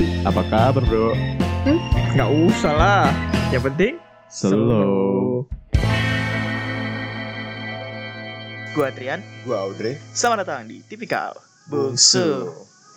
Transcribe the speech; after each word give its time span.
sih? 0.00 0.24
Apa 0.24 0.40
kabar 0.48 0.80
bro? 0.80 1.12
Nggak 2.16 2.30
usah 2.48 2.72
lah. 2.72 3.06
Yang 3.52 3.62
penting 3.68 3.94
Slow. 4.32 5.44
Gua 8.72 8.88
Trian. 8.96 9.20
Gua 9.44 9.68
Audrey. 9.68 10.00
Selamat 10.16 10.48
datang 10.48 10.64
di 10.72 10.80
Tipikal 10.88 11.36
Bungsu. 11.68 12.48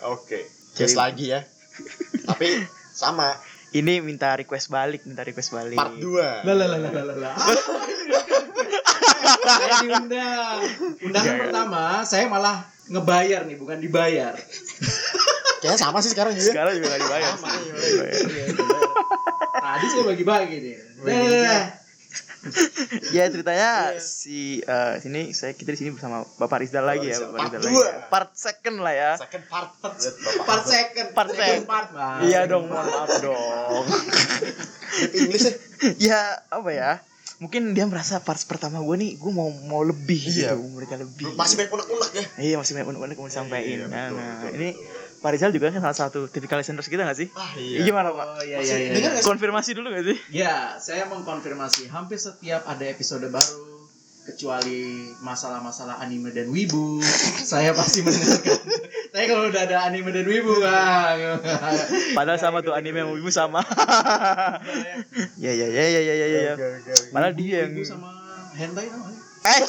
Oke. 0.08 0.48
Jadi- 0.72 0.80
Just 0.80 0.96
lagi 0.96 1.36
ya. 1.36 1.44
Tapi 2.32 2.64
sama 2.96 3.36
Ini 3.74 3.98
minta 3.98 4.30
request 4.38 4.70
balik, 4.70 5.02
minta 5.02 5.26
request 5.26 5.50
balik. 5.50 5.74
part 5.74 5.98
2. 5.98 6.46
Lah 6.46 6.54
lah 6.54 6.66
lah 6.72 6.78
lah 6.78 6.92
lah 6.94 7.16
lah. 7.20 7.34
saya 9.44 9.72
diundang. 9.82 10.58
Undangan 11.02 11.34
iya. 11.34 11.40
pertama 11.42 11.82
saya 12.06 12.30
malah 12.30 12.70
ngebayar 12.86 13.42
nih, 13.44 13.58
bukan 13.58 13.82
dibayar. 13.82 14.38
Kayaknya 15.64 15.80
sama 15.80 15.98
sih 15.98 16.12
sekarang 16.12 16.32
juga. 16.34 16.44
Sekarang 16.46 16.72
juga 16.74 16.86
nggak 16.86 17.00
dibayar. 17.00 17.32
Sama, 17.32 17.48
sih. 17.48 17.62
iya. 17.64 17.74
Dibayar. 17.80 18.20
Tadi 19.56 19.86
saya 19.88 20.02
bagi-bagi 20.04 20.56
nih. 20.62 20.74
Bagi-bagi. 20.98 21.40
Eh, 21.40 21.64
Ya 23.10 23.24
ceritanya 23.26 23.70
Iya. 23.90 24.04
si 24.04 24.60
eh, 24.60 24.94
sini 25.00 25.32
saya 25.32 25.50
kita 25.50 25.72
di 25.72 25.80
sini 25.80 25.90
bersama 25.90 26.28
Bapak 26.36 26.60
Rizal 26.60 26.84
lagi 26.84 27.08
ya, 27.08 27.16
Rizal. 27.16 27.32
Bapak 27.32 27.40
Part 27.40 27.52
Rizal 27.54 27.62
dua. 27.64 27.72
lagi. 27.72 27.80
ya. 27.80 27.96
Part 28.06 28.30
second 28.36 28.76
lah 28.78 28.92
ya. 28.94 29.10
Second 29.16 29.44
part. 29.48 29.68
Part, 29.80 29.96
part 30.44 30.62
second, 30.62 31.08
Part 31.10 31.30
second. 31.32 31.64
part. 31.64 31.88
Iya 32.20 32.44
dong, 32.44 32.68
mohon 32.68 32.84
maaf 32.84 33.16
dong. 33.18 33.84
English 35.14 35.40
ya. 35.42 35.52
ya 36.12 36.20
apa 36.50 36.70
ya? 36.70 36.90
Mungkin 37.36 37.72
dia 37.72 37.84
merasa 37.84 38.20
parts 38.20 38.44
pertama 38.44 38.78
gue 38.78 38.94
nih, 38.94 39.16
gue 39.16 39.32
mau 39.32 39.48
mau 39.64 39.80
lebih 39.80 40.20
Iya. 40.20 40.52
gitu, 40.52 40.68
mereka 40.70 40.94
lebih. 40.94 41.32
Masih 41.34 41.56
banyak 41.56 41.72
unek-unek 41.72 42.10
ya. 42.12 42.24
Iya 42.38 42.54
masih 42.58 42.72
banyak 42.74 42.88
unek-unek 42.90 43.16
mau 43.16 43.26
disampaikan. 43.26 43.64
Iya, 43.66 43.76
nah, 43.82 43.88
betul, 44.06 44.14
nah, 44.14 44.32
betul, 44.38 44.50
ini 44.54 44.68
betul. 44.70 44.84
Pak 45.24 45.32
Rizal 45.32 45.56
juga 45.56 45.72
kan 45.72 45.80
salah 45.80 45.96
satu 45.96 46.28
tipikal 46.28 46.60
listeners 46.60 46.84
kita 46.84 47.08
gak 47.08 47.16
sih? 47.16 47.32
Ah 47.32 47.56
Iya. 47.56 47.80
Gimana 47.88 48.12
Pak? 48.12 48.26
Oh 48.28 48.42
iya 48.44 48.60
iya 48.60 48.92
iya. 48.92 49.08
sih? 49.16 49.24
Konfirmasi 49.24 49.72
dulu 49.72 49.88
gak 49.88 50.04
sih? 50.04 50.16
Ya, 50.28 50.76
saya 50.76 51.08
mengkonfirmasi 51.08 51.88
hampir 51.88 52.20
setiap 52.20 52.68
ada 52.68 52.84
episode 52.84 53.24
baru 53.32 53.88
kecuali 54.28 55.08
masalah-masalah 55.24 56.04
anime 56.04 56.28
dan 56.28 56.52
wibu, 56.52 57.00
saya 57.52 57.72
pasti 57.72 58.04
mendengarkan. 58.04 58.60
Tapi 59.16 59.24
kalau 59.24 59.48
udah 59.48 59.62
ada 59.64 59.88
anime 59.88 60.12
dan 60.12 60.28
wibu, 60.28 60.60
ah, 60.68 61.16
Padahal 62.12 62.36
sama 62.36 62.60
tuh 62.60 62.76
anime 62.76 63.00
yang 63.00 63.16
ibu 63.16 63.32
sama. 63.32 63.64
ya 65.40 65.52
ya 65.56 65.66
ya 65.72 65.84
ya 65.88 66.00
ya 66.04 66.14
ya 66.20 66.40
ya. 66.52 66.54
Padahal 67.16 67.32
dia 67.32 67.64
yang 67.64 67.72
wibu 67.72 67.88
sama 67.88 68.12
hentai 68.52 68.92
nggak? 68.92 69.12
eh 69.44 69.60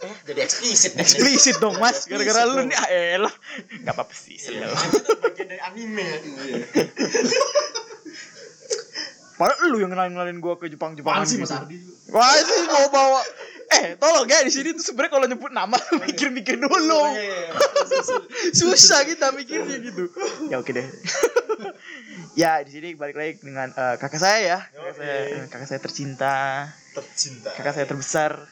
Eh, 0.00 0.14
Jadi 0.24 0.40
eksplisit 0.40 0.96
eksplisit 0.96 1.56
dong 1.60 1.76
mas. 1.76 2.08
Gara-gara 2.08 2.44
lu 2.44 2.64
nih 2.64 2.76
ah 2.76 2.88
elah. 3.20 3.34
Gak 3.84 3.92
apa-apa 3.92 4.14
sih. 4.16 4.36
Iya, 4.40 4.64
selalu. 4.64 4.76
itu 4.96 5.12
bagian 5.20 5.46
dari 5.48 5.60
anime 5.60 6.04
ya. 6.04 6.18
Padahal 9.40 9.72
lu 9.72 9.80
yang 9.80 9.88
kenalin-kenalin 9.88 10.36
gua 10.36 10.60
ke 10.60 10.68
Jepang-Jepangan 10.68 11.24
Apaan 11.24 11.28
sih 11.28 11.40
gitu. 11.40 11.48
Mas 11.48 11.56
Ardi? 11.56 11.76
Wah 12.12 12.36
sih 12.36 12.60
mau 12.68 12.86
bawa 12.92 13.20
Eh, 13.70 13.94
tolong 14.02 14.26
ya 14.26 14.42
di 14.42 14.50
sini 14.50 14.74
tuh 14.74 14.82
sebenarnya 14.82 15.14
kalau 15.14 15.26
nyebut 15.30 15.54
nama 15.54 15.78
mikir-mikir 16.02 16.58
dulu. 16.58 17.02
Susah 18.50 19.06
kita 19.06 19.30
mikirnya 19.30 19.78
gitu. 19.78 20.10
Ya 20.50 20.58
oke 20.58 20.74
deh. 20.74 20.82
ya 22.40 22.58
di 22.66 22.70
sini 22.74 22.98
balik 22.98 23.14
lagi 23.14 23.38
dengan 23.38 23.70
eh, 23.70 23.94
kakak 23.94 24.18
saya 24.18 24.38
ya. 24.42 24.58
Kakak 24.74 24.94
saya, 24.98 25.14
kakak 25.46 25.68
saya 25.70 25.80
tercinta, 25.80 26.34
Tercinta. 26.98 27.54
kakak 27.54 27.72
saya 27.78 27.86
terbesar, 27.86 28.42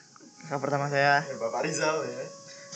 kakak 0.48 0.64
pertama 0.64 0.88
saya. 0.88 1.20
Ya, 1.20 1.36
Bapak 1.36 1.60
Rizal 1.60 2.00
ya. 2.02 2.24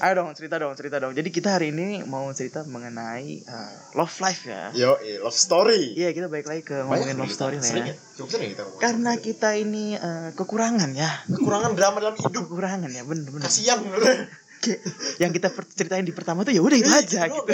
Ayo 0.03 0.13
dong 0.19 0.29
cerita 0.35 0.57
dong, 0.57 0.73
cerita 0.75 0.97
dong. 0.99 1.13
Jadi 1.13 1.29
kita 1.29 1.57
hari 1.57 1.71
ini 1.71 2.03
mau 2.03 2.29
cerita 2.33 2.65
mengenai 2.65 3.41
eh, 3.41 3.73
love 3.95 4.13
life 4.19 4.45
ya. 4.45 4.69
Yo, 4.73 4.97
eh, 4.99 5.17
love 5.17 5.33
story. 5.33 5.95
Iya, 5.95 6.11
kita 6.11 6.27
balik 6.27 6.45
lagi 6.45 6.63
ke 6.63 6.81
ngomongin 6.83 7.17
love 7.17 7.31
story 7.31 7.57
lah 7.57 7.71
ya. 7.71 7.85
ya? 7.89 7.95
Cukup 8.13 8.29
sering 8.29 8.51
kita 8.53 8.63
ngomongin 8.63 8.83
Karena 8.83 9.13
kita 9.17 9.51
ini 9.55 9.85
eh, 9.95 10.29
kekurangan 10.35 10.91
ya. 10.93 11.11
kekurangan 11.29 11.73
drama 11.73 11.97
dalam 11.99 12.17
hidup. 12.19 12.45
Kekurangan 12.45 12.91
ya, 12.91 13.03
bener 13.09 13.29
bener. 13.31 13.47
Kasihan 13.47 13.79
bener. 13.81 14.29
Yang 15.17 15.31
kita 15.39 15.49
ceritain 15.73 16.05
di 16.05 16.13
pertama 16.13 16.45
tuh 16.45 16.53
ya 16.53 16.61
udah 16.61 16.77
itu 16.77 16.93
aja 16.93 17.25
gitu. 17.25 17.53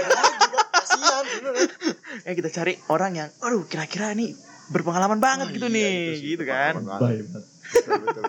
Kasihan 0.73 1.25
bener. 1.39 1.55
Ya 2.23 2.33
kita 2.33 2.49
cari 2.51 2.75
orang 2.89 3.13
yang 3.15 3.29
aduh 3.39 3.67
kira-kira 3.67 4.11
nih 4.13 4.35
berpengalaman 4.69 5.17
banget 5.17 5.49
Oh, 5.49 5.55
gitu 5.55 5.69
iya, 5.69 5.77
nih, 5.81 6.01
gitu 6.21 6.33
itu 6.41 6.45
kan. 6.45 6.73
betul, 6.81 7.43
betul. 8.05 8.25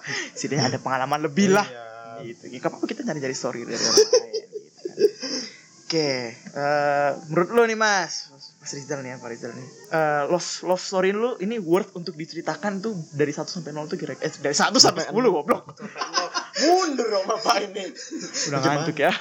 Setidaknya 0.38 0.76
ada 0.76 0.80
pengalaman 0.80 1.20
lebih 1.26 1.52
lah. 1.52 1.66
Iya. 1.66 2.34
Gitu. 2.34 2.44
Ya, 2.54 2.58
gak 2.62 2.70
apa-apa 2.70 2.86
kita 2.86 3.02
nyari-nyari 3.02 3.34
story 3.34 3.66
dari 3.66 3.78
orang 3.78 3.96
lain 3.96 4.44
gitu 4.46 4.58
kan. 4.62 4.80
Oke, 5.92 6.32
eh, 6.32 7.10
menurut 7.28 7.48
lo 7.52 7.62
nih 7.68 7.76
Mas, 7.76 8.32
Mas 8.64 8.72
Rizal 8.72 9.04
nih 9.04 9.12
ya, 9.12 9.16
Pak 9.20 9.28
Rizal 9.28 9.52
nih. 9.52 9.68
Eh, 9.92 10.22
love 10.32 10.48
love 10.64 10.80
story 10.80 11.12
lu 11.12 11.36
ini 11.44 11.60
worth 11.60 11.92
untuk 11.92 12.16
diceritakan 12.16 12.80
tuh 12.80 12.96
dari 13.12 13.28
1 13.28 13.44
sampai 13.44 13.76
0 13.76 13.92
tuh 13.92 14.00
kira-kira 14.00 14.24
eh, 14.24 14.32
dari 14.40 14.56
1 14.56 14.72
sampai 14.80 15.12
10 15.12 15.12
goblok. 15.12 15.76
Mundur 16.64 17.06
dong 17.12 17.28
Bapak 17.28 17.68
ini. 17.68 17.92
Udah 18.48 18.60
ngantuk 18.64 19.04
ya. 19.04 19.12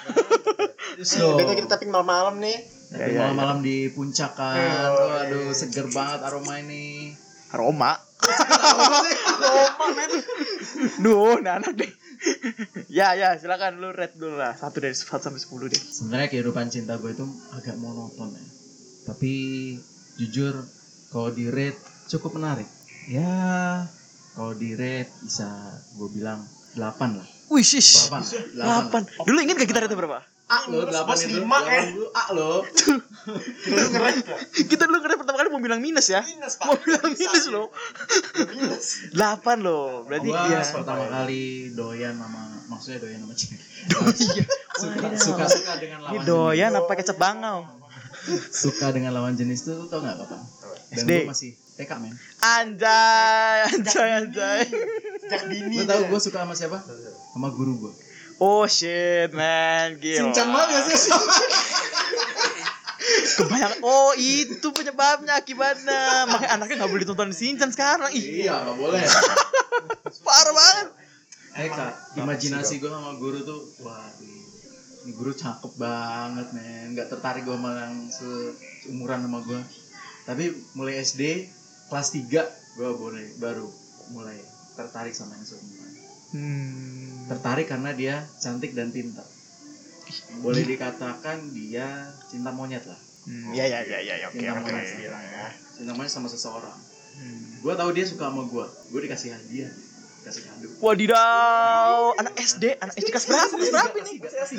So, 1.04 1.36
Betul 1.36 1.60
kita 1.60 1.76
tapping 1.76 1.92
malam-malam 1.92 2.40
nih. 2.40 2.58
Ya, 2.92 3.08
ya, 3.08 3.20
malam-malam 3.20 3.64
di 3.64 3.88
puncak 3.92 4.36
kan, 4.36 4.56
Iya, 4.60 4.92
waduh 4.92 5.48
iya. 5.48 5.56
seger 5.56 5.88
banget 5.92 6.24
aroma 6.28 6.60
ini. 6.60 7.16
Aroma. 7.52 8.00
Aroma 9.48 9.86
men. 9.92 10.12
Duh, 11.04 11.40
nah 11.44 11.60
anak 11.60 11.74
deh. 11.78 11.92
ya 13.02 13.18
ya 13.18 13.34
silakan 13.34 13.82
lu 13.82 13.90
rate 13.90 14.14
dulu 14.14 14.38
lah 14.38 14.54
satu 14.54 14.78
dari 14.78 14.94
1 14.94 15.10
sampai 15.10 15.42
10 15.42 15.74
deh. 15.74 15.82
Sebenarnya 15.82 16.28
kehidupan 16.30 16.70
cinta 16.70 16.98
gue 17.02 17.12
itu 17.12 17.26
agak 17.58 17.76
monoton 17.82 18.32
ya. 18.34 18.46
Tapi 19.10 19.34
jujur 20.22 20.54
kalau 21.10 21.30
di 21.34 21.50
rate 21.50 21.82
cukup 22.08 22.38
menarik. 22.38 22.70
Ya 23.10 23.84
kalau 24.38 24.54
di 24.54 24.78
rate 24.78 25.12
bisa 25.26 25.50
gue 25.98 26.10
bilang 26.14 26.46
8 26.78 27.20
lah. 27.20 27.28
Wih, 27.52 27.66
shish. 27.68 28.08
8. 28.08 28.56
8. 28.56 29.28
Dulu 29.28 29.38
inget 29.44 29.60
gak 29.60 29.70
kita 29.70 29.84
rate 29.84 29.98
berapa? 29.98 30.24
A 30.52 30.68
lo 30.68 30.84
8 30.84 31.08
Bos 31.08 31.22
itu. 31.24 31.40
lima, 31.40 31.64
eh. 31.64 31.84
8 31.88 31.96
dulu 31.96 32.08
A 32.12 32.24
lo. 32.36 32.52
Kita 33.64 33.84
ngeren 33.88 34.16
ya. 34.20 34.38
kita 34.68 34.84
dulu 34.84 35.00
keren 35.00 35.18
pertama 35.18 35.38
kali 35.40 35.48
mau 35.48 35.62
bilang 35.62 35.80
minus 35.80 36.10
ya. 36.10 36.20
Minus, 36.22 36.60
Pak. 36.60 36.66
Mau 36.68 36.76
bilang 36.76 37.08
minus 37.08 37.46
loh. 37.48 37.68
Minus. 38.52 38.86
8 39.16 39.62
loh. 39.62 40.04
Berarti 40.04 40.28
Gua 40.28 40.44
ya. 40.46 40.60
pertama 40.66 41.06
kali 41.08 41.42
doyan 41.72 42.18
sama 42.18 42.42
maksudnya 42.68 43.00
doyan 43.00 43.20
sama 43.22 43.34
cewek. 43.34 43.60
Iya. 44.12 44.44
suka 44.76 45.08
suka 45.16 45.46
suka 45.48 45.74
dengan 45.78 45.98
Ini 46.04 46.18
lawan 46.20 46.26
doyan 46.26 46.72
apa 46.76 46.92
kecap 46.94 47.16
bangau? 47.16 47.60
Suka 48.52 48.92
dengan 48.92 49.16
lawan 49.16 49.34
jenis 49.34 49.64
tuh 49.64 49.88
tau 49.88 50.02
gak 50.02 50.20
kapan? 50.20 50.42
Dan 50.92 50.98
SD. 51.00 51.12
gue 51.24 51.32
masih 51.32 51.52
TK 51.74 51.92
men. 51.98 52.14
Anjay, 52.44 53.58
anjay, 53.70 54.10
anjay. 54.20 54.62
Sejak 55.18 55.44
dini. 55.48 55.76
Lu 55.80 55.88
tau 55.88 56.04
gue 56.04 56.20
suka 56.20 56.44
sama 56.44 56.54
siapa? 56.54 56.78
Sama 57.32 57.48
guru 57.50 57.88
gue. 57.88 57.94
Oh 58.42 58.66
shit, 58.66 59.30
man. 59.38 60.02
Gila. 60.02 60.34
Cincang 60.34 60.50
banget 60.50 60.82
gak 60.82 60.98
sih? 60.98 61.14
Kebayang. 63.38 63.76
Oh, 63.86 64.18
itu 64.18 64.68
penyebabnya 64.74 65.38
akibatnya. 65.38 66.26
Makanya 66.26 66.58
anaknya 66.58 66.76
nggak 66.82 66.90
boleh 66.90 67.04
ditonton 67.06 67.32
Shinchan 67.32 67.70
sekarang. 67.70 68.10
Ih, 68.10 68.46
iya 68.46 68.66
gak 68.66 68.78
boleh. 68.82 68.98
parah 70.26 70.54
banget. 70.54 70.88
Eh 71.52 71.68
kak, 71.68 71.94
imajinasi 72.18 72.80
gue 72.80 72.88
sama 72.88 73.14
guru 73.20 73.44
tuh, 73.44 73.62
wah 73.84 74.08
ini 74.24 74.42
guru 75.14 75.36
cakep 75.36 75.78
banget 75.78 76.48
men. 76.50 76.98
Gak 76.98 77.14
tertarik 77.14 77.46
gue 77.46 77.54
sama 77.54 77.78
yang 77.78 78.10
se- 78.10 78.56
seumuran 78.82 79.22
sama 79.22 79.40
gue. 79.46 79.62
Tapi 80.26 80.44
mulai 80.74 80.98
SD 80.98 81.46
kelas 81.94 82.10
3 82.10 82.26
gue 82.78 82.90
boleh 82.96 83.38
baru 83.38 83.68
mulai 84.10 84.42
tertarik 84.74 85.14
sama 85.14 85.38
yang 85.38 85.46
seumuran. 85.46 85.81
Hmm. 86.32 87.28
Tertarik 87.28 87.68
karena 87.68 87.92
dia 87.92 88.16
cantik 88.40 88.72
dan 88.72 88.92
pintar. 88.92 89.28
Boleh 90.44 90.64
dikatakan 90.64 91.52
dia 91.52 92.12
cinta 92.28 92.52
monyet 92.52 92.84
lah. 92.84 93.00
Hmm, 93.22 93.54
ya 93.54 93.64
ya 93.70 93.86
ya 93.86 94.00
ya 94.02 94.28
oke 94.28 94.40
Cinta 94.40 94.60
oke. 94.60 94.72
monyet. 94.72 94.96
Bilang 94.98 95.24
ya. 95.24 95.48
Cinta 95.76 95.92
monyet 95.96 96.12
sama 96.12 96.28
seseorang. 96.28 96.76
Hmm. 97.16 97.62
Gue 97.62 97.74
tahu 97.76 97.90
dia 97.92 98.06
suka 98.08 98.32
sama 98.32 98.44
gue. 98.48 98.66
Gue 98.92 99.00
dikasih 99.06 99.30
hadiah, 99.32 99.72
dikasih 100.24 100.42
kado. 100.48 100.68
Wadidaw, 100.82 102.16
anak 102.18 102.34
SD, 102.40 102.80
anak 102.80 102.96
SD 102.98 103.08
kelas 103.12 103.26
berapa? 103.28 103.54
Kelas 103.54 103.70
berapa 103.72 103.98
ini? 104.02 104.14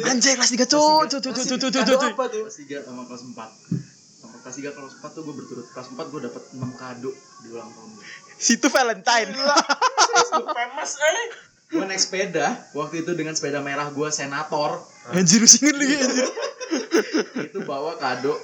Anjay 0.06 0.32
kelas 0.36 0.50
3 0.52 0.68
cuy, 0.68 1.04
cuy, 1.08 1.18
cuy, 1.18 1.32
cuy, 1.32 1.44
cuy, 1.44 1.56
cuy, 1.58 1.70
cuy, 1.72 1.96
cuy. 1.96 2.10
apa 2.12 2.24
tuh? 2.30 2.44
Kelas 2.46 2.58
3 2.62 2.86
sama 2.86 3.02
kelas 3.08 3.22
4 3.26 4.20
Sama 4.22 4.36
kelas 4.40 4.56
3 4.60 4.76
kelas 4.76 4.92
4 5.02 5.16
tuh 5.16 5.22
gue 5.24 5.34
berturut 5.34 5.66
Kelas 5.66 5.88
4 5.90 6.12
gue 6.12 6.20
dapet 6.22 6.42
6 6.54 6.80
kado 6.80 7.10
di 7.42 7.48
ulang 7.50 7.70
tahun 7.72 7.90
gue 7.96 8.04
Situ 8.38 8.66
Valentine. 8.68 9.30
Famous 10.56 10.92
eh. 10.98 11.51
Gue 11.72 11.82
naik 11.82 11.98
sepeda 11.98 12.46
Waktu 12.70 13.00
itu 13.00 13.10
dengan 13.12 13.32
sepeda 13.32 13.58
merah 13.58 13.88
gue 13.88 14.08
senator 14.08 14.84
Anjir, 15.08 15.42
inget 15.42 15.74
lagi 15.74 15.94
anjir. 15.98 16.26
Itu 17.42 17.58
bawa 17.62 17.96
kado 17.96 18.36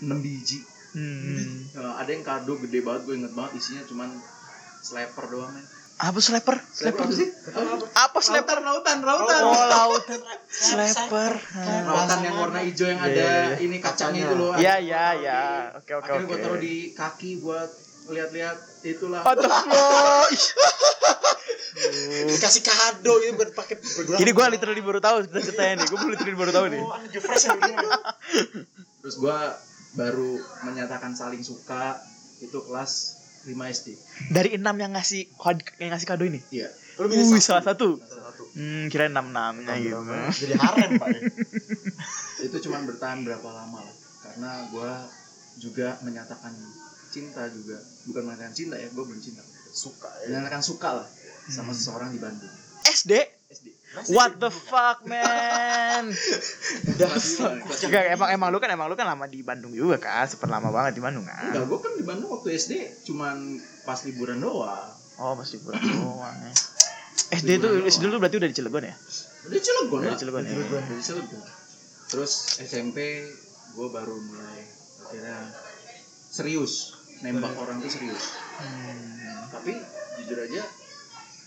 6 0.00 0.10
biji 0.20 0.60
Hmm. 0.92 1.66
Nah, 1.72 1.98
Ada 1.98 2.10
yang 2.12 2.22
kado 2.22 2.54
gede 2.60 2.78
banget 2.78 3.02
gue 3.04 3.14
inget 3.16 3.32
banget 3.32 3.56
Isinya 3.56 3.82
cuman 3.84 4.14
sliper 4.80 5.26
doang 5.26 5.50
men 5.50 5.66
Apa 5.96 6.18
sniper? 6.18 6.54
Sniper 6.68 7.06
sih? 7.08 7.30
Apa 7.92 8.18
sniper? 8.18 8.58
lautan 8.60 8.98
lautan 9.00 9.40
Oh, 9.40 9.54
lautan. 9.54 10.18
Sniper. 10.44 11.34
lautan 11.84 12.18
yang 12.20 12.34
warna 12.36 12.60
hijau 12.60 12.86
yang 12.86 12.98
ada 12.98 13.54
ini 13.56 13.78
kacangnya 13.78 14.22
itu 14.24 14.34
loh 14.34 14.54
Iya, 14.54 14.74
iya, 14.80 15.04
iya. 15.16 15.40
Oke, 15.74 15.94
oke, 15.94 16.02
akhirnya 16.04 16.18
oke. 16.20 16.30
gue 16.30 16.38
taruh 16.40 16.60
di 16.60 16.74
kaki 16.92 17.30
buat 17.38 17.70
lihat-lihat 18.10 18.56
itulah? 18.84 19.24
Ih. 19.24 20.44
Dikasih 22.30 22.62
kado 22.62 23.12
itu 23.24 23.34
buat 23.34 23.50
pakai 23.56 23.76
berdua. 23.80 24.16
Ini 24.22 24.30
gue 24.30 24.46
literally 24.54 24.82
baru 24.84 25.00
tahu 25.02 25.16
cerita-ceritanya 25.26 25.82
nih. 25.82 25.86
Gue 25.90 25.98
literally 26.12 26.38
baru 26.38 26.52
tahu 26.54 26.66
nih. 26.70 26.82
Oh, 26.82 26.98
fresh 27.18 27.44
yang 27.50 27.58
begini. 27.58 27.86
terus 29.04 29.16
gue 29.20 29.38
baru 29.94 30.32
menyatakan 30.64 31.12
saling 31.12 31.44
suka 31.44 31.98
itu 32.40 32.56
kelas 32.64 33.20
5 33.44 33.52
SD 33.52 33.88
Dari 34.32 34.56
enam 34.56 34.74
yang 34.80 34.96
ngasih 34.96 35.28
kado, 35.36 35.60
yang 35.76 35.92
ngasih 35.92 36.08
kado 36.08 36.24
ini. 36.24 36.40
iya 36.48 36.72
Lu 36.94 37.10
milih 37.10 37.26
Wih, 37.34 37.42
salah 37.42 37.64
satu. 37.66 37.98
Salah 37.98 38.30
satu. 38.30 38.44
Hmm, 38.54 38.86
kira 38.86 39.10
enam 39.10 39.34
enamnya 39.34 39.74
gitu. 39.82 39.98
Jadi 40.46 40.54
harem, 40.54 40.90
Pak. 41.02 41.08
ya. 41.10 41.20
itu 42.44 42.56
cuma 42.68 42.78
bertahan 42.86 43.24
berapa 43.26 43.48
lama 43.50 43.82
lah 43.82 43.96
karena 44.24 44.50
gue 44.68 44.92
juga 45.62 45.98
menyatakan 46.02 46.52
cinta 47.14 47.46
juga 47.46 47.78
bukan 48.04 48.22
menyatakan 48.24 48.50
cinta 48.52 48.74
ya 48.74 48.88
gue 48.88 49.04
belum 49.04 49.20
cinta 49.20 49.40
Suka 49.70 50.10
ya. 50.20 50.34
menyatakan 50.34 50.58
suka 50.60 50.90
lah 50.96 51.08
sama 51.46 51.70
seseorang 51.70 52.10
di 52.10 52.18
Bandung 52.18 52.50
SD? 52.84 53.12
SD 53.48 53.66
What 54.10 54.42
the 54.42 54.50
fuck, 54.50 55.06
man? 55.06 56.10
Enggak, 57.80 58.04
emang 58.10 58.28
emang 58.28 58.48
lu 58.50 58.58
kan 58.58 58.66
emang 58.68 58.86
lu 58.86 58.94
kan 58.94 59.06
lama 59.06 59.24
di 59.24 59.40
Bandung 59.40 59.70
juga 59.70 59.96
kan, 59.96 60.26
super 60.26 60.46
lama 60.48 60.68
banget 60.68 60.98
di 60.98 61.02
Bandung 61.02 61.22
kan. 61.22 61.38
enggak 61.46 61.62
gue 61.64 61.78
kan 61.78 61.92
di 61.92 62.02
Bandung 62.02 62.28
waktu 62.28 62.48
SD 62.52 62.72
cuman 63.04 63.54
pas 63.82 64.02
liburan 64.02 64.38
doang 64.38 64.90
Oh, 65.14 65.32
masih 65.32 65.62
pulang 65.62 65.78
doang 65.94 66.34
ya. 66.36 66.52
SD 67.32 67.48
itu 67.56 67.68
SD 67.84 68.02
lu 68.04 68.18
berarti 68.18 68.36
udah 68.36 68.50
di 68.50 68.56
Cilegon 68.56 68.82
ya? 68.82 68.94
udah 69.44 69.60
Cilegon 69.60 69.98
Udah 70.00 70.10
di 70.10 70.18
Cilegon 70.18 70.42
ya. 70.42 70.54
Dari 70.82 70.98
Cilegon. 71.00 71.42
terus 72.04 72.32
SMP 72.60 72.98
gue 73.70 73.88
baru 73.88 74.14
mulai 74.18 74.58
akhirnya 75.04 75.38
serius 76.28 77.03
nembak 77.24 77.56
orang 77.56 77.80
itu 77.80 77.88
serius 77.90 78.24
Hmm. 78.54 79.50
tapi 79.50 79.72
jujur 80.16 80.38
aja 80.40 80.62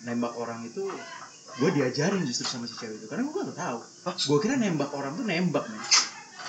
nembak 0.03 0.33
orang 0.33 0.59
itu 0.61 0.83
gue 1.55 1.69
diajarin 1.71 2.21
justru 2.21 2.45
sama 2.45 2.65
si 2.65 2.75
cewek 2.75 2.97
itu 2.97 3.07
karena 3.07 3.23
gue 3.23 3.41
gak 3.45 3.55
tahu 3.55 3.79
gue 4.03 4.39
kira 4.39 4.55
nembak 4.55 4.91
orang 4.91 5.13
tuh 5.13 5.23
nembak 5.23 5.63
nih 5.65 5.83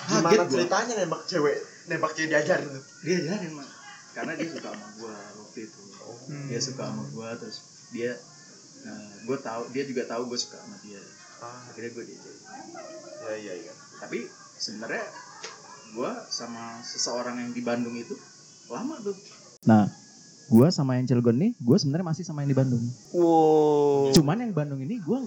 Gimana 0.01 0.31
gue 0.41 0.47
ceritanya 0.49 0.93
nembak 0.97 1.21
cewek? 1.25 1.57
Nembak 1.85 2.11
cewek 2.13 2.29
diajarin 2.29 2.67
tuh. 2.67 2.83
diajarin 3.01 3.51
mah 3.53 3.67
karena 4.09 4.31
dia 4.33 4.47
suka 4.49 4.69
sama 4.69 4.87
gue 4.93 5.13
waktu 5.37 5.59
itu 5.63 5.81
Hmm. 6.25 6.45
dia 6.45 6.59
suka 6.59 6.83
sama 6.83 7.03
gue 7.05 7.29
terus 7.37 7.57
dia 7.89 8.11
nah, 8.81 8.97
gue 9.23 9.37
tahu 9.39 9.61
dia 9.69 9.83
juga 9.83 10.03
tahu 10.05 10.23
gue 10.27 10.39
suka 10.39 10.57
sama 10.57 10.75
dia 10.79 11.01
akhirnya 11.39 11.91
gue 11.91 12.03
diajarin 12.05 12.41
Ya 13.21 13.33
iya 13.35 13.53
iya. 13.59 13.73
tapi 13.97 14.25
sebenarnya 14.55 15.05
gue 15.89 16.11
sama 16.27 16.79
seseorang 16.81 17.35
yang 17.37 17.51
di 17.51 17.61
Bandung 17.61 17.93
itu 17.93 18.13
lama 18.71 18.95
tuh 18.99 19.15
nah 19.61 19.89
gue 20.45 20.67
sama 20.69 20.95
yang 20.95 21.05
Cilegon 21.05 21.35
nih 21.35 21.51
gue 21.55 21.77
sebenarnya 21.77 22.07
masih 22.07 22.23
sama 22.23 22.41
yang 22.41 22.49
di 22.49 22.57
Bandung 22.57 22.83
Wow. 23.11 24.09
cuman 24.11 24.39
yang 24.39 24.51
Bandung 24.51 24.79
ini 24.79 24.97
gue 24.97 25.19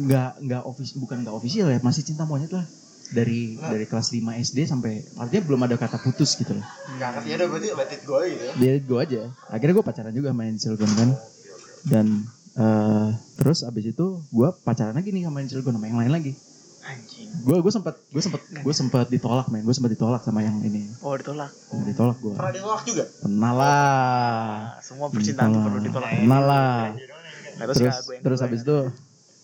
nggak 0.00 0.30
nggak 0.40 0.62
office 0.64 0.94
bukan 0.94 1.20
nggak 1.20 1.34
official 1.34 1.66
ya 1.66 1.80
masih 1.80 2.00
cinta 2.02 2.24
monyet 2.24 2.48
lah 2.48 2.64
dari 3.10 3.58
Nah. 3.58 3.68
dari 3.68 3.84
kelas 3.84 4.08
5 4.08 4.22
SD 4.40 4.58
sampai 4.64 5.02
artinya 5.16 5.42
belum 5.44 5.60
ada 5.62 5.74
kata 5.74 5.98
putus 5.98 6.32
gitu 6.34 6.54
loh 6.54 6.64
Enggak 6.88 7.18
ngerti 7.18 7.28
ada 7.32 7.44
berarti 7.44 7.68
let 7.74 7.90
it 7.90 8.02
go 8.04 8.22
gitu 8.22 8.40
ya. 8.40 8.52
dia 8.54 8.72
gue 8.78 8.98
aja 8.98 9.20
akhirnya 9.48 9.74
gue 9.74 9.84
pacaran 9.84 10.12
juga 10.12 10.30
main 10.30 10.54
Cilegon 10.54 10.88
kan 10.90 11.10
dan 11.82 12.06
eh, 12.54 13.08
terus 13.34 13.60
abis 13.62 13.90
itu 13.90 14.06
gue 14.22 14.48
pacaran 14.62 14.94
lagi 14.94 15.10
nih 15.10 15.26
sama 15.26 15.42
Cilegon 15.42 15.74
sama 15.74 15.86
yang 15.86 15.98
lain 15.98 16.12
lagi 16.14 16.32
Anjing. 16.80 17.19
Gue 17.32 17.56
gue 17.56 17.72
sempat 17.72 17.94
gue 18.04 18.20
sempat 18.20 18.40
gue 18.42 18.74
sempat 18.74 19.06
ditolak 19.06 19.46
main 19.48 19.60
gue 19.60 19.70
sempat 19.70 19.90
ditolak 19.90 20.20
sama 20.20 20.40
yang 20.40 20.60
ini 20.60 20.90
Oh, 21.00 21.14
ditolak. 21.14 21.48
Sempat 21.48 21.86
ditolak 21.86 22.16
gue 22.18 22.32
Pernah 22.32 22.52
ditolak 22.52 22.82
juga? 22.82 23.04
pernah 23.16 23.52
lah 23.52 24.50
Nah, 24.68 24.82
semua 24.82 25.06
percintaan 25.08 25.48
tuh 25.48 25.60
perlu 25.62 25.80
ditolak. 25.80 26.10
pernah 26.12 26.40
lah 26.40 26.78
Nah, 27.52 27.66
terus 27.68 27.94
terus 28.18 28.38
habis 28.40 28.60
itu 28.62 28.76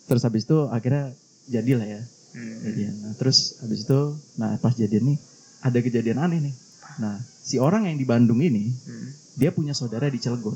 terus 0.04 0.22
habis 0.22 0.42
itu 0.42 0.58
akhirnya 0.66 1.12
jadilah 1.46 1.86
ya 1.86 2.02
Hmm. 2.32 2.60
jadian 2.62 2.92
nah, 3.00 3.12
terus 3.14 3.38
habis 3.58 3.80
itu 3.80 4.00
nah 4.34 4.56
pas 4.56 4.68
jadian 4.70 5.04
nih 5.06 5.18
ada 5.62 5.78
kejadian 5.78 6.18
aneh 6.18 6.38
nih 6.42 6.54
nah 6.96 7.16
si 7.22 7.56
orang 7.56 7.84
yang 7.84 7.96
di 7.96 8.04
Bandung 8.04 8.38
ini 8.38 8.68
Hmm. 8.68 9.08
dia 9.34 9.48
punya 9.50 9.72
saudara 9.72 10.04
di 10.06 10.16
Cilegon 10.16 10.52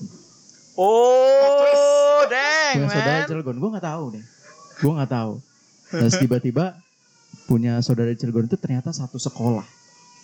Oh, 0.77 2.21
dang, 2.27 2.75
punya 2.79 2.89
saudara 2.91 3.19
di. 3.19 3.27
Cilegon 3.27 3.57
gue 3.57 3.71
nggak 3.71 3.87
tahu 3.87 4.05
nih 4.13 4.25
gue 4.77 4.93
nggak 4.95 5.11
tahu 5.11 5.33
terus 5.91 6.15
tiba-tiba 6.17 6.65
punya 7.45 7.79
saudara 7.79 8.09
di 8.09 8.17
Cilegon 8.17 8.45
itu 8.45 8.57
ternyata 8.57 8.91
satu 8.91 9.17
sekolah 9.17 9.67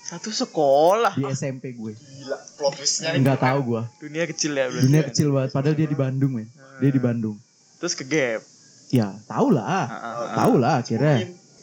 Satu 0.02 0.30
sekolah. 0.30 1.12
di 1.12 1.26
SMP 1.28 1.72
gue 1.72 1.92
Gila, 1.92 2.38
plot 2.56 2.72
twistnya 2.76 3.10
nih. 3.10 3.20
nggak 3.20 3.38
tahu 3.40 3.58
gue 3.66 3.82
Dunia 4.00 4.24
kecil 4.24 4.52
ya 4.52 4.64
berarti. 4.66 4.84
dunia 4.84 5.00
ya. 5.00 5.06
kecil 5.06 5.26
banget 5.30 5.50
padahal 5.50 5.74
dia 5.74 5.86
di 5.86 5.96
Bandung 5.96 6.32
men 6.32 6.46
dia 6.76 6.88
di 6.88 7.00
Bandung 7.00 7.36
Terus 7.76 7.92
ke 7.92 8.04
gap. 8.04 8.40
ya 8.88 9.10
tau 9.24 9.50
lah 9.50 9.66
Ah, 9.66 9.82
ah, 9.82 9.86
ah. 9.90 10.34
tahu 10.36 10.54
lah 10.56 10.74
akhirnya 10.78 11.16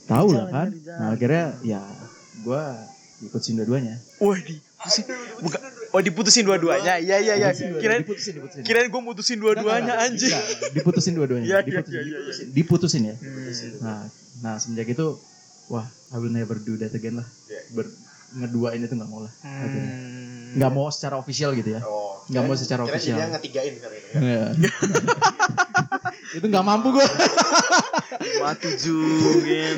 tahu 0.04 0.28
lah 0.30 0.44
Jalan, 0.44 0.52
kan 0.52 0.68
jalan, 0.68 0.84
jalan. 0.84 1.00
nah 1.00 1.08
akhirnya 1.10 1.46
ya 1.64 1.82
gue 2.38 2.64
ikutin 3.24 3.54
dua-duanya 3.56 3.96
Wah, 4.20 4.36
di 4.38 4.56
bukan 5.40 5.62
Oh, 5.94 6.02
diputusin 6.02 6.42
dua-duanya. 6.42 6.98
Iya, 6.98 7.22
iya, 7.22 7.34
iya. 7.38 7.50
Diputusin 7.54 7.78
Kirain 7.78 8.02
diputusin 8.02 8.34
diputusin 8.36 8.64
kirain 8.64 8.90
gue 8.90 8.98
mutusin 9.00 9.38
dua-duanya 9.38 9.94
anjing. 10.02 10.34
Enggak, 10.34 10.74
diputusin 10.74 11.14
dua-duanya 11.14 11.46
Iya, 11.46 11.54
iya, 11.54 11.62
diputusin, 11.62 12.02
diputusin, 12.04 12.46
diputusin 12.52 13.02
ya 13.06 13.16
Hmm. 13.16 13.78
nah 13.80 14.00
nah 14.42 14.54
semenjak 14.58 14.90
itu 14.90 15.08
wah 15.68 15.84
I 16.10 16.18
will 16.18 16.30
never 16.30 16.56
do 16.56 16.76
that 16.78 16.92
again 16.92 17.18
lah 17.18 17.28
Iya. 17.46 17.62
Ber, 17.72 17.86
ngeduain 18.34 18.82
itu 18.82 18.94
nggak 18.94 19.08
mau 19.08 19.22
lah 19.22 19.34
akhirnya. 19.40 19.94
Hmm. 19.94 20.58
nggak 20.58 20.72
mau 20.72 20.88
secara 20.90 21.16
official 21.16 21.54
gitu 21.54 21.70
ya 21.72 21.82
Oh, 21.84 22.18
Nggak 22.24 22.42
mau 22.42 22.56
secara 22.56 22.82
kirain 22.82 22.94
official. 22.96 23.18
Dia 23.20 23.28
ngetigain 23.30 23.74
kali 23.78 23.98
ini. 24.00 24.12
Iya. 24.18 24.44
itu 26.34 26.46
nggak 26.48 26.66
mampu 26.66 26.88
gue 26.90 27.06
lima 28.24 28.52
tujuh 28.56 29.06
kan 29.44 29.78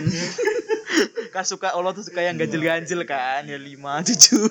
kan 1.34 1.44
suka 1.44 1.76
Allah 1.76 1.92
tuh 1.92 2.00
suka 2.02 2.22
yang 2.22 2.38
ganjil-ganjil 2.38 3.04
kan 3.04 3.44
ya 3.44 3.60
lima 3.60 4.00
tujuh 4.02 4.48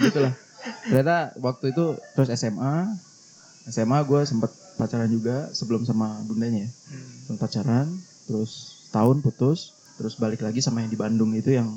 gitu 0.00 0.18
lah 0.18 0.34
ternyata 0.82 1.30
waktu 1.38 1.70
itu 1.70 1.84
terus 2.12 2.26
SMA 2.32 2.90
SMA 3.68 3.98
gue 4.02 4.20
sempet 4.24 4.50
pacaran 4.74 5.06
juga 5.06 5.46
sebelum 5.52 5.86
sama 5.86 6.18
bundanya 6.22 6.66
ya 6.66 6.70
Sempet 7.22 7.40
pacaran 7.40 7.86
terus 8.26 8.52
tahun 8.90 9.22
putus 9.22 9.75
terus 9.96 10.20
balik 10.20 10.44
lagi 10.44 10.60
sama 10.60 10.84
yang 10.84 10.92
di 10.92 11.00
Bandung 11.00 11.32
itu 11.32 11.56
yang 11.56 11.72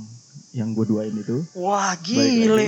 yang 0.51 0.73
gue 0.73 0.85
duain 0.85 1.13
itu. 1.13 1.45
Wah 1.55 1.95
Balik 1.95 2.03
gile 2.03 2.67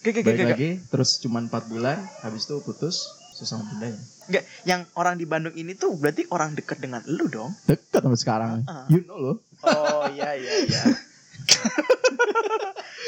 Gak, 0.00 0.16
gak, 0.16 0.24
balik 0.24 0.24
gak, 0.24 0.24
gak. 0.24 0.48
lagi 0.56 0.70
terus 0.88 1.20
cuman 1.20 1.52
4 1.52 1.68
bulan 1.68 2.00
habis 2.24 2.48
itu 2.48 2.56
putus 2.64 3.04
terus 3.36 3.52
sama 3.52 3.68
bundanya 3.68 4.00
Nggak, 4.32 4.44
yang 4.64 4.80
orang 4.96 5.20
di 5.20 5.28
Bandung 5.28 5.52
ini 5.52 5.76
tuh 5.76 5.92
berarti 5.98 6.24
orang 6.30 6.54
deket 6.54 6.78
dengan 6.78 7.02
lu 7.04 7.26
dong? 7.26 7.50
Dekat 7.66 7.98
sampai 7.98 8.20
sekarang. 8.20 8.62
Ah. 8.70 8.86
you 8.86 9.02
know 9.02 9.18
loh. 9.18 9.36
Oh 9.66 10.06
iya 10.06 10.38
iya 10.38 10.70
iya. 10.70 10.82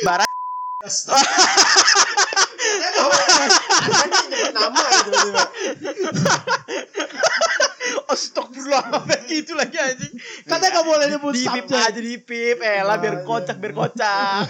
Barat 0.06 0.26
nama 4.50 4.82
gitu. 5.06 5.22
Astagfirullah 8.06 8.82
kayak 9.02 9.22
gitu 9.26 9.52
lagi 9.52 9.74
anjing 9.74 10.14
Katanya 10.44 10.70
nggak 10.72 10.86
boleh 10.86 11.06
nyebut 11.08 11.32
di 11.32 11.42
pip 11.42 11.66
subjek. 11.66 11.82
aja 11.82 12.00
di 12.00 12.16
pip 12.16 12.58
eh 12.58 12.80
lah 12.80 12.96
biar 12.96 13.22
kocak 13.22 13.56
biar 13.56 13.72
kocak. 13.72 14.46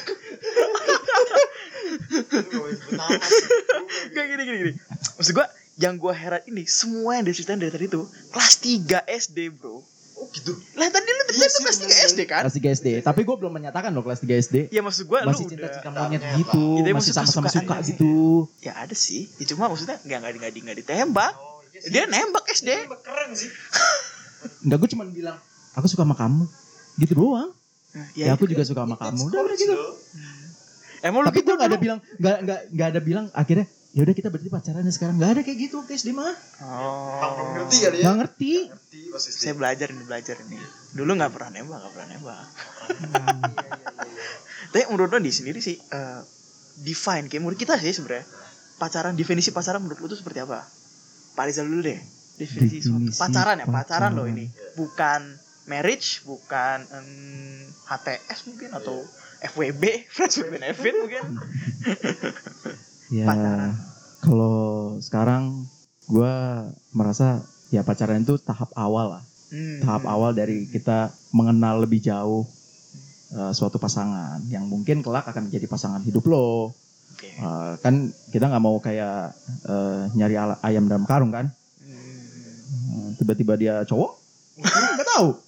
Kayak 4.13 4.27
gini 4.29 4.43
gini 4.43 4.57
gini. 4.59 4.73
Maksud 5.15 5.33
gua 5.33 5.47
yang 5.75 5.95
gua 5.97 6.13
heran 6.13 6.43
ini 6.47 6.65
semua 6.65 7.17
yang 7.17 7.25
diceritain 7.25 7.57
dari 7.57 7.71
tadi 7.71 7.87
tuh 7.89 8.05
kelas 8.31 8.55
3 8.59 9.09
SD, 9.09 9.39
Bro. 9.51 9.81
Oh 10.15 10.27
gitu. 10.31 10.53
Lah 10.77 10.87
tadi 10.87 11.09
lu 11.09 11.23
Iya 11.25 11.49
tuh 11.49 11.51
sih, 11.51 11.63
kelas 11.65 11.79
3 11.81 12.07
SD 12.07 12.21
kan? 12.23 12.41
kelas 12.43 12.55
3 12.55 12.77
SD 12.77 12.89
tapi 13.01 13.21
gue 13.23 13.33
belum 13.35 13.51
menyatakan 13.51 13.91
loh 13.91 14.05
kelas 14.05 14.21
3 14.21 14.37
SD 14.39 14.57
Ya 14.69 14.79
maksud 14.79 15.05
gua 15.05 15.25
masih 15.25 15.49
lu 15.49 15.51
cinta-cinta 15.51 15.89
monyet 15.91 16.21
gitu 16.37 16.63
Iya, 16.79 16.93
masih 16.93 17.11
sama-sama 17.11 17.49
suka 17.49 17.75
aja. 17.75 17.83
gitu 17.83 18.47
ya 18.61 18.77
ada 18.77 18.93
sih. 18.93 19.27
Ya 19.37 19.49
cuma 19.49 19.67
maksudnya 19.67 19.97
enggak 19.99 20.19
enggak 20.21 20.33
enggak 20.39 20.51
enggak 20.55 20.77
ditembak. 20.79 21.33
Oh, 21.35 21.52
iya 21.83 21.85
sih. 21.85 21.91
Dia 21.91 22.05
nembak 22.07 22.47
SD. 22.49 22.69
Ini 22.71 22.99
keren 22.99 23.31
sih. 23.33 23.51
enggak 24.65 24.79
gue 24.79 24.89
cuma 24.91 25.05
bilang 25.05 25.39
aku 25.73 25.87
suka 25.87 26.03
sama 26.03 26.15
kamu 26.15 26.45
gitu 26.99 27.15
doang 27.15 27.51
Ya, 27.93 28.03
ya, 28.17 28.33
aku 28.33 28.49
juga 28.49 28.65
suka 28.65 28.83
sama 28.83 28.97
kamu 28.97 29.23
udah 29.23 29.41
udah 29.41 29.55
gitu 29.55 29.77
Emang 31.01 31.23
lu 31.23 31.29
tapi 31.29 31.39
gitu 31.39 31.47
gue 31.47 31.57
gak 31.57 31.69
ada 31.69 31.77
bilang 31.77 31.99
nggak 32.17 32.37
nggak 32.41 32.61
nggak 32.73 32.89
ada 32.89 33.01
bilang 33.01 33.27
akhirnya 33.31 33.67
ya 33.91 34.01
udah 34.01 34.11
kita 34.13 34.29
berarti 34.29 34.49
pacaran 34.49 34.81
ya 34.81 34.91
sekarang 34.91 35.15
nggak 35.15 35.31
ada 35.31 35.41
kayak 35.43 35.59
gitu 35.61 35.75
waktu 35.79 35.95
SD 35.95 36.11
mah 36.11 36.33
Belum 36.57 36.67
Oh. 36.67 37.53
ngerti 37.55 37.77
kali 37.79 37.97
ya. 37.97 38.03
nggak 38.03 38.17
ngerti 38.19 38.53
Ngerti 38.67 38.99
pas 39.09 39.23
SD. 39.23 39.37
Saya 39.37 39.55
belajar 39.55 39.87
ini 39.89 40.03
belajar 40.03 40.37
ini. 40.41 40.59
Dulu 40.91 41.11
nggak 41.13 41.31
pernah 41.31 41.51
nembak, 41.53 41.79
nggak 41.79 41.93
pernah 41.93 42.09
nembak. 42.09 42.43
Tapi 44.73 44.83
menurut 44.89 45.11
lo 45.11 45.19
di 45.21 45.31
sendiri 45.31 45.61
sih 45.61 45.77
eh, 45.77 46.21
define 46.81 47.29
kayak 47.29 47.41
menurut 47.41 47.61
kita 47.61 47.77
sih 47.77 47.93
sebenarnya 47.93 48.25
pacaran 48.75 49.13
definisi 49.13 49.53
pacaran 49.53 49.79
menurut 49.79 50.01
lo 50.01 50.07
tuh 50.09 50.19
seperti 50.19 50.41
apa? 50.41 50.65
Pak 51.33 51.45
Rizal 51.47 51.67
dulu 51.67 51.83
deh. 51.83 52.01
definisi, 52.33 52.81
suatu 52.83 53.13
pacaran 53.13 53.57
ya 53.57 53.67
pacaran 53.67 54.11
loh 54.13 54.25
pacaran. 54.25 54.35
ini 54.35 54.47
bukan 54.75 55.21
marriage 55.65 56.25
bukan 56.25 56.83
em, 56.91 57.09
HTS 57.87 58.51
mungkin 58.51 58.73
atau 58.73 58.99
FWB 59.43 59.83
friends 60.11 60.41
with 60.41 60.51
benefit 60.51 60.95
mungkin 60.97 61.23
Ya, 63.13 63.29
Pacaran. 63.29 63.77
kalau 64.25 64.57
sekarang 64.99 65.69
gua 66.09 66.65
merasa 66.91 67.45
ya 67.69 67.85
pacaran 67.85 68.25
itu 68.25 68.41
tahap 68.41 68.73
awal 68.73 69.21
lah. 69.21 69.25
Hmm. 69.53 69.85
Tahap 69.85 70.09
awal 70.09 70.33
dari 70.33 70.65
kita 70.65 71.13
mengenal 71.31 71.85
lebih 71.85 72.01
jauh 72.01 72.49
eh, 73.31 73.53
suatu 73.53 73.77
pasangan 73.77 74.41
yang 74.49 74.65
mungkin 74.65 75.05
kelak 75.05 75.29
akan 75.29 75.53
menjadi 75.53 75.69
pasangan 75.69 76.01
hidup 76.01 76.25
lo. 76.25 76.73
Oke. 77.23 77.31
Eh, 77.33 77.73
kan 77.79 77.95
kita 78.29 78.45
nggak 78.45 78.59
mau 78.61 78.77
kayak 78.77 79.31
eh, 79.65 80.03
nyari 80.13 80.35
ala- 80.35 80.59
ayam 80.61 80.85
dalam 80.85 81.05
karung 81.05 81.31
kan. 81.31 81.47
Hmm. 81.79 81.95
Eh, 81.95 83.11
Tiba-tiba 83.15 83.55
dia 83.55 83.75
cowok, 83.85 84.11
nggak 84.59 85.07
tahu. 85.09 85.29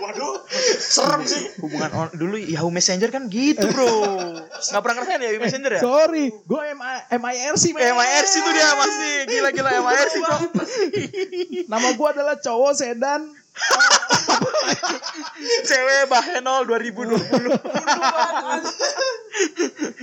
Waduh, 0.00 0.40
serem 0.80 1.22
sih. 1.22 1.52
hubungan 1.60 1.92
on, 1.92 2.08
dulu 2.10 2.34
Yahoo 2.34 2.66
Messenger 2.66 3.12
kan 3.12 3.28
gitu 3.28 3.62
bro 3.68 3.86
nggak 4.48 4.80
pernah 4.80 4.94
ngerasain 4.96 5.20
ya 5.20 5.28
Yahoo 5.28 5.44
Messenger 5.44 5.70
ya 5.70 5.80
Sorry, 5.80 6.24
gue 6.32 6.60
MIRC. 7.12 7.64
MIRC 7.76 8.32
tuh 8.40 8.50
dia 8.50 8.68
masih 8.74 9.12
gila-gila 9.28 9.70
MIRC 9.78 10.14
kok 10.16 10.40
Nama 11.68 11.88
gue 11.92 12.08
adalah 12.10 12.34
cowok 12.34 12.72
sedan. 12.74 13.28
cewek 15.62 16.02
Bahenol 16.06 16.62
2020 16.66 17.20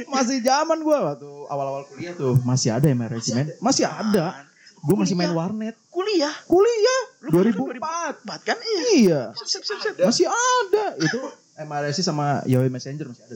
Masih 0.08 0.40
zaman 0.40 0.80
gue 0.80 0.98
waktu 0.98 1.30
awal-awal 1.48 1.84
kuliah 1.86 2.14
tuh 2.14 2.38
masih 2.42 2.72
ada 2.72 2.88
MIRC 2.88 3.28
man. 3.34 3.48
Masih 3.60 3.86
ada. 3.86 4.46
Gue 4.80 4.96
masih 4.96 5.14
main 5.14 5.32
warnet. 5.32 5.76
kuliah 5.90 6.32
Kuliah 6.46 7.02
Lu 7.24 7.30
kan 7.34 7.50
2004. 7.50 8.22
2004 8.22 8.46
kan 8.46 8.58
iya 8.94 8.94
Iya, 8.94 9.22
masih 10.00 10.26
ada. 10.28 10.86
Itu 10.96 11.20
MIRC 11.58 11.98
sama 12.00 12.42
Yahoo 12.46 12.68
Messenger 12.68 13.06
masih 13.08 13.24
ada. 13.24 13.36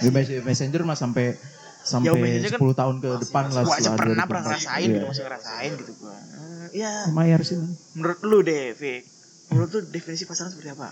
Yahoo 0.00 0.12
Mes- 0.12 0.42
Messenger 0.44 0.80
mah 0.82 0.94
sampai 0.94 1.34
sampai 1.80 2.08
Yahoo 2.08 2.18
Messenger 2.18 2.50
10 2.52 2.58
kan 2.58 2.76
tahun 2.76 2.96
ke 2.98 3.08
depan 3.20 3.44
lah 3.48 3.62
setelah 3.64 3.96
pernah 3.96 4.24
pernah 4.24 4.42
2004. 4.42 4.44
ngerasain 4.44 4.80
Iya. 4.80 4.92
gitu 4.92 5.04
masih 5.06 5.22
ngerasain 5.22 5.70
gitu 5.76 5.92
gua 5.96 6.14
Eh, 6.14 6.66
ya 6.74 6.92
MIRC 7.08 7.48
man. 7.54 7.70
menurut 7.92 8.18
lu 8.20 8.38
deh 8.40 8.64
Vic 8.72 9.02
menurut 9.54 9.70
lu 9.70 9.80
definisi 9.94 10.26
pacaran 10.26 10.50
seperti 10.50 10.74
apa 10.74 10.90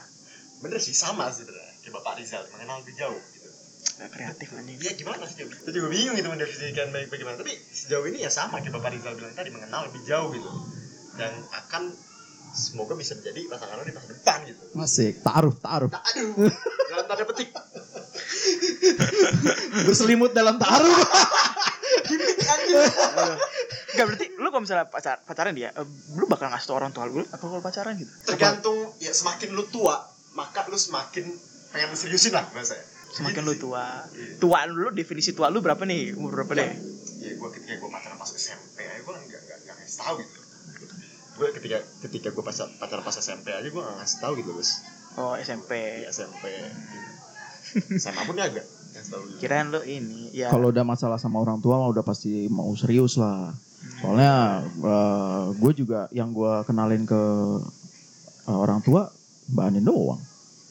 Bener 0.63 0.79
sih 0.79 0.95
sama 0.95 1.27
sebenarnya. 1.35 1.75
Kayak 1.83 1.95
Bapak 1.99 2.23
Rizal 2.23 2.47
mengenal 2.55 2.87
lebih 2.87 2.95
jauh 2.95 3.19
gitu. 3.35 3.51
Gak 3.99 4.11
kreatif 4.15 4.49
anjing 4.55 4.79
Iya 4.79 4.93
gimana 4.95 5.27
sih 5.27 5.43
Jobi? 5.43 5.59
Saya 5.59 5.75
juga 5.75 5.89
bingung 5.91 6.15
gitu 6.15 6.29
mendefinisikan 6.31 6.89
baik 6.95 7.11
bagaimana. 7.11 7.35
Tapi 7.43 7.53
sejauh 7.75 8.07
ini 8.07 8.23
ya 8.23 8.31
sama 8.31 8.63
kayak 8.63 8.79
Bapak 8.79 8.95
Rizal 8.95 9.19
bilang 9.19 9.35
tadi 9.35 9.51
mengenal 9.51 9.91
lebih 9.91 10.07
jauh 10.07 10.31
gitu. 10.31 10.47
Dan 11.19 11.35
akan 11.51 11.91
semoga 12.55 12.95
bisa 12.95 13.19
menjadi 13.19 13.51
pasangan 13.51 13.75
lo 13.75 13.83
di 13.83 13.91
masa 13.91 14.09
depan 14.15 14.39
gitu. 14.47 14.63
Masih 14.79 15.09
taruh, 15.19 15.55
taruh. 15.59 15.91
Aduh, 15.91 16.31
dalam 16.95 17.05
tanda 17.11 17.25
petik. 17.27 17.51
Berselimut 19.87 20.33
dalam 20.33 20.57
taruh. 20.57 20.97
Gak 23.93 24.05
berarti 24.09 24.27
lu 24.41 24.49
kalau 24.49 24.63
misalnya 24.65 24.89
pacar, 24.89 25.21
pacaran 25.23 25.53
dia 25.53 25.69
eh, 25.71 25.85
lu 26.17 26.25
bakal 26.25 26.49
ngasih 26.49 26.67
tau 26.67 26.77
orang 26.81 26.91
tua 26.91 27.05
lu 27.05 27.21
apa 27.23 27.39
kalau 27.39 27.61
pacaran 27.61 27.93
gitu 27.95 28.09
Tergantung 28.25 28.97
ya 28.99 29.13
semakin 29.13 29.53
lu 29.53 29.69
tua, 29.69 30.01
maka 30.33 30.65
lu 30.67 30.81
semakin 30.81 31.29
pengen 31.71 31.93
seriusin 31.93 32.33
lah 32.33 32.49
bahasa 32.53 32.73
ya. 32.73 32.85
semakin 33.13 33.45
lu 33.45 33.53
tua 33.55 34.09
tua 34.41 34.65
lu 34.65 34.89
definisi 34.91 35.37
tua 35.37 35.53
lu 35.53 35.61
berapa 35.61 35.85
nih 35.85 36.17
umur 36.17 36.41
berapa 36.41 36.53
deh 36.55 36.73
Ya 37.21 37.37
gue 37.37 37.49
ketika 37.53 37.77
gue 37.79 37.87
pacaran 37.87 38.17
pas 38.17 38.27
SMP 38.29 38.83
aja 38.83 38.99
gue 38.99 39.13
nggak 39.13 39.41
nggak 39.41 39.59
nggak 39.63 39.77
ngasih 39.79 39.99
tahu 40.01 40.15
gitu. 40.19 40.39
Gue 41.33 41.49
ketika 41.55 41.77
ketika 42.03 42.29
gue 42.33 42.43
pas 42.43 42.57
pacaran 42.77 43.05
pas 43.05 43.15
SMP 43.15 43.47
aja 43.53 43.63
gue 43.63 43.79
nggak 43.79 43.97
ngasih 44.01 44.19
tahu 44.19 44.33
gitu 44.41 44.51
bos. 44.51 44.71
oh 45.15 45.37
SMP 45.37 45.71
Di 46.03 46.09
SMP. 46.09 46.45
SMA 47.95 48.23
pun 48.23 48.35
ya 48.35 48.47
agak 48.47 48.67
kirain 49.37 49.67
lu 49.67 49.81
ini 49.83 50.31
ya 50.31 50.47
Kalau 50.49 50.69
udah 50.69 50.83
masalah 50.83 51.17
sama 51.17 51.37
orang 51.37 51.59
tua 51.59 51.77
mah 51.77 51.89
udah 51.89 52.03
pasti 52.03 52.47
mau 52.47 52.71
serius 52.73 53.17
lah. 53.17 53.51
Soalnya 53.99 54.63
gue 55.53 55.73
juga 55.75 56.07
yang 56.11 56.31
gue 56.31 56.63
kenalin 56.63 57.03
ke 57.03 57.23
eh, 58.45 58.55
orang 58.55 58.81
tua 58.81 59.09
Mbak 59.49 59.65
Anin 59.67 59.83
doang. 59.83 60.21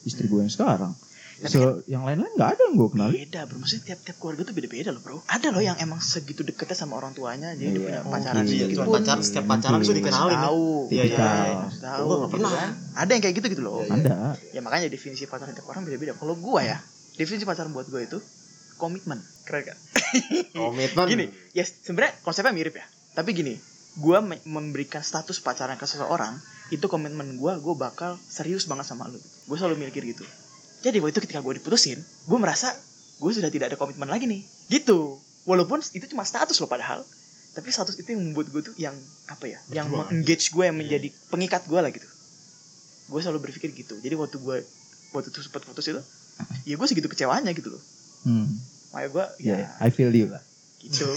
Istri 0.01 0.25
gue 0.27 0.41
yang 0.41 0.49
sekarang. 0.49 0.93
So, 1.41 1.81
yang 1.87 2.05
lain-lain 2.05 2.29
nggak 2.31 2.49
ada 2.53 2.61
yang 2.63 2.75
gue 2.75 2.89
kenalin. 2.91 3.17
beda 3.17 3.49
bro 3.49 3.57
maksudnya 3.57 3.83
tiap-tiap 3.87 4.13
keluarga 4.15 4.45
tuh 4.45 4.53
beda-beda 4.53 4.93
loh 4.93 5.01
bro 5.01 5.25
ada 5.25 5.49
loh 5.49 5.57
yang 5.59 5.73
emang 5.75 5.97
segitu 5.97 6.45
deketnya 6.45 6.77
sama 6.77 6.93
orang 6.95 7.17
tuanya 7.17 7.57
jadi 7.57 7.65
dia 7.67 7.81
Iya, 7.81 7.81
punya 7.81 8.01
pacaran 8.05 8.43
Iya, 8.45 8.51
sedikit 8.61 8.77
pun 8.77 8.93
pacaran 8.93 9.23
setiap 9.25 9.45
pacaran 9.49 9.79
tuh 9.81 9.95
dikenalin. 9.97 10.29
ya. 10.31 10.41
tahu 10.45 10.65
Iya, 10.87 11.03
iya, 11.03 11.17
iya. 11.17 11.65
Tahu 11.73 12.05
Gua 12.05 12.15
nggak 12.15 12.29
gitu 12.29 12.35
pernah. 12.37 12.51
kan. 12.53 12.69
ada 12.93 13.09
yang 13.09 13.21
kayak 13.25 13.35
gitu 13.35 13.47
gitu 13.49 13.61
loh. 13.63 13.81
Ada. 13.81 14.17
ya 14.53 14.59
makanya 14.61 14.85
definisi 14.87 15.25
pacaran 15.25 15.49
tiap 15.51 15.65
orang 15.65 15.81
beda-beda 15.81 16.13
kalau 16.13 16.37
gua 16.37 16.61
ya 16.61 16.77
definisi 17.15 17.43
pacaran 17.43 17.71
buat 17.71 17.87
gua 17.87 18.01
itu 18.01 18.19
komitmen. 18.75 19.19
Keren 19.43 19.63
kan? 19.67 19.77
Komitmen. 20.57 21.05
gini 21.07 21.25
ya 21.51 21.63
sebenarnya 21.63 22.15
konsepnya 22.21 22.51
mirip 22.51 22.75
ya. 22.75 22.85
Tapi 23.13 23.31
gini 23.31 23.55
gua 23.97 24.19
me- 24.19 24.41
memberikan 24.43 25.01
status 25.01 25.39
pacaran 25.39 25.75
ke 25.75 25.83
seseorang 25.83 26.39
itu 26.69 26.83
komitmen 26.85 27.35
gua 27.35 27.57
gua 27.57 27.75
bakal 27.75 28.15
serius 28.21 28.65
banget 28.65 28.85
sama 28.85 29.07
lu. 29.07 29.19
Gue 29.45 29.55
selalu 29.55 29.81
mikir 29.81 30.03
gitu. 30.05 30.23
Jadi 30.81 30.97
waktu 30.97 31.13
itu 31.13 31.21
ketika 31.21 31.39
gue 31.39 31.53
diputusin 31.55 31.99
gue 31.99 32.37
merasa 32.39 32.73
gue 33.19 33.29
sudah 33.29 33.53
tidak 33.53 33.69
ada 33.69 33.77
komitmen 33.77 34.07
lagi 34.07 34.25
nih. 34.25 34.41
Gitu. 34.65 35.19
Walaupun 35.43 35.77
itu 35.91 36.05
cuma 36.07 36.23
status 36.23 36.57
loh 36.57 36.65
padahal. 36.65 37.05
Tapi 37.51 37.69
status 37.69 37.99
itu 37.99 38.15
yang 38.15 38.23
membuat 38.25 38.49
gue 38.49 38.61
tuh 38.63 38.73
yang 38.79 38.95
apa 39.27 39.45
ya 39.45 39.59
yang 39.69 39.91
Berjuang. 39.91 40.09
engage 40.09 40.49
gue 40.49 40.63
yang 40.63 40.73
menjadi 40.73 41.11
pengikat 41.29 41.67
gue 41.67 41.77
lah 41.77 41.91
gitu. 41.91 42.07
Gue 43.07 43.19
selalu 43.19 43.45
berpikir 43.45 43.75
gitu. 43.75 43.99
Jadi 43.99 44.15
waktu 44.15 44.39
gue 44.39 44.57
waktu 45.11 45.27
itu 45.29 45.39
sempat 45.43 45.61
putus 45.61 45.85
itu 45.85 46.01
ya 46.63 46.73
gue 46.73 46.87
segitu 46.87 47.07
kecewanya 47.07 47.51
gitu 47.51 47.71
loh 47.71 47.83
Hmm. 48.21 48.45
makanya 48.89 49.09
gue 49.09 49.25
ya 49.41 49.57
Ya, 49.57 49.69
I 49.79 49.89
feel 49.89 50.11
you 50.11 50.27
lah. 50.27 50.43
gitu 50.77 51.09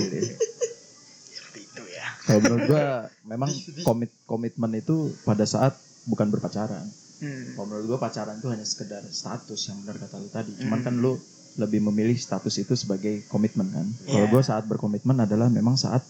seperti 1.26 1.60
itu 1.62 1.82
ya 1.90 2.06
Kalau 2.22 2.40
menurut 2.42 2.64
gue 2.66 2.84
memang 3.24 3.50
komit 3.86 4.10
komitmen 4.24 4.72
itu 4.74 4.96
pada 5.20 5.44
saat 5.44 5.76
bukan 6.04 6.28
berpacaran. 6.28 6.84
hmm. 7.18 7.54
Kalau 7.54 7.66
menurut 7.66 7.86
gue 7.86 7.98
pacaran 7.98 8.34
itu 8.34 8.48
hanya 8.48 8.62
sekedar 8.62 9.04
status 9.06 9.60
yang 9.66 9.80
benar 9.80 9.96
kata 9.98 10.16
lu 10.16 10.28
tadi. 10.28 10.52
Cuman 10.54 10.78
Hmm. 10.78 10.86
kan 10.86 10.94
lu 10.96 11.16
lebih 11.54 11.80
memilih 11.82 12.14
status 12.14 12.56
itu 12.58 12.74
sebagai 12.74 13.22
komitmen 13.26 13.68
kan. 13.68 13.86
Kalau 14.04 14.26
Iya. 14.26 14.32
gue 14.32 14.42
saat 14.42 14.64
berkomitmen 14.64 15.16
adalah 15.18 15.46
memang 15.48 15.76
saat 15.76 16.00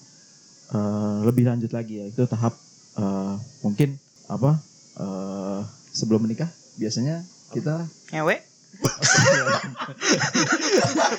eh, 0.70 0.80
lebih 1.22 1.44
lanjut 1.44 1.70
lagi 1.70 1.98
ya. 1.98 2.06
Itu 2.06 2.24
tahap 2.24 2.54
eh, 2.94 3.34
mungkin 3.60 3.98
apa 4.26 4.62
eh, 4.96 5.60
sebelum 5.92 6.22
menikah 6.22 6.46
biasanya 6.74 7.22
kita 7.50 7.86
ngewe 8.10 8.38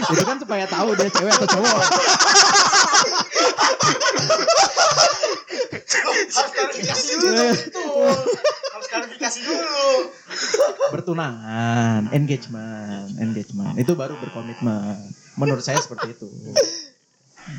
itu 0.06 0.24
kan 0.24 0.38
supaya 0.40 0.66
tahu 0.68 0.90
dia 0.96 1.10
cewek 1.10 1.34
atau 1.34 1.48
cowok. 1.58 1.80
Harus 6.36 6.52
klarifikasi 6.52 7.04
dulu. 7.16 7.32
Betul. 7.56 8.12
Harus 8.74 8.88
klarifikasi 8.92 9.40
dulu. 9.46 9.84
Bertunangan, 10.92 12.02
engagement, 12.12 13.10
engagement. 13.18 13.74
Itu 13.80 13.96
baru 13.96 14.20
berkomitmen. 14.20 15.12
Menurut 15.40 15.64
saya 15.64 15.80
seperti 15.80 16.16
itu. 16.16 16.30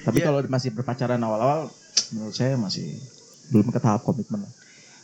Tapi 0.03 0.19
Iya. 0.19 0.27
kalau 0.33 0.41
masih 0.51 0.75
berpacaran 0.75 1.21
awal-awal, 1.23 1.71
menurut 2.11 2.35
saya 2.35 2.59
masih 2.59 2.91
belum 3.55 3.71
ke 3.71 3.79
tahap 3.79 4.03
komitmen. 4.03 4.43
lah. 4.43 4.53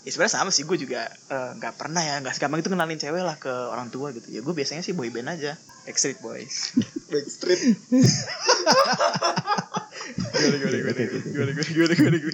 Ya 0.03 0.11
sebenarnya 0.11 0.35
sama 0.35 0.51
sih 0.51 0.63
gue 0.63 0.77
juga 0.77 1.07
eh, 1.07 1.51
nggak 1.57 1.75
pernah 1.79 2.03
ya 2.03 2.19
nggak 2.19 2.35
segampang 2.35 2.59
itu 2.59 2.69
kenalin 2.69 2.99
cewek 2.99 3.23
lah 3.23 3.37
ke 3.37 3.49
orang 3.49 3.87
tua 3.89 4.11
gitu 4.11 4.29
ya 4.29 4.41
gue 4.41 4.51
biasanya 4.51 4.83
sih 4.83 4.93
boyband 4.93 5.31
aja 5.31 5.55
Backstreet 5.83 6.19
Boys 6.19 6.75
Backstreet. 7.07 7.79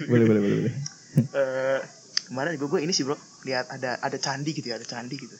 Boleh, 0.07 0.25
boleh, 0.25 0.41
boleh, 0.41 0.57
boleh. 0.59 0.73
Eh, 1.33 1.79
kemarin 2.25 2.55
gue 2.55 2.67
gue 2.67 2.81
ini 2.81 2.93
sih 2.93 3.01
bro 3.01 3.17
lihat 3.41 3.69
ada 3.69 3.97
ada 3.99 4.17
candi 4.17 4.53
gitu 4.53 4.69
ya 4.69 4.77
ada 4.77 4.85
candi 4.85 5.17
gitu 5.17 5.33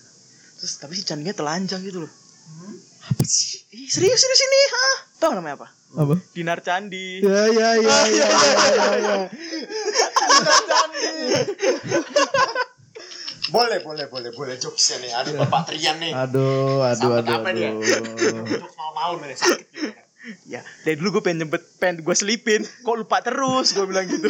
terus 0.57 0.73
tapi 0.77 0.93
si 0.93 1.05
candinya 1.05 1.31
telanjang 1.31 1.81
gitu 1.81 2.01
loh 2.03 2.11
Apa 3.05 3.21
sih? 3.23 3.61
Ih, 3.71 3.85
serius 3.87 4.17
serius 4.17 4.41
ini 4.41 4.59
hah 4.67 4.95
tau 5.19 5.31
namanya 5.33 5.61
apa 5.61 5.67
Apa? 5.95 6.15
dinar 6.33 6.59
candi 6.59 7.21
Ya, 7.21 7.45
ya, 7.47 7.69
ya, 7.77 7.97
ya, 8.05 8.25
ya, 8.27 8.27
ya, 8.73 8.93
ya. 8.97 9.17
Boleh, 13.49 13.81
boleh, 13.81 14.05
boleh, 14.05 14.29
boleh 14.29 14.55
jokesnya 14.55 14.97
nih. 14.99 15.11
Aduh, 15.15 15.33
Bapak 15.39 15.61
Trian 15.67 15.97
nih. 15.97 16.13
Aduh, 16.13 16.85
aduh, 16.85 17.17
Sampai 17.17 17.57
aduh, 17.57 17.81
aduh. 17.81 18.45
Malam-malam 18.69 19.25
nih 19.25 19.33
sakit 19.35 19.67
gitu. 19.67 19.89
ya 20.45 20.59
dari 20.83 20.93
dulu 20.93 21.17
gue 21.17 21.23
pengen 21.23 21.47
nyebet 21.47 21.63
pengen 21.79 22.03
gue 22.03 22.11
selipin 22.11 22.61
kok 22.61 22.91
lupa 22.93 23.23
terus 23.23 23.71
gue 23.71 23.81
bilang 23.81 24.03
gitu 24.03 24.27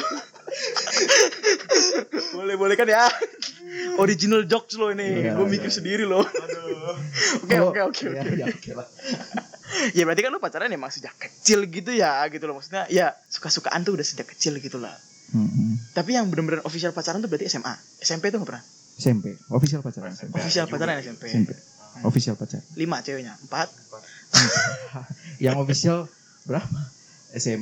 boleh 2.32 2.56
boleh 2.56 2.78
kan 2.78 2.86
ya 2.86 3.10
original 3.98 4.46
jokes 4.46 4.78
lo 4.78 4.94
ini 4.94 5.26
Iya, 5.26 5.34
gue 5.34 5.44
iya. 5.44 5.52
mikir 5.52 5.68
sendiri 5.68 6.06
lo 6.06 6.22
Aduh. 6.22 6.94
oke 7.42 7.58
oke 7.66 7.82
oke 7.90 8.04
Ya, 8.06 8.22
oke 8.22 8.32
ya, 8.32 8.46
oke 8.48 8.72
lah. 8.72 8.88
ya 9.92 10.04
berarti 10.04 10.22
kan 10.22 10.32
lu 10.32 10.40
pacaran 10.40 10.70
emang 10.70 10.88
sejak 10.88 11.18
kecil 11.18 11.66
gitu 11.66 11.90
ya 11.92 12.22
gitu 12.28 12.46
loh 12.46 12.56
maksudnya 12.56 12.86
ya 12.88 13.12
suka-sukaan 13.26 13.82
tuh 13.82 13.94
udah 13.94 14.06
sejak 14.06 14.30
kecil 14.30 14.56
gitu 14.56 14.78
lah 14.78 14.94
Mm-mm. 15.32 15.78
Tapi 15.92 16.12
yang 16.12 16.26
bener-bener 16.26 16.62
official 16.62 16.90
pacaran 16.90 17.20
tuh 17.20 17.28
berarti 17.28 17.46
SMA. 17.48 17.74
SMP 18.00 18.30
tuh 18.30 18.40
gak 18.40 18.50
pernah. 18.50 18.64
SMP, 18.96 19.26
official 19.48 19.80
pacaran 19.80 20.12
SMP. 20.12 20.36
Official 20.36 20.66
pacaran 20.66 21.00
SMP. 21.00 21.24
SMP. 21.28 21.52
Official 22.02 22.36
pacaran. 22.36 22.64
Lima 22.74 23.00
ceweknya, 23.00 23.40
empat. 23.40 23.72
Yang 25.38 25.56
official 25.58 25.98
berapa? 26.44 26.68
SM, 27.32 27.62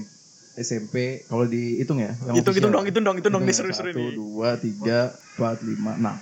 SMP 0.56 0.96
kalau 1.24 1.46
dihitung 1.46 2.00
ya. 2.00 2.16
yang 2.26 2.36
Hitung, 2.36 2.56
hitung 2.56 2.72
dong, 2.72 2.84
hitung 2.84 3.04
dong, 3.04 3.16
hitung 3.16 3.30
dong. 3.32 3.44
Nih 3.44 3.52
ya, 3.52 3.58
seru-seru 3.60 3.92
Satu, 3.92 4.00
nih. 4.00 4.16
dua, 4.16 4.50
tiga, 4.58 5.00
empat, 5.36 5.58
lima, 5.62 5.94
enam. 5.94 6.16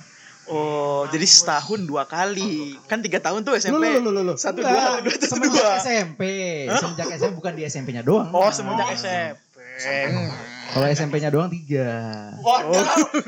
Oh, 0.45 1.07
jadi 1.07 1.23
setahun 1.23 1.81
dua 1.81 2.05
kali. 2.05 2.77
Kan 2.85 2.99
tiga 2.99 3.17
tahun 3.17 3.41
tuh 3.41 3.55
SMP. 3.55 3.81
Loh, 3.81 3.97
loh, 3.99 4.11
loh, 4.11 4.23
loh. 4.25 4.35
Satu, 4.35 4.59
dua, 4.59 4.67
satu, 4.67 5.01
dua, 5.01 5.13
satu, 5.15 5.25
Semenjak 5.31 5.55
dua. 5.55 5.79
SMP. 5.79 6.21
Semenjak 6.69 7.07
SMP 7.15 7.33
bukan 7.33 7.51
di 7.53 7.63
SMP-nya 7.63 8.01
doang. 8.01 8.29
Oh, 8.29 8.43
Nah. 8.43 8.51
semenjak 8.51 8.87
SMP. 8.93 9.57
Kalau 10.65 10.87
SMP-nya 10.87 11.29
doang 11.29 11.47
tiga. 11.47 11.89
Oh, 12.39 12.57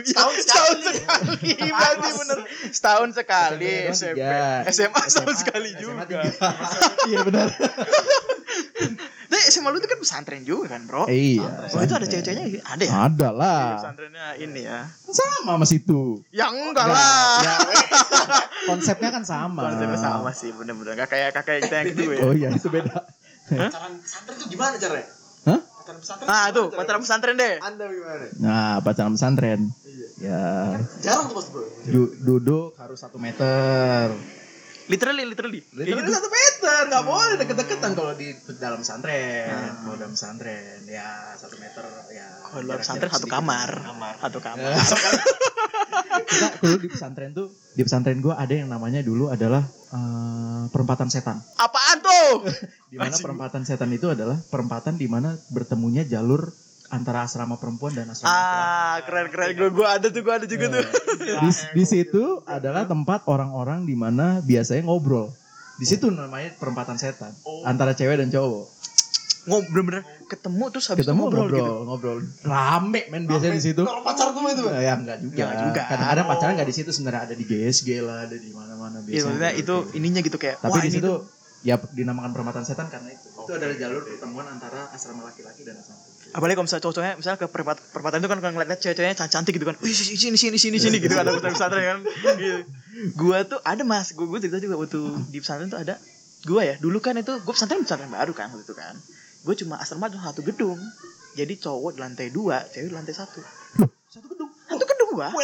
setahun, 0.01 0.33
setahun 0.43 0.77
sekali. 0.83 1.51
Berarti 1.53 2.09
bener. 2.15 2.39
Setahun 2.69 3.09
sekali 3.13 3.71
SMP 3.87 4.17
SMP. 4.17 4.71
SMA 4.73 5.01
setahun 5.05 5.35
sekali 5.37 5.69
SMA 5.73 6.03
juga. 6.05 6.29
Iya 7.09 7.19
benar. 7.23 7.47
Tapi 9.27 9.43
SMA 9.45 9.69
lu 9.69 9.77
tuh 9.77 9.87
kan 9.87 9.99
pesantren 9.99 10.41
juga 10.41 10.75
kan, 10.75 10.87
Bro? 10.87 11.03
Iya. 11.07 11.67
Oh, 11.71 11.83
itu 11.83 11.93
ada 11.93 12.03
cewek-ceweknya? 12.03 12.63
Ada 12.63 12.83
ya? 12.83 12.91
Ada 13.05 13.27
Iya, 13.27 13.29
lah. 13.35 13.63
Pesantrennya 13.75 14.25
ini 14.39 14.61
ya. 14.63 14.79
Sama 15.03 15.59
mas 15.59 15.71
itu. 15.71 16.23
Ya 16.31 16.47
enggak 16.47 16.87
Enggak, 16.87 16.95
lah. 16.95 17.39
ya, 17.43 17.55
konsepnya 18.65 19.09
kan 19.11 19.23
sama. 19.23 19.67
Konsepnya 19.67 19.99
sama 19.99 20.31
sih, 20.31 20.49
bener-bener. 20.51 20.95
Gak 20.95 21.11
kayak 21.11 21.29
kakek 21.35 21.67
kita 21.67 21.75
yang 21.75 21.87
kedua 21.91 22.11
ya. 22.11 22.21
Oh 22.23 22.33
iya 22.33 22.49
itu 22.49 22.67
beda. 22.67 23.03
Pacaran 23.47 23.93
pesantren 23.99 24.35
tuh 24.35 24.47
gimana 24.47 24.75
caranya? 24.79 25.07
Pacaran 25.87 26.03
pesantren. 26.03 26.27
Nah, 26.27 26.43
tuh, 26.51 26.67
caranya? 26.67 26.79
pacaran 26.83 27.01
pesantren 27.01 27.35
deh. 27.39 27.55
Anda 27.63 27.85
gimana? 27.87 28.25
Nah 28.43 28.73
pacaran 28.83 29.13
pesantren. 29.15 29.61
Ya 30.19 30.43
Jarang 30.99 31.31
tuh 31.31 31.45
bro. 31.47 31.63
du- 31.87 32.13
duduk 32.19 32.75
harus 32.75 32.99
satu 32.99 33.15
meter. 33.15 34.11
Literally, 34.87 35.23
literally. 35.27 35.61
Literally 35.75 36.07
gitu. 36.07 36.15
satu 36.15 36.29
meter, 36.31 36.79
nggak 36.87 37.03
boleh 37.03 37.35
deket-deketan 37.43 37.91
kalau 37.91 38.13
di 38.15 38.31
dalam 38.55 38.79
pesantren. 38.79 39.75
Kalau 39.83 39.95
dalam 39.99 40.13
pesantren 40.15 40.79
ya 40.87 41.35
satu 41.35 41.59
meter 41.59 41.83
ya. 42.15 42.27
Kalau 42.47 42.63
dalam 42.63 42.79
pesantren 42.79 43.11
satu 43.11 43.27
kamar. 43.27 43.69
Kamar. 43.83 44.13
Satu 44.23 44.39
kamar. 44.39 44.71
Ya. 44.71 44.79
Kita 46.27 46.47
dulu 46.63 46.77
di 46.79 46.89
pesantren 46.89 47.31
tuh 47.35 47.47
di 47.75 47.81
pesantren 47.83 48.19
gua 48.23 48.39
ada 48.39 48.53
yang 48.55 48.71
namanya 48.71 49.03
dulu 49.03 49.27
adalah 49.27 49.61
eh, 49.67 50.63
perempatan 50.71 51.11
setan. 51.11 51.37
Apaan 51.59 51.97
tuh? 51.99 52.47
Di 52.91 52.95
mana 52.95 53.15
perempatan 53.19 53.67
setan 53.67 53.91
itu 53.91 54.07
adalah 54.07 54.39
perempatan 54.47 54.95
di 54.95 55.11
mana 55.11 55.35
bertemunya 55.51 56.07
jalur 56.07 56.47
antara 56.89 57.23
asrama 57.23 57.55
perempuan 57.55 57.91
dan 57.91 58.07
asrama 58.07 58.29
laki-laki. 58.29 58.57
Ah, 58.57 58.97
keren 59.03 59.27
keren. 59.27 59.47
Gue 59.53 59.69
gue 59.73 59.87
ada 59.87 60.07
tuh, 60.07 60.21
gue 60.21 60.33
ada 60.33 60.45
juga 60.45 60.65
tuh. 60.69 60.85
di, 61.37 61.49
di 61.73 61.85
situ 61.85 62.23
adalah 62.43 62.83
tempat 62.83 63.23
orang-orang 63.25 63.83
di 63.83 63.93
mana 63.93 64.39
biasanya 64.39 64.83
ngobrol. 64.83 65.31
Di 65.77 65.85
situ 65.85 66.09
namanya 66.09 66.55
perempatan 66.55 66.97
setan 66.97 67.35
antara 67.61 67.91
cewek 67.91 68.17
dan 68.17 68.29
cowok. 68.29 68.65
Ngobrol 69.47 69.63
bener-bener 69.71 70.03
ketemu 70.27 70.63
terus 70.75 70.85
habis 70.91 71.07
Ketemu 71.07 71.21
ngobrol, 71.23 71.39
ngobrol, 71.45 71.55
gitu. 71.55 71.73
ngobrol. 71.85 72.17
Rame 72.43 73.01
men 73.07 73.23
biasanya 73.23 73.55
di 73.55 73.63
situ. 73.63 73.81
Kalau 73.81 74.03
pacar 74.03 74.35
tuh 74.35 74.43
itu. 74.43 74.63
Ya 74.67 74.93
enggak 74.93 75.17
juga. 75.23 75.35
Ya, 75.35 75.45
enggak 75.45 75.59
juga. 75.63 75.81
Kadang-kadang 75.87 76.25
pacaran 76.27 76.51
enggak 76.51 76.67
di 76.67 76.75
situ 76.75 76.89
sebenarnya 76.91 77.21
ada 77.23 77.35
di 77.35 77.45
GSG 77.45 77.89
lah, 78.03 78.27
ada 78.27 78.35
di 78.35 78.49
mana-mana 78.51 78.99
Iya, 78.99 79.05
biasanya. 79.05 79.23
maksudnya 79.23 79.51
itu 79.55 79.75
ininya 79.93 80.19
gitu 80.19 80.35
kayak. 80.35 80.59
Tapi 80.59 80.77
di 80.83 80.91
situ 80.91 81.03
tuh- 81.05 81.23
ya 81.63 81.75
dinamakan 81.79 82.31
perempatan 82.31 82.63
setan 82.63 82.91
karena 82.91 83.07
itu. 83.09 83.27
Itu 83.29 83.51
adalah 83.53 83.75
jalur 83.75 84.01
pertemuan 84.03 84.47
antara 84.47 84.91
asrama 84.91 85.23
laki-laki 85.23 85.63
dan 85.63 85.79
asrama 85.79 85.99
perempuan. 86.01 86.16
Apalagi 86.37 86.53
kalau 86.53 86.69
misalnya 86.69 86.83
cowok-cowoknya 86.85 87.15
misalnya 87.17 87.39
ke 87.41 87.47
perempat, 87.49 87.77
perempatan 87.89 88.21
itu 88.21 88.29
kan 88.29 88.37
kalau 88.37 88.53
ngeliatnya 88.53 88.77
cewek-ceweknya 88.77 89.17
can- 89.17 89.33
cantik 89.33 89.57
gitu 89.57 89.65
kan 89.65 89.73
wih 89.81 89.89
sini 89.89 90.13
sini 90.13 90.37
sini 90.37 90.57
sini 90.61 90.77
sini 90.77 90.97
gitu 91.01 91.17
kan 91.17 91.25
ada 91.25 91.41
pesantren 91.41 91.81
kan. 91.81 91.99
Gitu. 92.37 92.61
gua 93.17 93.41
tuh 93.41 93.57
ada 93.65 93.81
mas. 93.81 94.13
Gua, 94.13 94.29
gua 94.29 94.37
cerita 94.37 94.61
juga 94.61 94.77
waktu 94.77 95.01
di 95.33 95.41
pesantren 95.41 95.73
tuh 95.73 95.81
ada 95.81 95.97
gua 96.45 96.61
ya. 96.61 96.77
Dulu 96.77 97.01
kan 97.01 97.17
itu 97.17 97.33
gua 97.41 97.53
pesantren 97.57 97.81
pesantren 97.81 98.13
baru 98.13 98.37
kan 98.37 98.53
waktu 98.53 98.69
itu 98.69 98.77
kan. 98.77 98.93
Gua 99.41 99.57
cuma 99.57 99.81
asrama 99.81 100.13
cuma 100.13 100.29
satu 100.29 100.45
gedung. 100.45 100.77
Jadi 101.33 101.57
cowok 101.57 101.97
di 101.97 101.99
lantai 102.05 102.29
dua 102.29 102.61
cewek 102.69 102.93
di 102.93 102.93
lantai 102.93 103.17
satu. 103.17 103.41
Satu 104.13 104.29
gedung. 104.29 104.53
satu 104.69 104.85
gedung 104.85 105.09
gua 105.17 105.33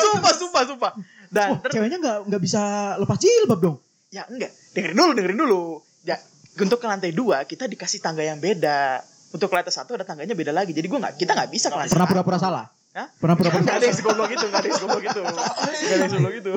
sumpah 0.00 0.32
sumpah 0.32 0.62
sumpah. 0.64 0.92
Dan 1.28 1.60
ceweknya 1.68 2.00
enggak 2.00 2.18
enggak 2.24 2.40
bisa 2.40 2.96
lepas 2.96 3.20
jilbab 3.20 3.60
dong. 3.60 3.76
Ya 4.10 4.24
enggak, 4.26 4.50
dengerin 4.74 4.96
dulu, 4.96 5.12
dengerin 5.14 5.38
dulu. 5.38 5.62
Ya, 6.02 6.16
untuk 6.58 6.78
ke 6.82 6.86
lantai 6.88 7.14
dua 7.14 7.46
kita 7.46 7.70
dikasih 7.70 8.02
tangga 8.02 8.26
yang 8.26 8.42
beda. 8.42 9.04
Untuk 9.30 9.46
ke 9.46 9.54
lantai 9.54 9.70
satu 9.70 9.94
ada 9.94 10.02
tangganya 10.02 10.34
beda 10.34 10.50
lagi. 10.50 10.74
Jadi 10.74 10.86
gua 10.90 11.06
nggak, 11.06 11.14
kita 11.20 11.38
nggak 11.38 11.50
bisa 11.54 11.70
ke 11.70 11.76
lantai 11.78 11.94
Pernah 11.94 12.10
pura-pura 12.10 12.38
salah? 12.40 12.66
Hah? 12.90 13.06
Pernah 13.22 13.36
pura-pura 13.38 13.62
Nggak 13.62 13.76
ada 13.78 13.86
yang 13.86 13.96
segoblok 13.96 14.30
itu, 14.34 14.46
nggak 14.50 14.60
ada 14.60 14.68
yang 14.68 14.78
segoblok 14.82 15.04
itu, 15.06 15.20
nggak 15.22 15.94
ada 15.94 16.02
yang 16.02 16.10
segoblok 16.10 16.36
itu. 16.42 16.52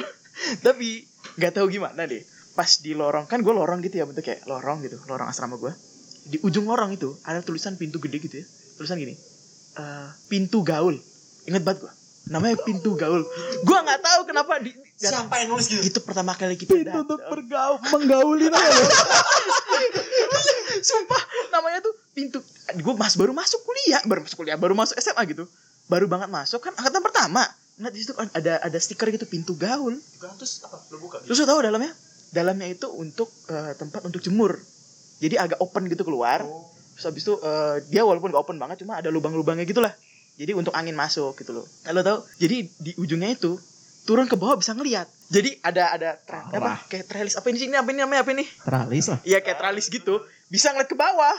Tapi 0.66 0.90
nggak 1.38 1.52
tahu 1.54 1.66
gimana 1.70 2.02
deh. 2.10 2.24
Pas 2.54 2.70
di 2.82 2.92
lorong 2.94 3.26
kan 3.30 3.42
gue 3.42 3.54
lorong 3.54 3.82
gitu 3.82 4.02
ya 4.02 4.06
bentuk 4.06 4.26
kayak 4.26 4.46
lorong 4.50 4.82
gitu, 4.82 4.98
lorong 5.06 5.30
asrama 5.30 5.62
gue. 5.62 5.74
Di 6.26 6.38
ujung 6.42 6.66
lorong 6.66 6.98
itu 6.98 7.14
ada 7.26 7.46
tulisan 7.46 7.78
pintu 7.78 8.02
gede 8.02 8.18
gitu 8.18 8.36
ya. 8.42 8.46
Tulisan 8.82 8.98
gini, 8.98 9.14
eh, 9.78 10.10
pintu 10.30 10.66
gaul. 10.66 10.98
Ingat 11.46 11.62
banget 11.62 11.80
gue. 11.86 11.94
Namanya 12.26 12.56
pintu 12.60 12.94
gaul. 12.94 13.22
Gue 13.62 13.78
nggak 13.78 14.00
tahu 14.00 14.22
kenapa 14.24 14.56
di. 14.58 14.72
Siapa 14.94 15.36
yang 15.38 15.52
nulis 15.52 15.68
gitu? 15.68 15.84
itu 15.84 16.00
pertama 16.00 16.32
kali 16.32 16.56
kita 16.56 16.72
Pintu 16.72 16.88
datang. 16.88 17.04
untuk 17.04 17.20
bergaul, 17.22 17.76
menggauli 17.84 18.48
tau 18.48 18.56
gak 18.62 18.72
lu? 18.72 18.86
Sumpah 20.80 21.22
namanya 21.50 21.80
tuh 21.80 21.94
pintu 22.14 22.40
gue 22.74 22.94
mas 22.94 23.14
baru 23.14 23.32
masuk 23.32 23.62
kuliah 23.62 24.02
baru 24.04 24.22
masuk 24.22 24.38
kuliah 24.38 24.56
baru 24.56 24.74
masuk 24.74 24.96
SMA 24.98 25.22
gitu 25.28 25.46
baru 25.86 26.08
banget 26.08 26.30
masuk 26.30 26.60
kan 26.60 26.74
angkatan 26.74 27.02
pertama 27.02 27.44
nah 27.76 27.90
di 27.90 28.00
situ 28.00 28.14
ada 28.16 28.58
ada 28.60 28.78
stiker 28.78 29.10
gitu 29.12 29.26
pintu 29.26 29.54
gaul 29.54 29.98
Terus 30.38 30.62
apa? 30.62 30.78
Lo 30.88 30.98
buka. 31.00 31.20
terus 31.22 31.36
lu 31.36 31.46
tahu 31.46 31.60
dalamnya 31.62 31.92
dalamnya 32.30 32.68
itu 32.70 32.88
untuk 32.90 33.30
eh, 33.48 33.74
tempat 33.76 34.02
untuk 34.04 34.20
jemur 34.20 34.58
jadi 35.20 35.42
agak 35.42 35.60
open 35.60 35.86
gitu 35.88 36.04
keluar 36.04 36.42
Oh. 36.42 36.70
terus 36.94 37.06
habis 37.08 37.24
itu 37.24 37.34
eh, 37.38 37.76
dia 37.88 38.02
walaupun 38.02 38.30
gak 38.30 38.42
open 38.42 38.58
banget 38.58 38.82
cuma 38.82 38.98
ada 38.98 39.10
lubang-lubangnya 39.10 39.64
gitu 39.64 39.80
lah 39.80 39.94
jadi 40.36 40.52
untuk 40.54 40.72
angin 40.72 40.94
masuk 40.94 41.36
gitu 41.36 41.54
loh. 41.54 41.66
Nah, 41.84 41.92
lo 41.92 42.02
tahu 42.02 42.18
jadi 42.38 42.66
di 42.74 42.92
ujungnya 42.96 43.30
itu 43.30 43.58
turun 44.04 44.26
ke 44.26 44.36
bawah 44.36 44.56
bisa 44.56 44.74
ngelihat 44.74 45.08
jadi 45.28 45.58
ada 45.62 45.84
ada 45.92 46.10
tra- 46.20 46.46
Parah. 46.46 46.78
apa 46.78 46.88
kayak 46.88 47.06
tralis. 47.08 47.34
Apa 47.34 47.50
ini 47.50 47.58
sih? 47.58 47.68
Ini 47.68 47.78
apa 47.78 47.90
ini? 47.90 48.00
Namanya 48.00 48.22
apa 48.22 48.32
ini? 48.32 48.46
Teralis 48.46 49.06
lah. 49.08 49.20
Iya 49.24 49.40
kayak 49.40 49.58
tralis 49.58 49.88
gitu. 49.88 50.22
Bisa 50.46 50.70
ngeliat 50.70 50.86
ke 50.86 50.94
bawah. 50.94 51.38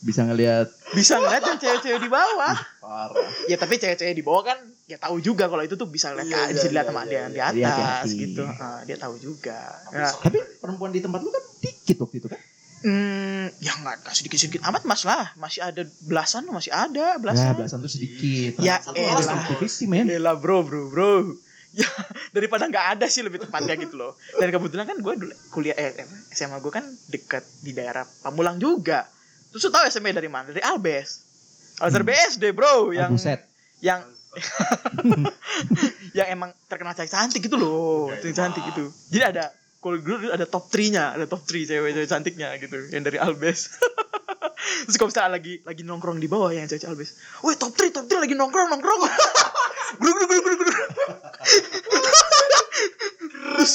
Bisa 0.00 0.24
ngelihat 0.24 0.72
bisa 0.96 1.20
ngeliat 1.20 1.44
yang 1.44 1.60
cewek-cewek 1.60 2.00
di 2.00 2.08
bawah. 2.08 2.56
Parah. 2.80 3.28
ya 3.44 3.54
tapi 3.54 3.76
cewek-cewek 3.76 4.16
di 4.16 4.24
bawah 4.24 4.42
kan 4.42 4.58
ya 4.88 4.96
tahu 4.96 5.20
juga 5.20 5.46
kalau 5.46 5.60
itu 5.60 5.76
tuh 5.76 5.84
bisa 5.84 6.10
lihat 6.10 6.24
Iya, 6.26 6.40
bisa 6.50 6.64
iya, 6.64 6.70
dilihat 6.72 6.86
iya, 6.86 6.90
sama 6.90 7.00
iya, 7.00 7.06
dia 7.06 7.18
yang 7.18 7.30
di 7.30 7.40
iya. 7.60 7.68
atas 7.68 8.06
gitu. 8.10 8.42
Ah, 8.48 8.80
dia 8.82 8.96
tahu 8.96 9.14
juga. 9.16 9.60
Nah, 9.92 10.08
Tapi 10.10 10.38
perempuan 10.56 10.90
di 10.90 10.98
tempat 10.98 11.20
lu 11.20 11.28
kan 11.28 11.44
dikit 11.60 11.96
waktu 12.00 12.16
itu 12.16 12.26
kan? 12.26 12.40
Hmm, 12.80 13.46
ya 13.60 13.72
nggak 13.76 14.08
sedikit-sedikit 14.12 14.60
amat 14.66 14.82
mas 14.88 15.02
lah. 15.04 15.32
Masih 15.36 15.60
ada 15.64 15.84
belasan 16.04 16.48
masih 16.48 16.72
ada 16.72 17.14
Ya 17.14 17.20
belasan 17.20 17.56
belasan 17.56 17.78
tuh 17.84 17.92
sedikit. 17.92 18.60
Ya, 18.60 18.80
Satu 18.80 19.66
sih 19.68 19.86
men. 19.86 20.08
Elah 20.08 20.36
bro 20.36 20.64
bro 20.64 20.88
bro. 20.88 21.12
Ya 21.70 21.86
daripada 22.34 22.66
nggak 22.66 22.98
ada 22.98 23.06
sih 23.06 23.22
lebih 23.22 23.46
tepatnya 23.46 23.78
gitu 23.78 23.94
loh. 23.94 24.18
Dan 24.42 24.50
kebetulan 24.50 24.90
kan 24.90 24.98
gue 24.98 25.14
dulu 25.14 25.34
kuliah 25.54 25.78
eh, 25.78 26.02
eh, 26.02 26.06
SMA 26.34 26.58
gue 26.58 26.72
kan 26.74 26.82
dekat 27.06 27.46
di 27.62 27.70
daerah 27.70 28.02
Pamulang 28.26 28.58
juga. 28.58 29.06
Terus 29.54 29.66
lu 29.66 29.70
tahu 29.70 29.86
SMA 29.86 30.10
dari 30.10 30.26
mana? 30.26 30.50
Dari 30.50 30.66
Albes 30.66 31.22
Albes 31.78 31.94
Hmm. 31.96 32.08
BSD 32.10 32.44
bro 32.52 32.90
yang 32.90 33.14
Buset. 33.14 33.46
yang 33.80 34.02
yang 36.18 36.26
emang 36.30 36.50
terkenal 36.66 36.94
cantik 36.94 37.14
cantik 37.14 37.40
gitu 37.42 37.54
loh. 37.58 38.10
Cantik 38.14 38.34
cantik 38.34 38.62
gitu. 38.74 38.90
Jadi 39.10 39.24
ada 39.36 39.44
kalau 39.80 39.96
dulu 39.96 40.28
ada 40.28 40.44
top 40.44 40.68
3 40.68 40.92
nya 40.92 41.04
ada 41.16 41.24
top 41.24 41.42
3 41.48 41.64
cewek-cewek 41.64 42.08
cantiknya 42.08 42.52
gitu 42.60 42.76
yang 42.92 43.00
dari 43.00 43.16
Albes 43.16 43.72
terus 44.84 44.96
kalau 45.00 45.08
misalnya 45.08 45.40
lagi 45.40 45.64
lagi 45.64 45.82
nongkrong 45.82 46.20
di 46.20 46.28
bawah 46.28 46.52
yang 46.52 46.68
cewek 46.68 46.84
Albes 46.84 47.16
woi 47.40 47.56
top 47.56 47.72
3 47.72 47.96
top 47.96 48.06
3 48.06 48.24
lagi 48.24 48.34
nongkrong 48.36 48.68
nongkrong. 48.70 49.00
Guru 49.98 50.22
guru 50.22 50.40
guru 50.46 50.54
guru 50.54 50.70
terus 53.58 53.74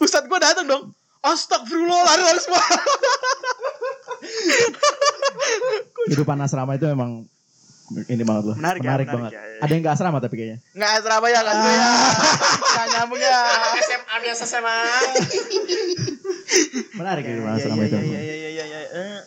ustadz 0.00 0.24
gua 0.24 0.40
datang 0.40 0.64
dong. 0.64 0.96
Astagfirullah 1.22 2.02
lari 2.02 2.22
lari 2.26 2.40
semua 2.42 2.58
Kehidupan 6.08 6.40
asrama 6.42 6.74
itu 6.74 6.90
emang 6.90 7.30
ini 8.02 8.22
banget 8.22 8.44
loh. 8.44 8.54
Menarik 8.54 8.78
ya, 8.78 8.86
menarik 8.86 9.06
menarik 9.06 9.08
banget. 9.12 9.30
ya, 9.30 9.42
ya. 9.42 9.60
Ada 9.60 9.70
yang 9.70 9.82
gak 9.82 9.94
asrama 9.94 10.18
tapi 10.18 10.34
kayaknya. 10.34 10.58
nggak 10.72 10.90
asrama 10.94 11.26
ya 11.26 11.38
nggak 11.38 11.54
asrama 11.54 11.72
ya 11.72 11.88
nggak 12.72 12.86
nyambung 12.90 13.20
ya 13.20 13.38
SMA 13.80 14.14
biasa 14.20 14.42
SMA. 14.44 14.78
Menarik 16.94 17.22
kehidupan 17.22 17.50
Iya, 17.50 17.58
asrama 17.58 17.76
iya, 17.78 17.86
itu. 17.86 17.96
iya, 17.98 18.20
iya, 18.20 18.34
iya, 18.34 18.48
iya, 18.48 18.64
iya. 18.66 18.80
Eh, 18.92 19.20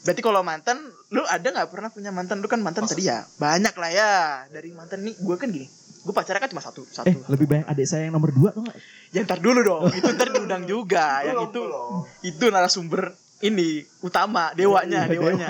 Berarti 0.00 0.22
kalau 0.22 0.40
mantan, 0.40 0.80
lu 1.08 1.20
ada 1.22 1.44
nggak 1.44 1.68
pernah 1.68 1.88
punya 1.88 2.08
mantan? 2.08 2.40
Lu 2.40 2.48
kan 2.48 2.56
mantan 2.58 2.84
tadi 2.84 3.04
ya, 3.04 3.20
banyak 3.36 3.74
lah 3.74 3.90
ya. 3.90 4.12
Dari 4.48 4.72
mantan 4.72 5.04
nih, 5.04 5.12
gue 5.14 5.36
kan 5.36 5.44
gini, 5.46 5.68
gue 6.00 6.14
pacarnya 6.14 6.40
kan 6.40 6.48
cuma 6.48 6.62
satu, 6.62 6.80
Eh, 6.82 6.94
satu. 6.94 7.12
lebih 7.28 7.44
banyak 7.44 7.66
adik 7.66 7.84
saya 7.84 8.08
yang 8.08 8.16
nomor 8.16 8.32
dua 8.32 8.48
tuh 8.50 8.64
gak? 8.64 8.80
Yang 9.12 9.24
ntar 9.26 9.38
dulu 9.38 9.60
dong, 9.60 9.92
itu 9.92 10.08
ntar 10.08 10.28
diundang 10.30 10.64
juga. 10.64 11.06
yang 11.28 11.36
Belum, 11.36 11.46
itu, 11.46 11.60
belum. 11.60 11.92
itu 12.24 12.44
narasumber 12.48 13.02
ini 13.40 13.68
utama 14.00 14.52
dewanya 14.52 15.04
Iya, 15.04 15.16
dewanya 15.16 15.48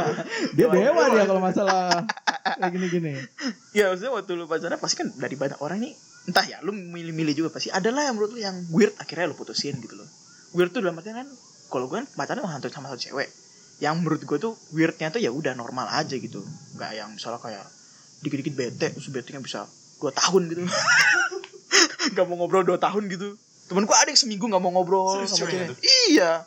Dia 0.52 0.66
dewa 0.68 1.10
dia 1.10 1.24
kalau 1.24 1.42
masalah 1.42 2.06
kayak 2.44 2.72
gini-gini. 2.72 3.12
ya 3.76 3.92
maksudnya 3.92 4.12
waktu 4.12 4.32
lu 4.36 4.44
pacaran 4.48 4.78
pasti 4.80 4.96
kan 5.00 5.08
dari 5.16 5.36
banyak 5.36 5.58
orang 5.60 5.80
nih 5.84 5.92
entah 6.28 6.44
ya 6.44 6.60
lu 6.60 6.72
milih-milih 6.74 7.34
juga 7.34 7.48
pasti. 7.54 7.72
Ada 7.72 7.88
lah 7.88 8.10
yang 8.10 8.14
menurut 8.18 8.32
lu 8.36 8.40
yang 8.42 8.56
weird 8.74 8.92
akhirnya 9.00 9.30
lu 9.30 9.36
putusin 9.36 9.78
gitu 9.80 9.96
loh. 9.96 10.08
Weird 10.52 10.74
tuh 10.74 10.84
dalam 10.84 10.98
artian 10.98 11.24
kan 11.24 11.28
kalau 11.70 11.86
gue 11.86 12.02
kan 12.02 12.06
pacaran 12.18 12.42
sama 12.42 12.52
satu 12.58 12.66
sama 12.68 12.86
satu 12.92 13.00
cewek. 13.10 13.28
Yang 13.80 13.94
menurut 14.02 14.20
gue 14.26 14.38
tuh 14.38 14.52
weirdnya 14.76 15.08
tuh 15.08 15.22
ya 15.22 15.32
udah 15.32 15.56
normal 15.56 15.88
aja 15.88 16.12
gitu. 16.12 16.44
Nggak 16.76 16.90
yang 16.92 17.08
misalnya 17.16 17.40
kayak 17.40 17.66
dikit-dikit 18.20 18.54
bete 18.54 18.86
terus 18.92 19.08
bete 19.08 19.32
bisa 19.40 19.64
dua 19.96 20.12
tahun 20.12 20.52
gitu. 20.52 20.60
Nggak 22.12 22.24
mau 22.28 22.36
ngobrol 22.44 22.66
dua 22.66 22.76
tahun 22.76 23.08
gitu. 23.08 23.38
Temen 23.70 23.86
gue 23.86 23.96
ada 23.96 24.10
yang 24.10 24.18
seminggu 24.18 24.50
nggak 24.50 24.62
mau 24.66 24.74
ngobrol 24.74 25.22
Serius 25.22 25.30
sama 25.38 25.46
cewek. 25.46 25.78
iya 26.10 26.42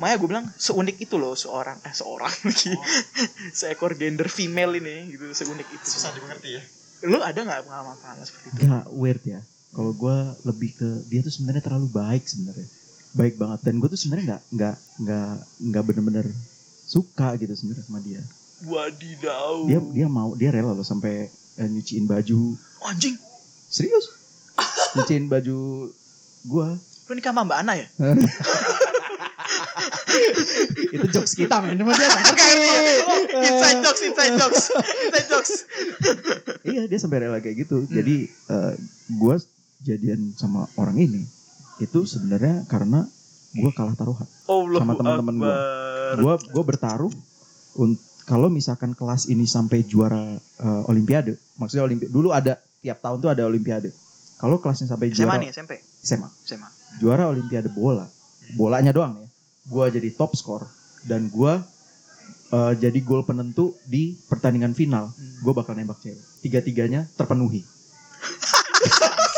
Maya 0.00 0.16
gue 0.16 0.26
bilang 0.26 0.48
seunik 0.56 0.96
itu 0.98 1.14
loh 1.14 1.36
seorang 1.36 1.76
eh 1.84 1.92
seorang 1.92 2.32
lagi 2.48 2.72
seekor 3.52 3.92
gender 3.94 4.26
female 4.26 4.72
ini 4.74 5.12
gitu 5.12 5.28
seunik 5.30 5.68
itu 5.68 5.84
susah 5.86 6.10
dimengerti 6.10 6.56
ya 6.56 6.62
lu 7.02 7.20
ada 7.20 7.36
nggak 7.36 7.64
pengalaman 7.64 7.96
pengalaman 7.96 8.24
seperti 8.24 8.46
itu 8.46 8.56
Gak 8.62 8.84
weird 8.90 9.22
ya. 9.22 9.40
Kalau 9.70 9.92
gue 9.92 10.16
lebih 10.44 10.70
ke 10.74 10.88
dia 11.06 11.20
tuh 11.20 11.30
sebenarnya 11.30 11.62
terlalu 11.62 11.88
baik 11.88 12.24
sebenarnya. 12.24 12.68
Baik 13.10 13.34
banget 13.36 13.60
dan 13.62 13.74
gue 13.76 13.88
tuh 13.88 13.96
sebenarnya 13.96 14.24
nggak 14.26 14.42
nggak 14.50 14.76
nggak 14.98 15.30
nggak 15.62 15.82
bener-bener 15.82 16.26
suka 16.82 17.36
gitu 17.36 17.52
sebenarnya 17.52 17.84
sama 17.84 18.00
dia. 18.00 18.20
wadidaw 18.62 19.64
Dia 19.64 19.80
dia 19.80 20.06
mau 20.06 20.32
dia 20.34 20.50
rela 20.50 20.72
loh 20.72 20.82
sampai 20.82 21.28
eh, 21.54 21.64
nyuciin 21.66 22.04
baju. 22.04 22.56
anjing 22.82 23.16
Serius? 23.66 24.10
nyuciin 24.92 25.24
baju 25.26 25.88
gua. 26.42 26.76
lu 27.06 27.12
nikah 27.12 27.30
sama 27.30 27.42
mbak 27.44 27.58
Ana 27.58 27.74
ya 27.74 27.86
Itu 30.90 31.06
jokes 31.10 31.32
kita 31.34 31.60
men. 31.60 31.76
Cuma 31.76 31.92
dia 31.92 32.08
inside 33.40 33.80
jokes 33.80 34.02
inside 34.02 34.34
jokes 34.36 34.64
inside 35.06 35.28
jokes 35.28 35.52
iya 36.62 36.82
dia 36.84 36.98
sampai 36.98 37.18
rela 37.22 37.38
kayak 37.38 37.64
gitu. 37.64 37.86
Jadi 37.86 38.26
eh, 38.26 38.72
gua 39.12 39.36
jadian 39.80 40.34
sama 40.34 40.68
orang 40.74 40.96
ini 40.96 41.22
itu 41.78 42.04
sebenarnya 42.04 42.66
karena 42.66 43.08
gua 43.52 43.72
kalah 43.72 43.94
taruhan. 43.94 44.26
Allah 44.46 44.78
Sama 44.78 44.92
teman-teman 44.94 45.34
gua. 45.36 45.54
Gua 46.18 46.34
gua 46.50 46.64
bertaruh 46.66 47.12
un- 47.76 47.98
kalau 48.22 48.46
misalkan 48.46 48.92
kelas 48.92 49.26
ini 49.26 49.42
sampai 49.42 49.82
juara 49.82 50.34
eh, 50.36 50.82
olimpiade, 50.86 51.34
maksudnya 51.56 51.82
olimpiade 51.82 52.10
dulu 52.10 52.30
ada 52.30 52.54
tiap 52.78 52.98
tahun 52.98 53.18
tuh 53.18 53.30
ada 53.30 53.42
olimpiade. 53.44 53.90
Kalau 54.36 54.56
kelasnya 54.56 54.88
sampai 54.88 55.10
SMA 55.10 55.16
juara 55.20 55.36
nih 55.36 55.50
SMP 55.50 55.72
SMA, 56.00 56.28
SMA 56.42 56.68
juara 56.96 57.28
olimpiade 57.28 57.68
bola, 57.68 58.08
bolanya 58.54 58.90
doang 58.90 59.18
ya. 59.18 59.28
Gua 59.68 59.92
jadi 59.92 60.08
top 60.14 60.32
skor 60.38 60.64
dan 61.04 61.28
gua 61.28 61.60
eh, 62.50 62.72
jadi 62.78 62.98
gol 63.04 63.26
penentu 63.26 63.76
di 63.84 64.16
pertandingan 64.28 64.72
final. 64.72 65.12
Hmm. 65.12 65.44
Gue 65.44 65.52
bakal 65.52 65.76
nembak 65.76 66.00
cewek. 66.00 66.20
Tiga-tiganya 66.40 67.06
terpenuhi. 67.18 67.62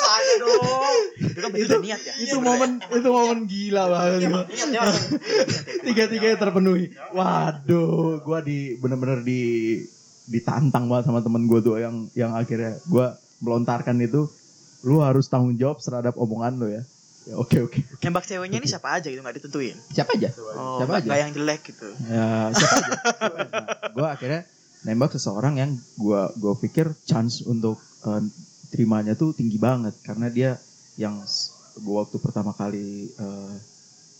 saya 0.03 0.33
dong 0.39 1.03
itu 1.19 1.39
kan 1.39 1.51
niat 1.83 2.01
ya 2.03 2.15
itu 2.19 2.37
momen 2.39 2.79
itu 2.79 3.09
momen 3.11 3.39
gila 3.47 3.83
banget. 3.91 4.21
ingat 4.55 4.71
ya 4.71 4.83
Tiga-tiganya 5.83 6.37
terpenuhi. 6.39 6.95
Waduh, 7.15 8.23
gua 8.23 8.39
di 8.43 8.79
bener-bener 8.79 9.23
di 9.27 9.83
ditantang 10.31 10.87
banget 10.87 11.11
sama 11.11 11.19
temen 11.19 11.51
gue 11.51 11.59
tuh 11.59 11.83
yang 11.83 12.07
yang 12.15 12.33
akhirnya 12.39 12.79
gua 12.87 13.19
melontarkan 13.43 13.99
itu 13.99 14.31
lu 14.87 15.03
harus 15.03 15.27
tanggung 15.27 15.59
jawab 15.59 15.83
terhadap 15.83 16.15
omongan 16.19 16.55
lu 16.59 16.69
ya. 16.71 16.83
Ya 17.23 17.35
oke 17.35 17.59
oke. 17.63 17.81
nembak 18.01 18.25
ceweknya 18.25 18.57
ini 18.57 18.67
siapa 18.67 18.89
aja 18.93 19.07
gitu 19.07 19.19
nggak 19.19 19.37
ditentuin 19.39 19.79
Siapa 19.89 20.11
aja? 20.13 20.29
oh 20.53 20.79
Siapa 20.79 20.93
aja? 20.97 21.07
nggak 21.07 21.21
yang 21.21 21.33
jelek 21.33 21.61
gitu 21.65 21.89
Ya, 22.05 22.27
siapa 22.51 22.77
aja. 22.77 22.99
gue 23.95 24.07
akhirnya 24.09 24.41
nembak 24.83 25.11
seseorang 25.13 25.55
yang 25.57 25.71
gua 25.95 26.35
gua 26.35 26.55
pikir 26.55 26.91
chance 27.03 27.43
untuk 27.43 27.79
eh, 28.03 28.23
terimanya 28.69 29.15
tuh 29.15 29.31
tinggi 29.31 29.55
banget 29.55 29.95
karena 30.01 30.27
dia 30.27 30.51
yang 30.97 31.23
gua 31.79 32.03
waktu 32.03 32.19
pertama 32.19 32.51
kali 32.53 33.07
eh, 33.09 33.55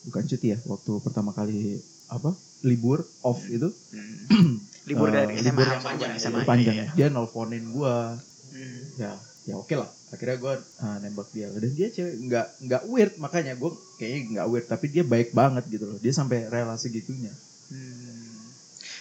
bukan 0.03 0.23
cuti 0.25 0.47
ya, 0.49 0.59
waktu 0.65 0.93
pertama 0.99 1.31
kali 1.31 1.79
apa 2.09 2.31
libur 2.63 3.03
off 3.21 3.43
itu 3.45 3.75
Hmm. 3.91 4.63
libur 4.89 5.09
eh, 5.09 5.15
dari 5.17 5.35
SMA 5.37 5.51
libur 5.53 5.67
sama 5.69 5.83
panjang, 5.85 6.11
SMA 6.15 6.31
libur 6.33 6.43
panjang 6.45 6.77
ya. 6.77 6.87
Dia 6.93 7.07
nelponin 7.09 7.65
gua 7.69 8.15
Hmm. 8.49 8.81
ya 8.97 9.13
ya 9.45 9.55
oke 9.57 9.73
lah 9.73 9.91
akhirnya 10.13 10.37
gue 10.39 10.55
nembak 11.01 11.29
dia. 11.33 11.49
Dan 11.49 11.73
dia 11.73 11.89
cewek 11.89 12.15
nggak 12.29 12.47
nggak 12.69 12.83
weird 12.87 13.13
makanya 13.17 13.57
gue 13.57 13.71
kayaknya 13.97 14.21
nggak 14.39 14.47
weird 14.53 14.67
tapi 14.69 14.87
dia 14.93 15.03
baik 15.03 15.33
banget 15.33 15.65
gitu 15.73 15.89
loh. 15.89 15.99
Dia 15.99 16.13
sampai 16.13 16.47
rela 16.53 16.77
segitunya 16.77 17.33
Hmm. 17.73 18.53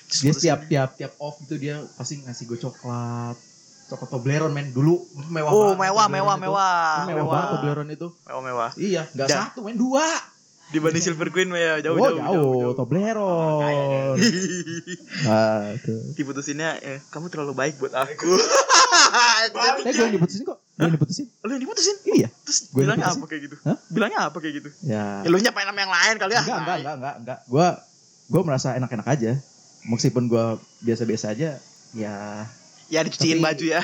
Terus 0.08 0.24
dia 0.24 0.56
tiap 0.56 0.60
tiap 0.71 0.89
tiap 0.95 1.13
off 1.19 1.36
itu 1.43 1.60
dia 1.60 1.84
pasti 2.00 2.24
ngasih 2.24 2.47
gue 2.47 2.60
coklat. 2.63 3.36
Coklat 3.91 4.10
Toblerone 4.15 4.56
men. 4.56 4.71
Dulu 4.71 5.04
mewah 5.28 5.52
oh 5.52 5.76
banget 5.76 5.91
mewah 5.91 6.06
mewah 6.08 6.36
itu. 6.36 6.43
mewah. 6.47 7.04
Mewah 7.04 7.26
banget 7.28 7.47
Toblerone 7.52 7.91
itu. 7.91 8.08
Mewah 8.24 8.43
mewah. 8.47 8.69
Iya 8.80 9.04
nggak 9.12 9.28
satu 9.28 9.60
men. 9.67 9.76
Dua 9.76 10.08
dibanding 10.72 11.04
Silver 11.04 11.28
Queen 11.30 11.52
mah 11.52 11.60
ya 11.60 11.74
jauh 11.84 12.00
oh, 12.00 12.08
jauh 12.08 12.20
jauh, 12.20 12.32
jauh. 12.32 12.74
Toblerone 12.74 14.16
nah 15.28 15.76
tuh 15.86 16.16
diputusinnya 16.16 16.80
eh, 16.80 17.00
kamu 17.12 17.28
terlalu 17.28 17.54
baik 17.54 17.78
buat 17.78 17.94
aku. 17.94 18.32
Eh 19.12 19.92
gue 19.92 20.04
yang 20.04 20.16
diputusin 20.16 20.44
kok. 20.48 20.60
Gue 20.76 20.88
yang 20.88 20.94
diputusin. 20.96 21.26
Lu 21.44 21.52
yang 21.52 21.64
diputusin? 21.64 21.96
Iya 22.08 22.28
terus 22.48 22.72
Gua 22.72 22.84
bilangnya 22.84 23.12
diputusin. 23.12 23.20
apa 23.20 23.26
kayak 23.28 23.42
gitu? 23.44 23.56
Hah? 23.64 23.78
bilangnya 23.92 24.20
apa 24.24 24.38
kayak 24.40 24.54
gitu? 24.62 24.70
Ya. 24.88 25.04
Ya 25.24 25.30
lu 25.32 25.38
nyapain 25.40 25.68
sama 25.68 25.80
yang 25.80 25.94
lain 25.94 26.16
kali 26.16 26.34
ya? 26.36 26.42
Enggak 26.44 26.60
enggak 26.60 26.78
enggak 26.80 26.96
enggak 26.96 27.16
enggak. 27.20 27.40
Gue 27.48 27.68
gue 28.32 28.42
merasa 28.48 28.68
enak-enak 28.80 29.08
aja. 29.08 29.32
Meskipun 29.88 30.24
gue 30.32 30.46
biasa-biasa 30.86 31.34
aja 31.36 31.60
ya 31.92 32.16
ya 32.91 33.01
dicuciin 33.01 33.39
Tapi- 33.39 33.45
baju 33.47 33.65
ya 33.65 33.82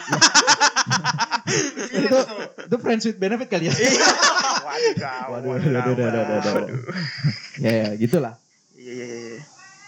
itu 1.90 2.18
itu 2.60 2.76
friends 2.78 3.04
with 3.06 3.18
benefit 3.18 3.48
kali 3.48 3.70
ya 3.70 3.74
Iya. 3.74 3.90
Waduh 4.68 4.68
wadidaw, 4.68 5.26
waduh 5.32 5.50
waduh 5.50 5.96
waduh 5.96 6.24
waduh, 6.28 6.52
waduh. 6.54 6.78
ya 7.58 7.72
ya 7.74 7.88
gitulah 7.96 8.36
Iya, 8.78 8.94
iya, 8.94 9.06
iya, 9.06 9.20
iya. 9.34 9.44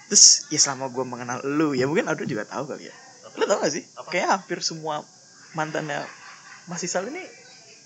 Terus 0.10 0.23
ya 0.49 0.58
selama 0.58 0.89
gue 0.89 1.05
mengenal 1.05 1.39
lu 1.41 1.71
ya 1.71 1.86
mungkin 1.86 2.10
Ado 2.10 2.25
juga 2.25 2.43
tahu 2.43 2.65
kali 2.67 2.89
ya. 2.89 2.95
Lu 3.38 3.45
tau 3.45 3.62
gak 3.62 3.69
sih? 3.69 3.86
Kayak 4.10 4.27
hampir 4.36 4.60
semua 4.60 5.05
mantannya 5.53 6.03
Mas 6.65 6.82
Isal 6.82 7.08
ini 7.08 7.21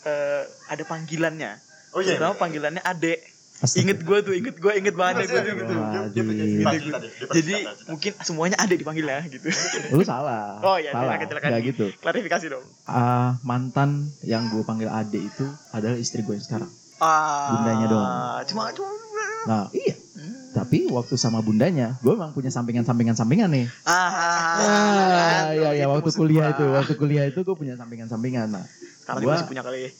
eh, 0.03 0.41
ada 0.65 0.83
panggilannya. 0.83 1.59
oh 1.91 1.99
iya 1.99 2.15
Terutama 2.15 2.39
panggilannya 2.39 2.81
Ade. 2.81 3.19
Astaga. 3.63 3.79
Inget 3.81 3.99
gue 4.01 4.17
tuh, 4.19 4.33
inget 4.33 4.55
gue, 4.57 4.71
inget 4.75 4.91
banget 4.91 5.23
gue 5.25 5.39
tuh 5.39 5.53
gitu. 5.55 5.73
Jadi- 6.13 6.91
Jadi 7.31 7.53
mungkin 7.87 8.11
semuanya 8.19 8.59
Ade 8.59 8.75
dipanggilnya 8.75 9.23
gitu. 9.25 9.47
lu 9.89 10.03
salah 10.03 10.59
Oh, 10.59 10.75
iya, 10.75 10.91
salah 10.91 11.15
nggak 11.15 11.63
gitu 11.65 11.85
Klarifikasi 11.95 12.45
dong. 12.49 12.65
Ah, 12.83 13.39
mantan 13.41 13.89
yang 14.21 14.47
gue 14.47 14.61
panggil 14.61 14.85
ade 14.85 15.15
itu 15.17 15.45
adalah 15.71 15.95
istri 15.95 16.19
gue 16.19 16.33
yang 16.33 16.43
sekarang 16.43 16.67
Ah, 16.97 17.55
Bundanya 17.55 17.87
doang. 17.87 18.11
Cuma 18.45 18.63
cuma 18.69 18.91
nah 19.43 19.67
iya 19.71 19.95
Hmm. 20.13 20.53
tapi 20.53 20.87
waktu 20.87 21.15
sama 21.15 21.39
bundanya 21.39 21.99
gue 21.99 22.11
memang 22.11 22.31
punya 22.31 22.47
sampingan-sampingan 22.47 23.11
sampingan 23.11 23.49
nih 23.49 23.65
Ah, 23.83 23.91
ah 23.91 25.43
iya 25.51 25.69
iya 25.73 25.83
itu 25.83 25.89
waktu 25.89 26.09
kuliah 26.13 26.47
gua. 26.47 26.53
itu 26.53 26.63
waktu 26.69 26.93
kuliah 26.95 27.25
itu 27.25 27.39
gue 27.41 27.51
punya 27.53 27.75
sampingan-sampingan 27.75 28.47
nah 28.49 28.63
Sekarang 29.01 29.19
gua- 29.21 29.35
masih 29.35 29.49
punya 29.49 29.61
kali. 29.61 29.91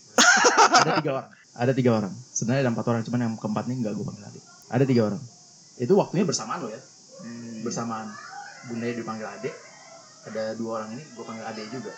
ada 0.74 0.92
tiga 0.96 1.12
orang 1.14 1.28
ada 1.54 1.72
tiga 1.72 1.92
orang. 1.94 2.14
Sebenarnya 2.34 2.62
ada 2.66 2.72
empat 2.74 2.86
orang 2.90 3.02
cuman 3.06 3.20
yang 3.22 3.34
keempat 3.38 3.64
nih 3.70 3.76
nggak 3.86 3.94
gue 3.94 4.06
panggil 4.06 4.26
adik. 4.26 4.44
Ada 4.74 4.84
tiga 4.90 5.02
orang. 5.14 5.22
Itu 5.78 5.94
waktunya 5.98 6.26
bersamaan 6.26 6.60
loh 6.62 6.72
ya. 6.74 6.82
Hmm. 7.24 7.62
bersamaan. 7.62 8.08
Bundanya 8.68 8.96
dipanggil 8.98 9.28
adik 9.28 9.54
ada 10.24 10.56
dua 10.56 10.82
orang 10.82 10.96
ini 10.96 11.04
gue 11.04 11.24
panggil 11.24 11.46
adik 11.46 11.66
juga. 11.70 11.92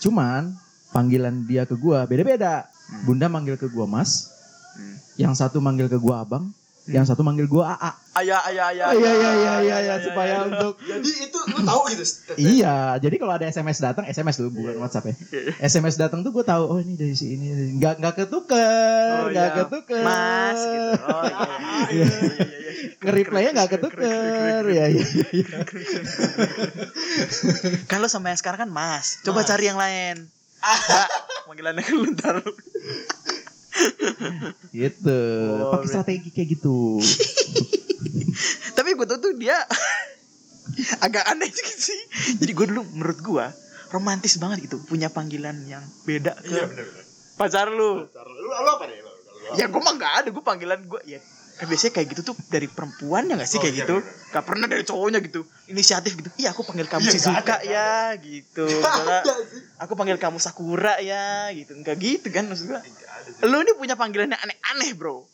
Cuman 0.00 0.56
panggilan 0.90 1.44
dia 1.44 1.62
ke 1.68 1.76
gue 1.76 1.98
beda-beda. 2.08 2.66
Hmm. 2.88 3.04
bunda 3.04 3.28
manggil 3.28 3.60
ke 3.60 3.68
gue 3.68 3.84
mas 3.84 4.32
Hmm. 4.78 4.94
yang 5.18 5.34
satu 5.34 5.58
manggil 5.58 5.90
ke 5.90 5.98
gue 5.98 6.14
abang 6.14 6.54
yang 6.88 7.04
satu 7.04 7.20
manggil 7.20 7.44
gue 7.44 7.60
aa 7.60 7.92
Ayah, 8.18 8.42
ayah, 8.50 8.74
ayah. 8.74 8.86
Oh, 8.90 8.98
iya 8.98 9.12
iya 9.14 9.14
iya 9.14 9.30
iya 9.30 9.52
ayah, 9.54 9.78
iya 9.78 9.94
supaya 10.02 10.42
ayah. 10.42 10.50
untuk 10.50 10.74
jadi 10.82 11.10
itu 11.22 11.38
lu 11.54 11.60
tahu 11.62 11.80
gitu 11.86 12.02
Step. 12.02 12.34
Iya, 12.34 12.76
jadi 12.98 13.14
kalau 13.14 13.30
ada 13.30 13.46
SMS 13.46 13.78
datang, 13.78 14.04
SMS 14.04 14.36
dulu 14.36 14.50
bukan. 14.58 14.74
WhatsApp 14.82 15.06
ya. 15.06 15.14
SMS 15.70 15.94
datang 15.94 16.26
tuh 16.26 16.34
gue 16.34 16.42
tahu, 16.42 16.64
oh 16.66 16.78
ini 16.82 16.98
dari 16.98 17.14
si 17.14 17.38
ini, 17.38 17.78
nggak 17.78 18.02
nggak 18.02 18.14
ketuker, 18.18 19.12
Oh, 19.14 19.30
nggak 19.30 19.46
iya. 19.46 19.56
ketuker. 19.62 20.02
Mas 20.02 20.58
gitu. 20.58 20.90
Oh 20.98 21.22
iya. 21.94 22.06
Nge-reply-nya 23.06 23.50
nggak 23.54 23.70
ketuker, 23.78 24.64
ya 24.66 24.84
iya. 24.90 25.06
Lo 27.94 28.06
sama 28.06 28.30
yang 28.30 28.38
sekarang 28.38 28.66
kan 28.66 28.70
Mas. 28.70 29.22
Coba 29.22 29.46
cari 29.46 29.66
yang 29.66 29.78
lain. 29.78 30.26
Enggak, 30.58 31.08
panggilannya 31.46 31.86
lu 31.94 32.18
ntar. 32.18 32.42
Gitu, 34.70 35.20
Oh, 35.56 35.72
pakai 35.72 35.82
iya. 35.82 35.90
strategi 35.90 36.28
kayak 36.30 36.48
gitu. 36.52 36.98
Tapi 38.76 38.94
gue 38.94 39.06
tuh 39.08 39.34
dia 39.34 39.56
agak 41.04 41.24
aneh 41.26 41.48
juga 41.48 41.72
sih. 41.72 42.00
Jadi 42.36 42.52
gue 42.52 42.66
dulu 42.68 42.82
menurut 42.92 43.18
gue 43.18 43.46
romantis 43.88 44.36
banget 44.36 44.64
gitu. 44.64 44.78
Punya 44.80 45.08
panggilan 45.08 45.56
yang 45.64 45.82
beda 46.04 46.36
ke 46.36 46.46
iya 46.46 46.64
benar 46.64 46.84
benar 46.84 47.04
pacar 47.34 47.66
lu. 47.68 48.04
lu. 48.04 48.06
Lu 48.44 48.50
apa 48.68 48.84
nih? 48.84 48.98
Lu, 48.98 49.06
lu, 49.06 49.30
lu, 49.46 49.56
Ya 49.56 49.66
gue 49.66 49.78
mah 49.78 49.94
gak 49.94 50.12
ada, 50.16 50.28
gue 50.28 50.42
panggilan 50.42 50.80
gue 50.84 51.02
ya 51.06 51.20
kan 51.58 51.66
biasanya 51.66 51.90
kayak 51.90 52.14
gitu 52.14 52.22
tuh 52.22 52.36
dari 52.46 52.70
perempuan 52.70 53.26
ya 53.26 53.34
gak 53.34 53.50
sih 53.50 53.58
Oh, 53.58 53.62
kayak 53.66 53.74
iya, 53.74 53.82
gitu? 53.82 53.98
bener. 53.98 54.30
gak 54.30 54.44
pernah 54.46 54.66
dari 54.68 54.84
cowoknya 54.84 55.18
gitu. 55.18 55.40
Inisiatif 55.66 56.14
gitu. 56.14 56.30
Iya 56.36 56.54
aku 56.54 56.62
panggil 56.62 56.86
kamu 56.86 57.02
Iya, 57.02 57.10
si 57.10 57.18
nggak 57.18 57.26
suka 57.34 57.42
ada, 57.42 57.66
ya 57.66 57.90
gitu. 58.14 58.66
Karena 58.86 59.18
aku 59.76 59.92
panggil 59.94 60.18
kamu 60.18 60.38
sakura 60.38 61.02
ya 61.02 61.50
gitu. 61.50 61.74
Enggak 61.74 61.98
gitu 61.98 62.30
kan 62.30 62.46
maksud 62.46 62.70
gua 62.70 62.78
lu 63.44 63.56
ini 63.60 63.72
punya 63.76 63.94
panggilan 63.94 64.32
yang 64.32 64.40
aneh-aneh 64.40 64.90
bro 64.94 65.22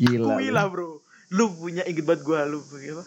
Gila. 0.00 0.36
Kui 0.36 0.48
lah 0.52 0.68
bro 0.68 1.00
lu 1.34 1.44
punya 1.52 1.82
inget 1.84 2.06
banget 2.06 2.22
gua 2.22 2.46
lu 2.46 2.62
punya 2.62 2.94
apa 2.94 3.04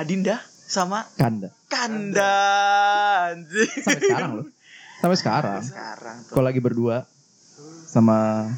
Adinda 0.00 0.40
sama 0.48 1.04
Kanda. 1.20 1.52
Kanda 1.68 2.32
anjing 3.36 3.68
Sampai 3.84 4.00
sekarang 4.08 4.32
loh. 4.40 4.46
Sampai 5.02 5.16
sekarang. 5.20 5.60
sekarang 5.60 6.16
tuh 6.24 6.32
Kalau 6.32 6.46
lagi 6.48 6.60
berdua 6.64 7.04
sama 7.84 8.48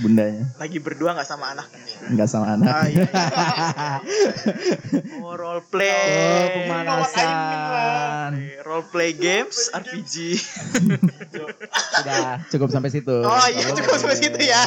bundanya, 0.00 0.48
lagi 0.56 0.78
berdua 0.78 1.12
nggak 1.12 1.24
sama 1.24 1.52
anaknya 1.52 1.84
nggak 2.10 2.26
sama 2.26 2.46
anak. 2.50 2.66
Ah, 2.66 2.86
iya, 2.86 3.04
iya, 3.04 3.04
iya. 3.04 4.00
Oh, 5.20 5.36
role 5.36 5.60
play. 5.62 5.92
Oh, 5.92 6.46
pemanasan. 6.64 8.32
Role 8.60 8.86
play 8.86 9.12
games, 9.12 9.68
RPG. 9.70 10.40
Sudah 11.92 12.40
cukup 12.48 12.68
sampai 12.68 12.88
situ. 12.88 13.12
Oh 13.20 13.46
iya, 13.46 13.60
Nggak 13.62 13.76
cukup 13.78 13.96
sampai 13.96 14.16
situ 14.16 14.40
ya. 14.40 14.64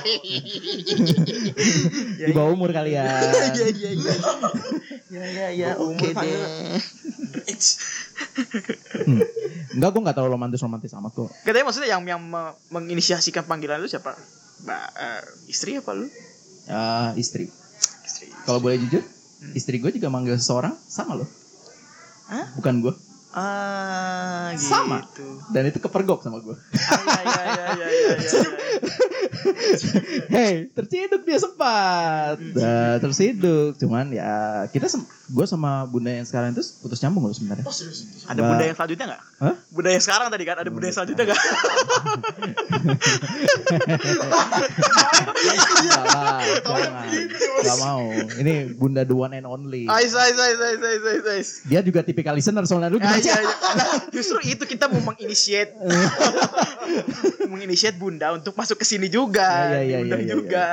Di 2.19 2.32
bawah 2.32 2.54
umur 2.54 2.69
kalian. 2.69 3.04
Iya, 3.52 3.67
iya, 3.72 3.89
iya. 3.91 4.13
Ya, 5.10 5.24
ya, 5.26 5.48
ya, 5.52 5.69
Umur 5.76 5.98
oke 6.00 6.10
panggil. 6.12 6.38
deh. 6.38 6.78
Hmm. 9.04 9.22
Enggak, 9.74 9.89
gue 9.89 10.02
nggak 10.02 10.15
terlalu 10.15 10.32
romantis 10.32 10.60
romantis 10.60 10.93
amat 10.93 11.12
kok. 11.12 11.30
Katanya 11.43 11.65
maksudnya 11.65 11.89
yang 11.89 12.02
yang 12.04 12.22
me- 12.22 12.54
menginisiasikan 12.69 13.43
panggilan 13.43 13.78
lu 13.78 13.88
siapa? 13.88 14.13
Mbak 14.63 14.86
eh, 14.95 15.23
istri 15.52 15.76
apa 15.76 15.91
lu? 15.91 16.08
Ya, 16.67 17.12
istri. 17.19 17.52
Istri. 18.08 18.32
Kalau 18.47 18.63
boleh 18.63 18.80
jujur, 18.80 19.04
istri 19.52 19.84
gue 19.84 19.91
juga 19.91 20.08
manggil 20.08 20.39
seseorang 20.39 20.71
sama 20.88 21.19
loh. 21.19 21.30
Hah? 22.32 22.56
Bukan 22.56 22.80
gue. 22.80 22.93
Ah, 23.34 24.54
gitu. 24.54 24.69
Sama. 24.69 25.02
Dan 25.49 25.67
itu 25.67 25.82
kepergok 25.82 26.21
sama 26.21 26.38
gue. 26.39 26.54
Ah, 26.54 27.21
iya, 27.26 27.41
iya, 27.73 28.10
iya. 28.21 28.41
Hei, 30.34 30.54
terciduk 30.69 31.26
dia 31.26 31.41
sempat. 31.41 32.38
Nah, 32.38 33.02
terciduk. 33.02 33.73
Cuman 33.82 34.13
ya 34.13 34.69
kita 34.69 34.86
gue 35.24 35.46
sama 35.46 35.88
bunda 35.88 36.12
yang 36.12 36.28
sekarang 36.28 36.52
itu 36.52 36.60
putus 36.80 37.00
nyambung 37.00 37.24
loh 37.24 37.32
sebenarnya. 37.32 37.64
Oh 37.64 37.72
serius? 37.72 38.28
Ada 38.28 38.36
Mbak- 38.36 38.50
bunda 38.50 38.64
yang 38.66 38.76
selanjutnya 38.76 39.06
nggak? 39.08 39.22
Hah? 39.40 39.56
Bunda 39.70 39.90
yang 39.90 40.04
sekarang 40.04 40.28
tadi 40.28 40.44
kan? 40.44 40.56
Ada 40.58 40.70
bunda 40.70 40.86
yang 40.86 40.96
selanjutnya 40.96 41.24
nggak? 41.26 41.42
Jangan. 46.64 47.06
Gak 47.64 47.78
mau. 47.80 48.04
Ini 48.36 48.54
bunda 48.74 49.02
the 49.04 49.16
one 49.16 49.34
and 49.34 49.48
only. 49.48 49.88
Ais, 49.88 50.12
ais, 50.12 50.36
ais, 50.36 50.60
ais, 50.60 50.82
ais, 50.82 51.04
ais, 51.04 51.26
ais. 51.30 51.48
Dia 51.66 51.80
juga 51.80 52.04
tipikal 52.04 52.36
listener 52.36 52.66
soalnya 52.66 52.92
lu 52.92 53.00
Ah, 53.00 53.16
gimana 53.16 53.20
iya, 53.20 53.36
iya. 53.40 53.56
Justru 54.12 54.40
itu 54.44 54.64
kita 54.66 54.88
mau 54.88 55.02
menginisiat 55.04 55.76
menginisiat 57.52 57.96
bunda 57.96 58.36
untuk 58.36 58.54
masuk 58.54 58.76
ke 58.76 58.86
sini 58.86 59.08
juga 59.08 59.72
Iya, 59.72 59.82
iya, 59.82 59.98
diundang 60.02 60.22
iya, 60.22 60.28
iya, 60.28 60.36
juga 60.36 60.68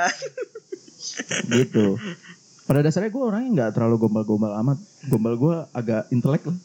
gitu. 1.49 1.97
Pada 2.71 2.79
dasarnya 2.81 3.11
gue 3.11 3.19
orangnya 3.19 3.49
nggak 3.51 3.71
terlalu 3.75 3.99
gombal-gombal 3.99 4.55
amat. 4.63 4.79
Gombal 5.05 5.35
gue 5.35 5.55
agak 5.75 6.07
intelek 6.07 6.47
lah. 6.47 6.55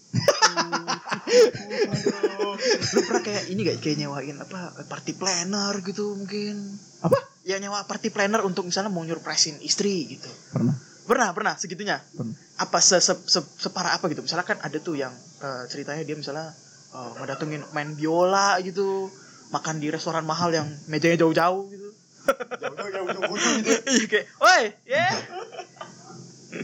lu 2.87 3.01
pernah 3.03 3.19
kayak 3.21 3.45
ini 3.49 3.61
gak 3.63 3.79
kayak 3.81 3.99
nyewain 3.99 4.39
apa 4.39 4.59
party 4.87 5.13
planner 5.13 5.75
gitu 5.83 6.15
mungkin 6.15 6.79
Apa? 7.03 7.19
ya 7.43 7.59
nyewa 7.59 7.83
party 7.83 8.09
planner 8.09 8.41
untuk 8.41 8.63
misalnya 8.63 8.89
mau 8.89 9.03
nyurprisein 9.03 9.59
istri 9.61 10.07
gitu 10.09 10.31
Pernah. 10.51 10.75
pernah 11.05 11.29
pernah 11.33 11.55
segitunya 11.55 11.99
Pernah. 12.13 12.35
apa 12.57 12.79
se, 12.81 12.99
se, 12.99 13.13
se- 13.21 13.53
separah 13.59 13.99
apa 13.99 14.07
gitu 14.09 14.23
misalnya 14.23 14.47
kan 14.47 14.59
ada 14.61 14.79
tuh 14.79 14.95
yang 14.95 15.13
eh, 15.41 15.63
ceritanya 15.67 16.03
dia 16.03 16.15
misalnya 16.15 16.55
eh, 16.93 17.11
ngedatengin 17.17 17.63
main 17.73 17.91
biola 17.93 18.63
gitu 18.63 19.11
makan 19.51 19.77
di 19.77 19.91
restoran 19.91 20.23
mahal 20.23 20.49
yang 20.51 20.67
mejanya 20.87 21.21
jauh-jauh 21.21 21.67
gitu 21.69 21.89
Jauh-jauh 22.27 22.91
jauh-jauh 22.91 23.35
gitu. 23.61 23.71
iya 23.93 24.07
kayak 24.07 24.27
woi 24.37 24.63
ya 24.85 25.07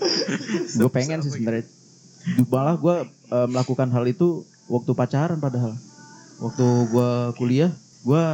Gue 0.79 0.91
pengen 0.91 1.21
sih 1.25 1.33
sebenarnya. 1.35 1.67
Malah 2.47 2.77
gue 2.79 2.97
eh, 3.09 3.49
melakukan 3.51 3.91
hal 3.91 4.05
itu 4.07 4.47
waktu 4.71 4.93
pacaran 4.95 5.39
padahal. 5.43 5.75
Waktu 6.43 6.67
gue 6.91 7.11
kuliah, 7.39 7.71
gue, 8.03 8.25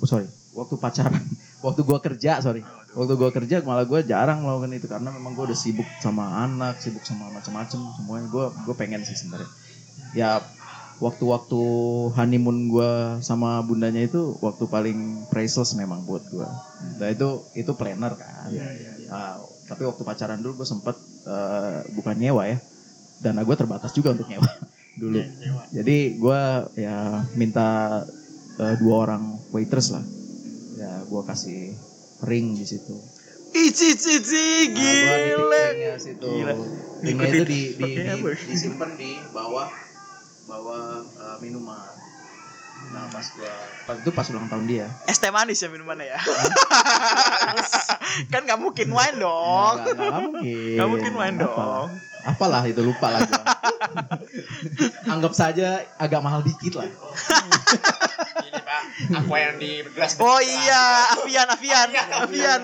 oh 0.00 0.08
sorry, 0.08 0.28
waktu 0.52 0.76
pacaran, 0.76 1.20
waktu 1.64 1.80
gue 1.80 1.98
kerja 2.00 2.40
sorry, 2.44 2.60
waktu 2.92 3.14
gue 3.16 3.30
kerja 3.32 3.64
malah 3.64 3.88
gue 3.88 4.04
jarang 4.04 4.44
melakukan 4.44 4.76
itu 4.76 4.86
karena 4.88 5.08
memang 5.08 5.32
gue 5.32 5.48
udah 5.48 5.58
sibuk 5.58 5.88
sama 6.04 6.44
anak, 6.44 6.80
sibuk 6.84 7.00
sama 7.04 7.32
macam-macam 7.32 7.80
semuanya. 7.96 8.28
Gue 8.28 8.44
gue 8.52 8.74
pengen 8.76 9.04
sih 9.08 9.16
sebenarnya. 9.16 9.48
Ya 10.12 10.44
waktu-waktu 11.02 11.60
honeymoon 12.14 12.70
gue 12.70 12.90
sama 13.24 13.58
bundanya 13.66 14.06
itu 14.06 14.38
waktu 14.38 14.64
paling 14.70 15.26
priceless 15.32 15.74
memang 15.74 16.06
buat 16.06 16.22
gue. 16.30 16.48
Nah 17.00 17.08
itu 17.10 17.42
itu 17.58 17.72
planner 17.74 18.14
kan. 18.14 18.50
Nah, 19.10 19.42
tapi 19.64 19.82
waktu 19.88 20.02
pacaran 20.04 20.40
dulu 20.40 20.62
gue 20.62 20.68
sempet 20.68 20.96
eh, 21.24 21.80
bukan 21.96 22.16
nyewa 22.16 22.48
ya, 22.48 22.58
dana 23.20 23.40
gue 23.42 23.56
terbatas 23.56 23.92
juga 23.96 24.12
untuk 24.12 24.28
nyewa 24.28 24.46
dulu. 25.02 25.20
Jadi 25.72 25.96
gue 26.20 26.40
ya 26.78 27.24
minta 27.34 28.00
eh, 28.60 28.74
dua 28.78 28.94
orang 29.08 29.36
waitress 29.50 29.94
lah, 29.94 30.04
ya 30.78 31.02
gue 31.08 31.22
kasih 31.24 31.60
ring 32.28 32.54
di 32.56 32.66
situ. 32.68 32.94
Ici 33.54 33.94
cici 33.94 34.66
Nah, 34.66 34.74
gile. 34.74 35.62
ringnya 35.70 35.94
situ. 35.94 36.26
Gila. 36.26 36.54
Ringnya 37.06 37.28
itu 37.30 37.44
di, 37.46 37.60
di, 37.78 37.90
apa? 38.02 38.28
di, 38.34 38.44
disimpan 38.50 38.90
di 38.98 39.10
bawah 39.30 39.70
bawah 40.50 41.06
eh, 41.06 41.36
minuman. 41.38 41.94
Nah 42.92 43.04
pas 43.08 43.26
gua 43.38 43.52
pas 43.86 43.96
itu 44.00 44.10
pas 44.12 44.26
ulang 44.32 44.48
tahun 44.50 44.64
dia. 44.68 44.86
Es 45.08 45.16
teh 45.22 45.30
manis 45.30 45.60
ya 45.62 45.68
minumannya 45.70 46.10
ya. 46.10 46.18
kan 48.32 48.44
nggak 48.44 48.60
mungkin 48.60 48.88
wine 48.92 49.16
dong. 49.20 49.74
Nggak, 49.80 49.94
nggak, 49.94 50.10
nggak 50.10 50.22
mungkin. 50.26 50.76
Nggak 50.76 50.88
mungkin 50.90 51.12
wine 51.16 51.36
Apalah. 51.38 51.48
dong. 51.48 51.88
Apalah 52.24 52.62
itu 52.64 52.80
lupa 52.80 53.06
lah 53.12 53.20
gua. 53.28 53.44
Anggap 55.12 55.32
saja 55.36 55.84
agak 56.00 56.20
mahal 56.24 56.40
dikit 56.40 56.80
lah. 56.80 56.88
Ini 58.44 58.60
pak, 58.64 58.80
aku 59.20 59.32
yang 59.36 59.56
di 59.60 59.84
gelas. 59.92 60.16
Oh 60.18 60.40
iya, 60.40 60.84
Avian, 61.20 61.48
Avian, 61.52 61.88
Avian. 62.24 62.60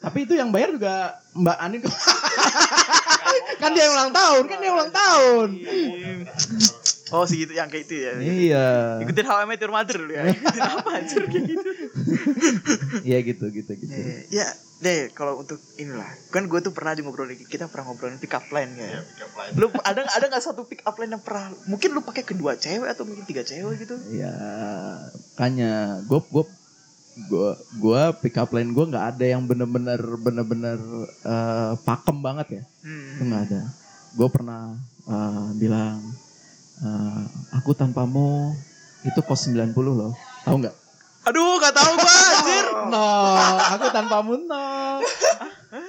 Tapi 0.00 0.18
itu 0.24 0.32
yang 0.38 0.48
bayar 0.48 0.72
juga 0.72 1.20
Mbak 1.36 1.58
Anin 1.60 1.80
kan 3.60 3.70
dia 3.76 3.84
yang 3.88 3.94
ulang 3.94 4.12
tahun, 4.16 4.42
kan 4.48 4.58
dia 4.60 4.70
ulang 4.72 4.92
tahun. 4.92 5.48
Oh 7.14 7.22
segitu 7.22 7.54
yang 7.54 7.70
kayak 7.70 7.86
itu 7.86 7.94
ya. 8.02 8.12
Iya. 8.18 8.66
Ikutin 9.06 9.26
How 9.26 9.38
I 9.38 9.46
Met 9.46 9.62
Your 9.62 9.70
Mother 9.70 9.94
dulu 9.94 10.10
ya. 10.10 10.26
Ikutin 10.26 10.62
apa 10.62 10.90
anjir 10.90 11.22
kayak 11.26 11.44
gitu. 11.46 11.68
Iya 13.06 13.18
gitu 13.22 13.44
gitu 13.48 13.72
gitu. 13.78 13.92
Eh, 13.94 14.26
ya, 14.28 14.46
deh 14.78 15.14
kalau 15.14 15.38
untuk 15.38 15.62
inilah. 15.76 16.10
Kan 16.28 16.50
gue 16.50 16.58
tuh 16.58 16.74
pernah 16.74 16.92
juga 16.92 17.14
ngobrol 17.14 17.30
kita 17.46 17.70
pernah 17.70 17.86
ngobrolin 17.88 18.18
pick 18.18 18.34
up 18.34 18.42
line 18.50 18.74
Iya, 18.74 18.86
ya. 18.90 19.00
pick 19.06 19.22
up 19.22 19.32
line. 19.38 19.52
Lu 19.54 19.66
ada 19.80 20.00
ada 20.02 20.24
nggak 20.26 20.42
satu 20.42 20.66
pick 20.66 20.82
up 20.82 20.98
line 20.98 21.14
yang 21.14 21.22
pernah 21.22 21.54
mungkin 21.64 21.94
lu 21.94 22.02
pakai 22.02 22.26
kedua 22.26 22.58
cewek 22.58 22.90
atau 22.90 23.06
mungkin 23.06 23.22
tiga 23.22 23.46
cewek 23.46 23.86
gitu? 23.86 23.94
Iya, 24.10 24.34
makanya 25.32 25.72
gue 26.02 26.20
gue 26.26 26.44
gue 27.16 27.50
gue 27.80 28.02
pick 28.20 28.36
up 28.36 28.50
line 28.50 28.74
gue 28.74 28.84
nggak 28.84 29.06
ada 29.14 29.24
yang 29.24 29.46
bener-bener 29.46 29.96
bener-bener 30.18 30.78
eh, 31.22 31.72
pakem 31.80 32.18
banget 32.18 32.46
ya. 32.50 32.62
Itu 32.82 33.22
Hmm. 33.22 33.28
nggak 33.30 33.42
ada. 33.46 33.60
Gue 34.12 34.28
pernah 34.28 34.74
eh, 35.06 35.48
bilang 35.54 36.02
eh, 36.82 37.22
aku 37.56 37.72
tanpamu 37.72 38.52
itu 39.06 39.20
kos 39.22 39.48
90 39.48 39.72
loh. 39.76 40.12
Tahu 40.42 40.56
nggak? 40.60 40.74
Aduh, 41.26 41.58
gak 41.58 41.74
tahu 41.74 41.92
gua 41.98 42.14
anjir. 42.14 42.66
Nol. 42.92 43.56
Aku 43.74 43.86
tanpamu 43.90 44.34
nol. 44.46 45.02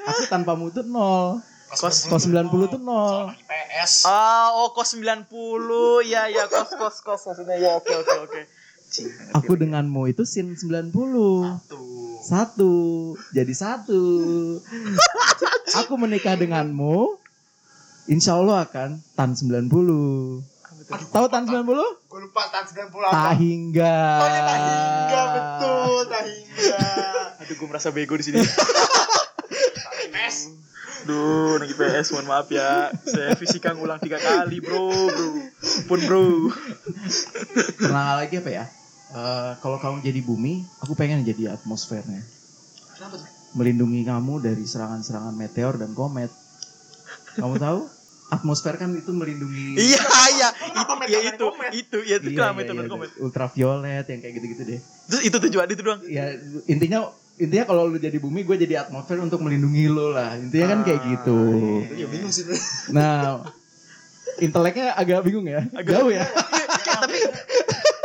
Aku 0.09 0.21
tanpamu 0.33 0.65
tuh 0.73 0.81
nol. 0.81 1.37
Kos 1.69 2.09
Kos 2.09 2.25
90 2.25 2.73
tuh 2.73 2.81
nol. 2.81 3.29
PS. 3.45 4.09
Ah, 4.09 4.49
oh 4.57 4.73
kos 4.73 4.97
90. 4.97 5.29
Ya 6.09 6.25
ya 6.25 6.49
kos 6.49 6.73
kos 6.73 7.05
kos 7.05 7.21
maksudnya. 7.29 7.53
Ya 7.61 7.77
oke 7.77 7.93
oke 7.93 8.15
oke. 8.25 8.41
Cing, 8.87 9.11
Aku 9.35 9.59
denganmu 9.59 10.09
itu 10.09 10.23
sin 10.23 10.57
90. 10.57 10.89
Tuh. 10.95 12.17
Satu. 12.23 12.73
Jadi 13.35 13.53
satu. 13.53 14.01
Aku 15.85 15.99
menikah 15.99 16.33
denganmu. 16.39 17.19
Insya 18.07 18.39
Allah 18.39 18.63
akan 18.65 19.03
tan 19.13 19.35
90. 19.35 19.69
Tahu 20.87 21.25
tan 21.27 21.43
90? 21.43 21.67
Gue 22.07 22.19
lupa 22.23 22.47
tahun 22.47 22.87
90 22.87 23.11
apa. 23.11 23.11
Tahingga. 23.11 23.99
Oh 24.23 24.27
ya 24.31 24.41
Tahingga 24.47 25.21
betul 25.35 25.99
Tahingga. 26.07 26.79
Aduh, 27.43 27.55
gue 27.59 27.67
merasa 27.67 27.89
bego 27.91 28.15
di 28.15 28.23
sini. 28.23 28.39
PS. 30.15 30.37
Duh, 31.07 31.55
anak 31.59 31.71
IPS, 31.71 32.11
mohon 32.15 32.27
maaf 32.27 32.47
ya. 32.51 32.91
Saya 33.07 33.35
fisika 33.39 33.71
ngulang 33.71 33.99
tiga 33.99 34.19
kali, 34.19 34.59
bro, 34.59 34.91
bro. 34.91 35.29
Pun 35.87 35.99
bro. 36.03 36.51
Pernah 37.79 38.19
lagi 38.23 38.43
apa 38.43 38.49
ya? 38.51 38.65
Eh, 39.15 39.51
kalau 39.63 39.79
kamu 39.79 40.03
jadi 40.03 40.19
bumi, 40.19 40.67
aku 40.83 40.99
pengen 40.99 41.23
jadi 41.23 41.55
atmosfernya. 41.55 42.19
Kenapa 42.99 43.23
tuh? 43.23 43.37
melindungi 43.57 44.05
kamu 44.05 44.43
dari 44.43 44.63
serangan-serangan 44.67 45.33
meteor 45.33 45.81
dan 45.81 45.97
komet. 45.97 46.29
Kamu 47.37 47.57
tahu? 47.57 47.89
Atmosfer 48.27 48.75
kan 48.75 48.91
itu 48.91 49.11
melindungi 49.15 49.79
Iya, 49.79 50.03
iya. 50.35 50.49
Itu, 50.51 50.83
Komet, 50.83 51.07
ya 51.07 51.19
komet, 51.39 51.39
itu, 51.39 51.47
itu, 51.71 51.97
ya 52.03 52.15
itu 52.19 52.29
Iya, 52.31 52.37
kenapa 52.43 52.59
iya, 52.59 52.65
itu 52.67 52.73
iya, 52.75 52.83
non 52.83 52.99
ultraviolet 53.23 54.05
yang 54.11 54.19
kayak 54.19 54.33
gitu-gitu 54.35 54.61
deh. 54.67 54.79
Terus 55.07 55.21
itu 55.23 55.37
tujuan 55.47 55.67
itu 55.71 55.81
doang. 55.83 56.01
Ya 56.03 56.35
intinya 56.67 56.99
intinya 57.39 57.65
kalau 57.69 57.87
lu 57.87 57.95
jadi 58.01 58.19
bumi 58.19 58.43
gue 58.43 58.57
jadi 58.59 58.83
atmosfer 58.83 59.15
untuk 59.23 59.39
melindungi 59.39 59.87
lo 59.87 60.11
lah. 60.11 60.35
Intinya 60.35 60.75
kan 60.75 60.79
kayak 60.83 61.01
Ah, 61.01 61.07
gitu. 61.15 61.39
Iya 61.95 62.07
bingung 62.11 62.33
sih. 62.35 62.43
Nah, 62.91 63.47
inteleknya 64.43 64.91
agak 64.99 65.23
bingung 65.23 65.47
ya. 65.47 65.63
Jauh 65.87 66.11
ya. 66.11 66.27
Kayak, 66.27 66.67
tapi 66.99 67.17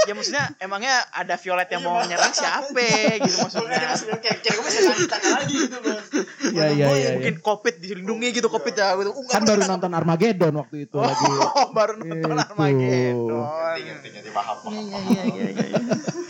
ya 0.02 0.12
maksudnya 0.18 0.44
emangnya 0.58 0.94
ada 1.14 1.34
violet 1.38 1.68
yang 1.70 1.82
mau 1.86 2.02
nyerang 2.02 2.34
siapa 2.34 3.18
gitu 3.22 3.36
maksudnya. 3.42 3.94
kayak 4.22 4.38
kira 4.42 4.56
gue 4.58 4.70
tanya 5.06 5.28
lagi 5.38 5.54
gitu 5.68 5.78
bos. 5.78 6.06
Iya 6.52 6.66
iya 6.74 6.86
iya. 6.96 7.10
Mungkin 7.18 7.36
covid 7.42 7.74
dilindungi 7.78 8.28
gitu 8.34 8.48
covid 8.50 8.74
ya 8.74 8.98
gitu. 8.98 9.10
Kan 9.30 9.42
baru 9.46 9.62
nonton 9.66 9.92
Armageddon 9.94 10.54
waktu 10.58 10.90
itu 10.90 10.96
lagi. 10.98 11.26
Oh, 11.26 11.70
baru 11.76 12.00
nonton 12.02 12.18
Itu. 12.18 12.42
Armageddon. 12.50 13.46
Ngerti 13.82 14.08
ngerti 14.10 14.30
paham 14.34 14.56
paham. 14.62 14.72
Iya, 14.72 14.98
iya, 14.98 15.22
iya, 15.26 15.46
iya, 15.50 15.64
iya. 15.70 15.82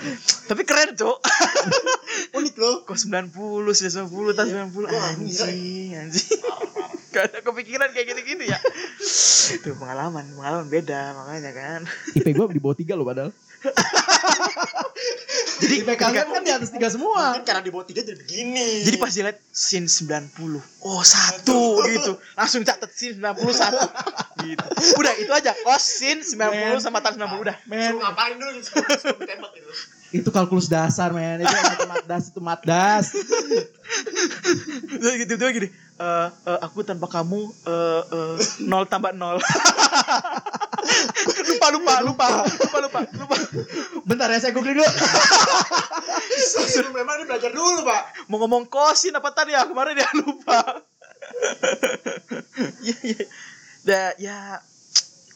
Tapi 0.50 0.62
keren, 0.68 0.92
Cok. 0.92 1.18
Unik 2.37 2.54
loh. 2.58 2.76
Kok 2.85 2.98
90, 2.98 3.32
sudah 3.72 3.92
90, 4.04 4.37
tahun 4.37 4.48
90. 4.68 4.90
Anjing, 4.92 5.88
anjing. 5.96 6.40
Gak 7.14 7.29
ada 7.29 7.38
kepikiran 7.44 7.92
kayak 7.92 8.07
gitu-gitu 8.16 8.44
ya. 8.48 8.59
Itu 9.61 9.77
pengalaman, 9.77 10.33
pengalaman 10.33 10.66
beda 10.72 11.12
makanya 11.12 11.53
kan. 11.53 11.81
IP 12.16 12.33
gue 12.33 12.46
di 12.57 12.62
bawah 12.62 12.77
tiga 12.77 12.96
loh 12.96 13.05
padahal. 13.05 13.31
Jadi 15.62 15.75
IP 15.85 15.90
kalian 15.94 16.27
kan 16.33 16.42
di 16.42 16.51
atas 16.51 16.72
tiga 16.72 16.88
semua. 16.90 17.37
Mungkin 17.37 17.44
karena 17.46 17.62
di 17.62 17.70
bawah 17.70 17.87
tiga 17.87 18.03
jadi 18.03 18.18
begini. 18.18 18.83
Jadi 18.83 18.96
pas 18.98 19.12
dilihat 19.12 19.38
scene 19.55 19.87
90 19.87 20.59
Oh 20.83 21.03
satu 21.07 21.87
gitu 21.87 22.18
Langsung 22.35 22.66
catat 22.66 22.90
scene 22.90 23.14
91 23.22 24.42
Gitu 24.42 24.66
Udah 24.98 25.14
itu 25.22 25.31
aja 25.31 25.55
Kos 25.62 25.85
scene 25.87 26.27
90 26.27 26.83
sama 26.83 26.98
tahun 26.98 27.22
90 27.22 27.44
Udah 27.46 27.57
Men, 27.70 27.94
ngapain 28.03 28.35
dulu 28.35 28.51
ditembak 28.59 29.51
gitu. 29.55 29.70
Itu 30.12 30.29
kalkulus 30.29 30.68
dasar 30.68 31.11
men. 31.16 31.40
Itu 31.40 31.88
matdas 31.88 32.25
itu 32.31 32.40
matdas. 32.44 33.16
Terus 35.01 35.14
gitu 35.25 35.35
gini 35.37 35.68
eh 36.03 36.29
eh, 36.29 36.59
Aku 36.64 36.85
tanpa 36.85 37.09
kamu 37.09 37.40
eh 37.68 38.03
eh, 38.12 38.35
Nol 38.64 38.85
tambah 38.88 39.12
nol 39.16 39.40
lupa 41.53 41.68
lupa 41.72 41.94
lupa 42.03 42.27
lupa 42.44 42.79
lupa 42.83 42.98
lupa 43.07 43.37
Bentar 44.05 44.29
ya 44.33 44.38
saya 44.42 44.53
googling 44.53 44.77
dulu. 44.77 44.88
Sebelum 46.33 46.92
memang 46.96 47.22
dia 47.22 47.27
belajar 47.29 47.51
dulu 47.55 47.87
pak. 47.87 48.03
mau 48.29 48.37
ngomong 48.42 48.66
kosin 48.66 49.14
apa 49.14 49.31
tadi 49.31 49.55
ya 49.55 49.68
kemarin 49.68 49.94
dia 49.94 50.11
lupa 50.18 50.83
ya 52.87 52.96
ya 53.03 53.20
ya, 53.87 54.01
ya 54.18 54.38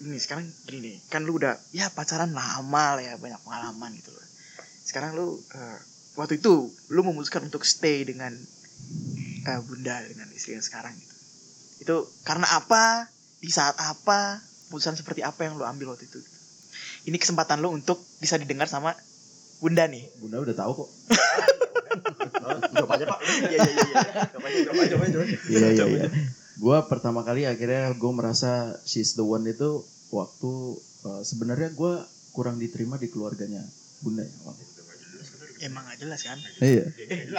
ini 0.03 0.19
sekarang 0.21 0.45
gini 0.69 0.93
nih 0.93 0.97
kan 1.09 1.25
lu 1.25 1.39
udah 1.41 1.57
ya 1.73 1.89
pacaran 1.95 2.35
lama 2.35 2.99
lah 2.99 3.03
ya 3.03 3.15
banyak 3.17 3.41
pengalaman 3.43 3.91
gitu 3.97 4.13
loh 4.13 4.26
sekarang 4.97 5.13
lu 5.13 5.37
eh, 5.53 5.79
waktu 6.17 6.41
itu 6.41 6.73
lu 6.89 7.05
memutuskan 7.05 7.45
untuk 7.45 7.69
stay 7.69 8.01
dengan 8.09 8.33
eh, 9.45 9.61
bunda 9.61 10.01
dengan 10.09 10.25
istri 10.33 10.57
yang 10.57 10.65
sekarang 10.65 10.97
gitu 10.97 11.15
itu 11.85 11.97
karena 12.25 12.49
apa 12.57 13.05
di 13.37 13.53
saat 13.53 13.77
apa 13.77 14.41
putusan 14.73 14.97
seperti 14.97 15.21
apa 15.21 15.45
yang 15.45 15.61
lu 15.61 15.69
ambil 15.69 15.93
waktu 15.93 16.09
itu 16.09 16.17
ini 17.05 17.21
kesempatan 17.21 17.61
lu 17.61 17.77
untuk 17.77 18.01
bisa 18.25 18.41
didengar 18.41 18.73
sama 18.73 18.97
bunda 19.61 19.85
nih 19.85 20.09
Bunda 20.17 20.41
udah 20.41 20.57
tahu 20.57 20.73
kok. 20.85 20.89
Coba 22.77 22.93
aja 22.97 23.05
pak. 23.09 23.21
iya 23.53 23.59
iya 23.61 23.83
iya 23.85 24.03
Coba 24.33 24.47
aja 24.49 24.61
coba 24.65 24.81
aja 24.81 24.93
coba 24.97 25.05
aja. 25.05 25.19
Iya 25.49 25.69
iya 25.77 25.85
iya. 25.93 26.05
Gue 26.57 26.79
pertama 26.89 27.21
kali 27.21 27.45
akhirnya 27.45 27.93
gue 27.93 28.13
merasa 28.17 28.81
she's 28.89 29.13
the 29.17 29.25
one 29.25 29.45
itu 29.45 29.85
waktu 30.09 30.53
eh, 31.09 31.23
sebenarnya 31.25 31.73
gue 31.73 31.95
kurang 32.33 32.57
diterima 32.61 32.97
di 33.01 33.09
keluarganya 33.09 33.65
bunda 34.01 34.25
ya. 34.25 34.33
waktu 34.45 34.63
itu. 34.65 34.76
Emang 35.65 35.83
gak 35.89 35.99
jelas 36.03 36.21
kan 36.25 36.39
Iya. 36.61 36.85
Eh, 37.09 37.31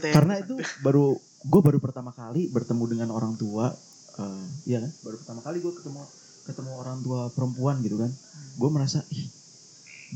tanya. 0.00 0.14
Karena 0.16 0.34
itu 0.40 0.54
baru 0.80 1.16
gue 1.46 1.60
baru 1.62 1.78
pertama 1.78 2.10
kali 2.10 2.48
bertemu 2.50 2.84
dengan 2.90 3.08
orang 3.14 3.38
tua, 3.38 3.70
eh 4.18 4.44
iya 4.66 4.82
kan? 4.82 4.92
Baru 5.04 5.16
pertama 5.20 5.40
kali 5.44 5.62
gue 5.62 5.72
ketemu 5.76 6.02
ketemu 6.46 6.70
orang 6.78 6.98
tua 7.02 7.28
perempuan 7.34 7.82
gitu 7.82 7.98
kan. 7.98 8.10
Gue 8.56 8.70
merasa 8.72 9.02
ih, 9.12 9.26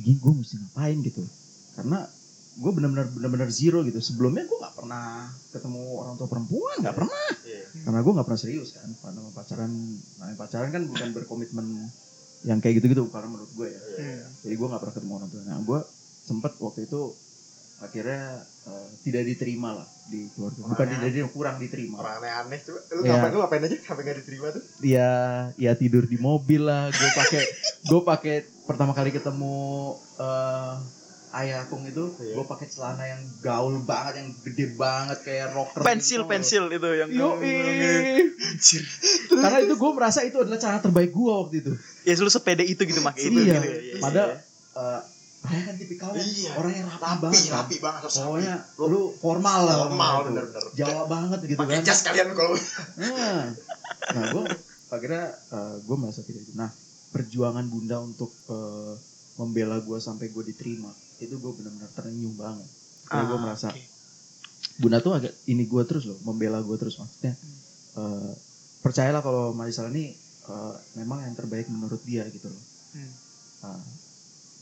gini 0.00 0.18
gue 0.18 0.32
mesti 0.32 0.56
ngapain 0.58 0.98
gitu. 1.04 1.22
Karena 1.76 2.06
gue 2.60 2.70
benar-benar 2.74 3.06
benar-benar 3.14 3.48
zero 3.52 3.86
gitu. 3.86 3.98
Sebelumnya 4.02 4.46
gue 4.46 4.58
nggak 4.58 4.74
pernah 4.74 5.30
ketemu 5.54 5.82
orang 6.00 6.14
tua 6.18 6.28
perempuan, 6.30 6.76
nggak 6.82 6.96
pernah. 6.96 7.26
Iya. 7.46 7.62
Karena 7.86 8.00
gue 8.02 8.12
nggak 8.14 8.26
pernah 8.26 8.40
serius 8.40 8.74
kan. 8.74 8.90
Karena 9.00 9.20
pacaran, 9.30 9.72
namanya 10.18 10.36
pacaran 10.38 10.68
kan 10.74 10.82
bukan 10.86 11.08
berkomitmen 11.14 11.66
yang 12.46 12.58
kayak 12.58 12.80
gitu-gitu. 12.80 13.06
Karena 13.12 13.28
menurut 13.30 13.50
gue 13.54 13.68
ya. 13.70 13.80
Hmm. 13.80 14.22
Jadi 14.46 14.54
gue 14.56 14.66
nggak 14.66 14.80
pernah 14.82 14.94
ketemu 14.94 15.12
orang 15.18 15.28
tua. 15.30 15.42
Nah 15.46 15.58
gue 15.62 15.80
sempet 16.26 16.52
waktu 16.62 16.80
itu 16.86 17.00
akhirnya 17.80 18.44
eh, 18.68 18.86
tidak 19.02 19.24
diterima 19.24 19.72
lah 19.72 19.88
di 20.06 20.28
keluarga. 20.32 20.60
Bukan 20.62 20.74
Orang 20.76 20.90
tidak 20.92 21.08
diterima, 21.08 21.30
kurang 21.30 21.56
diterima. 21.56 21.94
Orang 21.98 22.14
aneh-aneh 22.20 22.58
coba. 22.60 22.80
Lu 22.92 23.00
Iya. 23.00 23.10
ngapain 23.10 23.30
lu 23.30 23.38
ngapain 23.40 23.62
aja 23.64 23.76
sampai 23.80 24.02
nggak 24.04 24.18
diterima 24.20 24.46
tuh? 24.52 24.62
Dia 24.78 25.08
ya 25.56 25.72
tidur 25.74 26.04
di 26.04 26.18
mobil 26.18 26.62
lah. 26.62 26.88
Gue 26.88 27.10
pakai 27.14 27.42
gue 27.86 28.00
pakai 28.02 28.34
pertama 28.64 28.92
kali 28.92 29.10
ketemu 29.10 29.58
eh 30.18 30.74
ayah 31.30 31.62
akung 31.62 31.86
itu, 31.86 32.10
Iya. 32.18 32.34
gue 32.34 32.44
pakai 32.44 32.66
celana 32.66 33.06
yang 33.06 33.22
gaul 33.38 33.78
banget, 33.80 34.18
yang 34.18 34.34
gede 34.42 34.74
banget 34.74 35.22
kayak 35.22 35.54
rocker. 35.54 35.78
pensil 35.80 36.26
gitu. 36.26 36.26
pensil 36.26 36.64
itu 36.66 36.88
yang 36.90 37.06
Yo, 37.06 37.38
Anjir. 37.38 38.82
karena 39.30 39.58
itu 39.62 39.74
gue 39.78 39.90
merasa 39.94 40.26
itu 40.26 40.42
adalah 40.42 40.58
cara 40.58 40.82
terbaik 40.82 41.14
gue 41.14 41.30
waktu 41.30 41.56
itu. 41.62 41.72
ya 42.02 42.18
lu 42.18 42.26
sepede 42.26 42.66
itu 42.66 42.82
gitu 42.82 42.98
pakai 42.98 43.22
itu 43.22 43.38
iya. 43.40 43.46
gitu 43.46 43.62
ya, 43.62 43.78
ya, 43.78 43.94
Padahal 44.02 44.28
ya. 44.34 44.38
Eh, 45.40 45.48
saya 45.48 45.62
kan 45.64 45.74
tipikal 45.74 46.10
Iya. 46.12 46.50
orang 46.54 46.72
yang 46.74 46.88
rapi, 46.88 47.00
Rapi, 47.00 47.20
banget. 47.22 47.40
kan. 47.42 47.54
rapi 47.56 47.76
banget. 47.78 48.00
harus 48.00 48.12
rapi. 48.12 48.24
Pokoknya 48.24 48.54
lu 48.78 49.00
formal 49.16 49.60
lah. 49.62 49.76
Formal, 49.82 50.12
gitu. 50.14 50.26
bener-bener. 50.28 50.64
Jawa 50.74 51.02
banget 51.06 51.38
gitu 51.44 51.58
Pakai 51.58 51.76
kan. 51.76 51.84
jas 51.84 52.00
kalian 52.02 52.28
kalau 52.32 52.52
Nah, 52.96 53.42
nah 54.10 54.22
gue 54.28 54.42
akhirnya 54.90 55.24
gue 55.80 55.96
merasa 55.96 56.20
tidak 56.20 56.42
itu. 56.42 56.52
Nah, 56.54 56.70
perjuangan 57.10 57.64
bunda 57.64 57.96
untuk 57.98 58.30
eh, 58.46 58.94
membela 59.36 59.78
gue 59.78 59.98
sampai 59.98 60.28
gue 60.28 60.44
diterima 60.44 60.90
itu 61.18 61.32
gue 61.34 61.52
benar-benar 61.54 61.88
terenyuh 61.90 62.34
banget. 62.34 62.68
Karena 63.04 63.24
gue 63.26 63.34
Ah, 63.34 63.42
merasa 63.42 63.68
oke. 63.68 63.82
bunda 64.76 64.98
tuh 64.98 65.12
agak 65.14 65.32
ini 65.44 65.64
gue 65.64 65.82
terus 65.82 66.04
loh, 66.04 66.20
membela 66.22 66.58
gue 66.58 66.76
terus 66.76 66.96
maksudnya. 66.96 67.32
eh, 67.92 68.32
percayalah 68.80 69.18
kalau 69.18 69.50
Marisal 69.50 69.88
ini 69.88 70.12
eh, 70.42 70.74
memang 70.94 71.20
yang 71.20 71.32
terbaik 71.32 71.66
menurut 71.66 72.00
dia 72.02 72.22
gitu 72.26 72.46
loh. 72.46 72.62
Hmm. 72.92 73.12
Nah, 73.62 73.80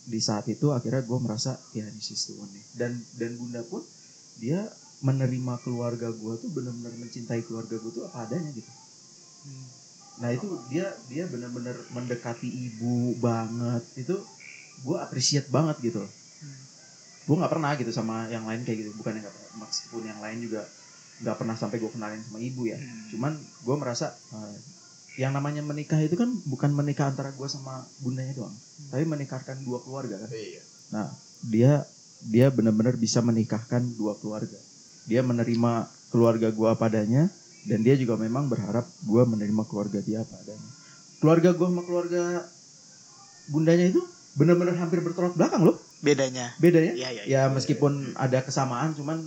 di 0.08 0.20
saat 0.24 0.48
itu 0.48 0.72
akhirnya 0.72 1.04
gue 1.04 1.18
merasa 1.20 1.60
ya 1.76 1.84
this 1.92 2.16
is 2.16 2.32
the 2.32 2.34
one 2.40 2.48
nih. 2.48 2.64
Dan 2.72 2.92
dan 3.20 3.36
bunda 3.36 3.60
pun 3.68 3.84
dia 4.40 4.64
menerima 5.04 5.60
keluarga 5.62 6.08
gue 6.10 6.34
tuh 6.40 6.50
benar-benar 6.50 6.96
mencintai 6.96 7.44
keluarga 7.44 7.76
gue 7.76 7.92
tuh 7.92 8.08
apa 8.08 8.24
adanya 8.24 8.50
gitu. 8.56 8.70
Hmm. 9.46 9.66
Nah 10.24 10.30
itu 10.34 10.48
dia 10.72 10.90
dia 11.06 11.28
benar-benar 11.28 11.76
mendekati 11.92 12.48
ibu 12.48 13.14
banget 13.20 13.84
itu 14.00 14.16
gue 14.82 14.96
appreciate 14.96 15.52
banget 15.52 15.76
gitu. 15.92 16.02
Hmm. 16.02 16.58
Gue 17.28 17.36
nggak 17.36 17.52
pernah 17.52 17.70
gitu 17.76 17.92
sama 17.92 18.26
yang 18.32 18.48
lain 18.48 18.64
kayak 18.64 18.88
gitu. 18.88 18.90
Bukan 18.96 19.20
yang 19.20 19.28
pernah, 19.28 19.68
meskipun 19.68 20.02
yang 20.08 20.20
lain 20.24 20.38
juga 20.40 20.64
nggak 21.18 21.36
pernah 21.36 21.54
sampai 21.54 21.76
gue 21.78 21.90
kenalin 21.92 22.24
sama 22.24 22.40
ibu 22.40 22.64
ya. 22.64 22.80
Hmm. 22.80 23.06
Cuman 23.12 23.32
gue 23.38 23.76
merasa 23.76 24.16
eh, 24.34 24.56
yang 25.18 25.34
namanya 25.34 25.66
menikah 25.66 25.98
itu 25.98 26.14
kan 26.14 26.30
bukan 26.46 26.70
menikah 26.70 27.10
antara 27.10 27.34
gue 27.34 27.48
sama 27.50 27.82
bundanya 27.98 28.38
doang, 28.38 28.54
tapi 28.94 29.02
menikahkan 29.02 29.58
dua 29.66 29.82
keluarga 29.82 30.14
kan. 30.22 30.30
Iya. 30.30 30.62
Nah, 30.94 31.10
dia 31.42 31.82
dia 32.24 32.50
benar-benar 32.50 32.98
bisa 32.98 33.22
menikahkan 33.22 33.82
dua 33.94 34.18
keluarga. 34.18 34.58
Dia 35.10 35.22
menerima 35.22 35.86
keluarga 36.10 36.48
gua 36.50 36.74
padanya 36.74 37.30
dan 37.68 37.84
dia 37.84 37.94
juga 37.94 38.18
memang 38.18 38.48
berharap 38.50 38.88
gua 39.06 39.28
menerima 39.28 39.62
keluarga 39.68 39.98
dia 40.02 40.24
apa 40.24 40.34
adanya. 40.42 40.70
Keluarga 41.22 41.50
gua 41.54 41.66
sama 41.70 41.82
keluarga 41.86 42.22
bundanya 43.48 43.86
itu 43.90 44.02
benar-benar 44.38 44.76
hampir 44.78 45.02
bertolak 45.02 45.34
belakang 45.34 45.66
loh. 45.66 45.78
bedanya 45.98 46.54
Bedanya 46.62 46.94
ya 46.94 47.10
ya 47.10 47.10
ya 47.10 47.22
ya 47.26 47.42
meskipun 47.50 48.14
ada 48.14 48.38
kesamaan 48.46 48.94
cuman 48.94 49.18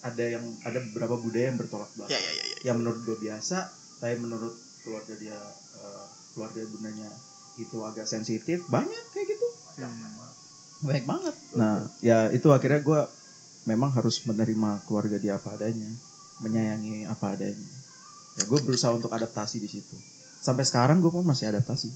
ada 0.00 0.24
yang 0.24 0.40
ada 0.64 0.80
beberapa 0.88 1.20
budaya 1.20 1.52
yang 1.52 1.60
bertolak 1.60 1.92
ya 1.92 1.96
belakang. 2.00 2.16
ya 2.16 2.20
ya, 2.32 2.32
ya. 2.32 2.56
Yang 2.64 2.76
menurut 2.80 3.00
gua 3.04 3.16
biasa, 3.20 3.58
tapi 4.00 4.16
menurut 4.16 4.54
keluarga 4.84 5.14
dia 5.16 5.38
eh, 5.74 6.04
keluarga 6.30 6.60
bundanya 6.66 7.08
itu 7.56 7.76
agak 7.80 8.04
sensitif. 8.04 8.62
Banyak 8.68 9.04
kayak 9.10 9.26
gitu 9.28 9.46
Hmm. 9.74 10.14
banyak 10.80 11.02
banget. 11.04 11.34
Nah, 11.54 11.76
ya 11.98 12.28
itu 12.28 12.46
akhirnya 12.48 12.78
gue 12.78 13.00
memang 13.64 13.90
harus 13.90 14.22
menerima 14.22 14.84
keluarga 14.84 15.16
dia 15.16 15.34
apa 15.34 15.50
adanya, 15.50 15.88
menyayangi 16.38 17.04
apa 17.04 17.32
adanya. 17.32 17.70
Ya 18.34 18.44
gue 18.44 18.58
berusaha 18.60 18.92
untuk 18.92 19.08
adaptasi 19.08 19.58
di 19.58 19.66
situ. 19.66 19.96
Sampai 20.38 20.62
sekarang 20.62 21.00
gue 21.00 21.08
pun 21.08 21.24
masih 21.24 21.48
adaptasi. 21.48 21.88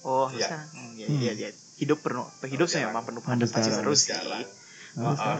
oh 0.00 0.28
Iya. 0.28 0.46
sekarang 0.46 0.68
Hmm, 0.70 0.92
iya 0.94 1.06
Hmm. 1.06 1.18
iya 1.18 1.32
iya 1.34 1.48
hidup 1.76 1.98
penuh 1.98 2.24
hidup 2.42 2.64
saya 2.66 2.88
memang 2.88 3.04
penuh 3.04 3.20
adaptasi 3.20 3.70
terus 3.74 4.00
sih 4.02 4.16
benar, 4.96 5.12
benar. 5.12 5.38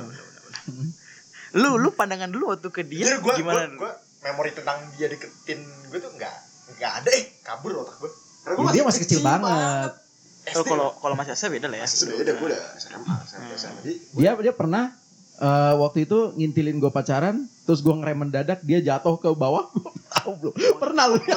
Lu 1.52 1.76
lu 1.76 1.90
pandangan 1.90 2.28
dulu 2.28 2.52
waktu 2.52 2.68
ke 2.68 2.82
dia 2.82 3.08
Jujur 3.08 3.18
gue 3.22 3.34
gimana? 3.40 3.66
gue 3.66 3.78
gue 3.78 3.92
memori 4.20 4.50
tentang 4.52 4.78
dia 4.94 5.08
deketin 5.08 5.60
gue 5.88 6.00
tuh 6.00 6.12
nggak 6.12 6.36
nggak 6.76 6.92
ada 7.02 7.10
eh 7.10 7.24
kabur 7.40 7.82
otak 7.82 7.96
gue. 7.98 8.10
Karena 8.44 8.54
gua 8.56 8.64
Ya, 8.70 8.72
dia 8.80 8.84
masih 8.86 9.00
kecil 9.04 9.20
banget. 9.20 9.90
Oh, 10.56 10.64
kalau 10.64 10.88
kalau 10.96 11.14
Mas 11.14 11.28
Asa 11.28 11.52
beda 11.52 11.68
lah 11.68 11.84
ya. 11.84 11.86
masih 11.86 12.08
beda 12.16 12.32
gue 12.36 12.46
udah 12.48 12.62
SMA 12.80 13.14
SMA 13.28 13.46
SMA. 13.56 13.80
Jadi 13.84 13.94
Dia 14.16 14.32
dia 14.40 14.54
pernah 14.56 14.92
eh, 15.40 15.74
waktu 15.76 16.08
itu 16.08 16.32
ngintilin 16.36 16.80
gue 16.80 16.88
pacaran, 16.88 17.44
terus 17.68 17.84
gue 17.84 17.92
ngerem 17.92 18.28
mendadak, 18.28 18.60
dia 18.64 18.80
jatuh 18.80 19.20
ke 19.20 19.28
bawah. 19.36 19.68
Tahu 20.20 20.30
belum? 20.40 20.52
Pernah 20.80 21.04
lu. 21.12 21.16
gue. 21.20 21.32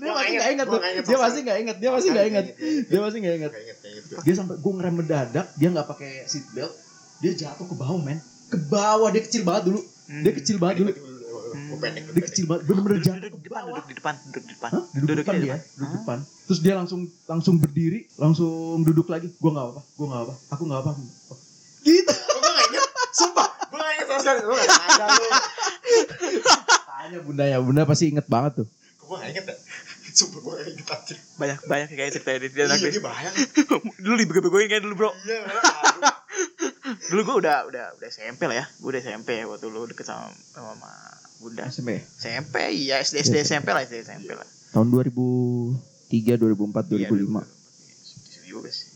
Dia 0.00 0.12
masih 0.16 0.32
nggak 0.32 0.48
inget 0.54 0.66
tuh. 0.66 0.80
Dia 0.80 1.18
masih 1.20 1.40
nggak 1.44 1.58
inget. 1.60 1.76
Dia 1.76 1.90
masih 1.92 2.08
nggak 2.08 2.26
inget. 2.30 2.44
Dia 2.88 3.00
masih 3.04 3.18
nggak 3.20 3.36
inget. 3.36 3.52
Gue. 3.52 4.22
Dia 4.24 4.34
sampai 4.38 4.56
gue 4.56 4.72
ngerem 4.74 4.94
mendadak, 4.96 5.46
dia 5.58 5.68
nggak 5.68 5.86
pakai 5.90 6.24
seat 6.24 6.46
belt, 6.56 6.72
dia 7.20 7.32
jatuh 7.36 7.66
ke 7.68 7.74
bawah 7.76 8.00
men. 8.00 8.18
Ke 8.48 8.56
bawah 8.56 9.10
dia 9.12 9.22
kecil 9.22 9.42
banget 9.44 9.70
dulu. 9.74 9.80
Dia 10.10 10.32
kecil 10.34 10.56
banget 10.58 10.76
dulu. 10.82 10.92
Gue 11.70 11.78
pendek. 11.78 12.02
Dia 12.10 12.22
kecil 12.26 12.44
banget, 12.44 12.62
bener-bener 12.66 12.98
jatuh 12.98 13.18
Duduk 13.20 13.30
ke 13.30 13.38
di 13.38 13.46
depan, 13.46 13.62
bawah. 13.62 13.70
duduk 13.78 13.86
di 13.86 13.94
depan, 13.94 14.14
duduk 14.26 14.42
di 14.42 14.52
depan. 14.52 14.70
Hah? 14.70 14.84
Duduk, 14.90 15.16
depan 15.22 15.34
di 15.34 15.42
dia, 15.46 15.56
duduk 15.78 15.92
depan. 16.02 16.18
Terus 16.44 16.60
dia 16.60 16.74
langsung 16.74 17.00
langsung 17.24 17.54
berdiri, 17.56 18.00
langsung 18.18 18.82
duduk 18.82 19.06
lagi. 19.06 19.30
Gue 19.32 19.50
nggak 19.50 19.66
apa, 19.70 19.80
gue 19.86 20.06
nggak 20.06 20.22
apa, 20.26 20.34
aku 20.50 20.62
nggak 20.66 20.80
apa. 20.82 20.90
Gitu. 21.80 22.12
Gue 22.12 22.50
nggak 22.50 22.66
inget. 22.68 22.84
Sumpah 23.10 23.46
gue 23.70 23.78
nggak 23.78 23.94
inget 23.94 24.06
sama 24.06 24.20
sekali. 24.20 24.38
Gue 24.42 24.56
nggak 24.56 24.82
ada 24.90 25.04
lu. 25.08 25.24
Tanya 26.90 27.18
bundanya, 27.22 27.56
bunda 27.62 27.82
pasti 27.86 28.04
inget 28.10 28.26
banget 28.26 28.52
tuh. 28.60 28.66
Gue 29.00 29.16
nggak 29.16 29.30
inget 29.30 29.44
ya. 29.46 29.56
Sumpah 30.10 30.38
gue 30.42 30.52
nggak 30.52 30.68
inget 30.74 30.86
anjir. 30.90 31.16
Banyak 31.38 31.58
banyak 31.64 31.88
kayak 31.94 32.10
cerita 32.12 32.30
di 32.36 32.48
dia 32.50 32.64
Iya 32.66 32.90
dia 32.90 33.02
bahaya. 33.02 33.30
Dulu 34.04 34.14
dibego-begoin 34.18 34.66
kayak 34.66 34.82
dulu, 34.82 34.94
Bro. 34.98 35.10
Iya. 35.22 35.40
Dulu 37.10 37.20
gua 37.22 37.36
udah 37.38 37.56
udah 37.70 37.86
udah 37.98 38.08
SMP 38.10 38.46
lah 38.46 38.62
ya. 38.62 38.66
Gua 38.78 38.90
udah 38.94 39.00
SMP 39.02 39.42
waktu 39.46 39.66
lu 39.66 39.86
deket 39.86 40.06
sama 40.06 40.30
sama 40.50 40.90
Bunda. 41.40 41.64
SMP. 41.72 42.04
SMP 42.20 42.76
iya 42.76 43.00
SD 43.00 43.24
SD 43.24 43.36
SMP 43.48 43.72
lah 43.72 43.80
SD 43.80 44.04
SMP 44.04 44.36
lah. 44.36 44.44
Tahun 44.76 44.92
2003, 44.92 46.36
2004, 46.36 46.36
2005. 46.36 47.00
Iya, 47.00 48.40
juga 48.44 48.68
sih. 48.68 48.88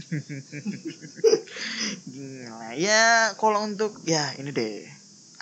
Gila. 2.10 2.72
Ya 2.80 3.36
kalau 3.36 3.68
untuk 3.68 4.00
ya 4.08 4.32
ini 4.40 4.48
deh 4.50 4.88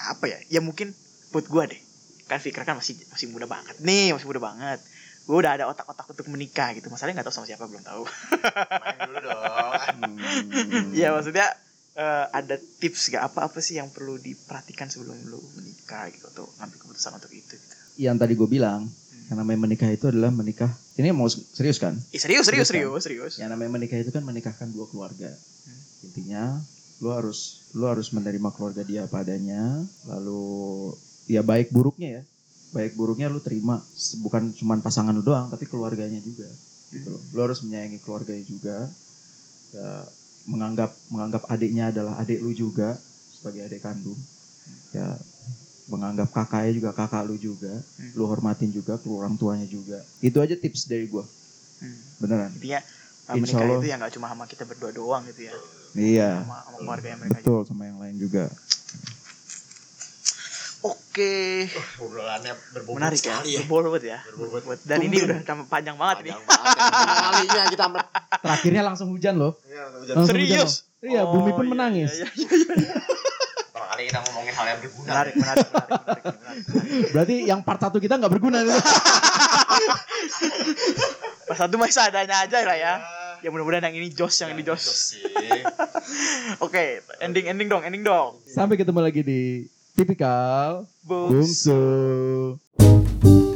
apa 0.02 0.26
ya? 0.26 0.38
Ya 0.50 0.60
mungkin 0.60 0.92
buat 1.30 1.46
gua 1.46 1.70
deh. 1.70 1.78
Kan 2.26 2.42
Fikra 2.42 2.66
kan 2.66 2.74
masih 2.76 2.98
masih 3.08 3.30
muda 3.30 3.46
banget 3.46 3.78
nih, 3.80 4.10
masih 4.12 4.26
muda 4.26 4.42
banget. 4.42 4.82
Gua 5.30 5.38
udah 5.44 5.62
ada 5.62 5.64
otak-otak 5.70 6.10
untuk 6.10 6.26
menikah 6.26 6.74
gitu. 6.74 6.90
Masalahnya 6.90 7.22
nggak 7.22 7.30
tahu 7.30 7.36
sama 7.38 7.46
siapa 7.46 7.70
belum 7.70 7.86
tahu. 7.86 8.02
Main 8.02 8.98
dulu 9.06 9.18
dong. 9.22 9.72
Hmm. 9.94 10.90
Iya 10.98 11.14
maksudnya 11.14 11.46
eh, 11.98 12.26
ada 12.30 12.54
tips 12.78 13.10
gak 13.10 13.34
apa-apa 13.34 13.58
sih 13.58 13.82
yang 13.82 13.90
perlu 13.90 14.16
diperhatikan 14.22 14.86
sebelum 14.86 15.18
lu 15.26 15.42
menikah 15.58 16.06
gitu 16.14 16.30
atau 16.30 16.46
ngambil 16.62 16.78
keputusan 16.78 17.18
untuk 17.18 17.32
itu 17.34 17.58
gitu. 17.58 17.74
Yang 17.98 18.16
tadi 18.22 18.32
gue 18.38 18.48
bilang, 18.48 18.86
yang 19.28 19.42
namanya 19.42 19.66
menikah 19.66 19.90
itu 19.90 20.06
adalah 20.06 20.30
menikah. 20.30 20.70
Ini 20.94 21.10
mau 21.10 21.26
serius 21.28 21.82
kan? 21.82 21.98
Ih, 22.14 22.22
serius 22.22 22.46
serius 22.46 22.70
Serius, 22.70 23.02
serius 23.02 23.02
serius. 23.04 23.34
Yang 23.42 23.50
namanya 23.58 23.70
menikah 23.74 23.98
itu 23.98 24.14
kan 24.14 24.22
menikahkan 24.22 24.70
dua 24.70 24.86
keluarga. 24.86 25.34
Hmm. 25.34 26.06
Intinya, 26.06 26.42
lu 27.02 27.10
harus 27.10 27.66
lu 27.74 27.84
harus 27.90 28.14
menerima 28.14 28.48
keluarga 28.54 28.82
dia 28.86 29.04
padanya, 29.10 29.82
lalu 30.06 30.94
ya 31.26 31.42
baik 31.42 31.74
buruknya 31.74 32.22
ya. 32.22 32.22
Baik 32.68 32.94
buruknya 32.94 33.32
lu 33.32 33.40
terima, 33.40 33.80
bukan 34.20 34.52
cuma 34.52 34.76
pasangan 34.78 35.12
lu 35.12 35.24
doang, 35.24 35.50
tapi 35.50 35.66
keluarganya 35.66 36.20
juga. 36.22 36.46
Gitu 36.94 37.08
loh. 37.10 37.22
Lu 37.34 37.40
harus 37.44 37.60
menyayangi 37.66 37.98
keluarganya 38.00 38.44
juga. 38.44 38.76
Ya, 39.72 40.08
menganggap 40.48 40.96
menganggap 41.12 41.44
adiknya 41.52 41.92
adalah 41.92 42.16
adik 42.16 42.40
lu 42.40 42.56
juga 42.56 42.96
sebagai 43.36 43.68
adik 43.68 43.84
kandung. 43.84 44.16
Ya, 44.96 45.20
menganggap 45.92 46.32
kakaknya 46.32 46.72
juga 46.72 46.90
kakak 46.96 47.28
lu 47.28 47.36
juga. 47.36 47.84
Hmm. 48.00 48.12
Lu 48.16 48.24
hormatin 48.24 48.72
juga 48.72 48.96
ke 48.96 49.06
orang 49.12 49.36
tuanya 49.36 49.68
juga. 49.68 50.00
Itu 50.24 50.40
aja 50.40 50.56
tips 50.56 50.88
dari 50.88 51.04
gua. 51.04 51.28
Hmm. 51.84 52.00
Beneran. 52.24 52.50
Intinya 52.56 52.80
Insya 53.28 53.60
menikah 53.60 53.60
Allah. 53.60 53.76
itu 53.76 53.86
ya 53.92 53.96
nggak 54.00 54.12
cuma 54.16 54.26
sama 54.32 54.44
kita 54.48 54.64
berdua 54.64 54.90
doang 54.90 55.22
gitu 55.28 55.52
ya. 55.52 55.54
Iya. 55.92 56.30
Sama, 56.44 56.56
sama 56.64 56.76
keluarga 56.80 57.06
yang 57.12 57.20
mereka 57.20 57.30
juga. 57.36 57.44
Betul 57.44 57.60
sama 57.68 57.82
yang 57.84 57.98
lain 58.00 58.16
juga. 58.16 58.44
Oke. 60.88 61.66
Obrolannya 61.98 62.52
berbobot 62.70 62.96
Menarik 62.96 63.18
ya. 63.18 63.24
sekali 63.36 63.50
ya. 63.52 63.60
Berbobot 63.62 64.00
ya. 64.00 64.18
Berbobot. 64.28 64.78
Dan 64.82 64.98
ini 65.02 65.16
Tumben. 65.16 65.28
udah 65.28 65.38
tambah 65.42 65.66
panjang 65.66 65.96
banget 65.96 66.16
nih. 66.20 66.32
Panjang 66.32 66.46
banget. 66.46 66.76
Kalinya 67.18 67.62
kita. 67.68 67.84
Terakhirnya 68.38 68.82
langsung 68.82 69.08
hujan 69.10 69.34
loh. 69.36 69.52
Iya, 69.64 69.82
Langsung 70.14 70.32
Serius? 70.32 70.48
hujan 70.48 70.64
loh. 70.64 70.72
Iya, 70.98 71.20
Oh, 71.22 71.32
bumi 71.32 71.50
pun 71.52 71.64
iya, 71.64 71.70
menangis. 71.70 72.10
iya, 72.12 72.26
iya. 72.28 72.48
Pertama 73.68 73.86
kali 73.88 74.02
kita 74.06 74.18
ngomongin 74.20 74.52
hal 74.52 74.66
yang 74.66 74.78
berguna. 74.80 75.06
Menarik, 75.08 75.34
menarik, 75.34 75.66
menarik, 75.66 76.02
menarik, 76.02 76.34
menarik. 76.34 77.10
Berarti 77.10 77.34
yang 77.44 77.60
part 77.62 77.80
satu 77.80 77.96
kita 77.96 78.14
nggak 78.14 78.32
berguna. 78.32 78.58
Pas 81.46 81.56
satu 81.56 81.74
masih 81.76 81.94
seadanya 81.94 82.36
aja 82.42 82.58
lah 82.60 82.76
ya. 82.76 82.94
Ya 83.38 83.48
mudah-mudahan 83.48 83.86
yang 83.86 83.96
ini 83.96 84.10
jos, 84.10 84.34
yang 84.36 84.50
ini 84.50 84.60
jos. 84.60 84.82
sih. 85.14 85.22
Oke, 86.64 87.00
ending 87.18 87.46
ending 87.46 87.68
dong, 87.68 87.82
ending 87.82 88.02
dong. 88.02 88.34
Sampai 88.44 88.74
ketemu 88.74 88.98
lagi 88.98 89.22
di 89.22 89.62
tipikal 89.98 90.86
Books. 91.02 91.66
bungsu. 91.66 93.47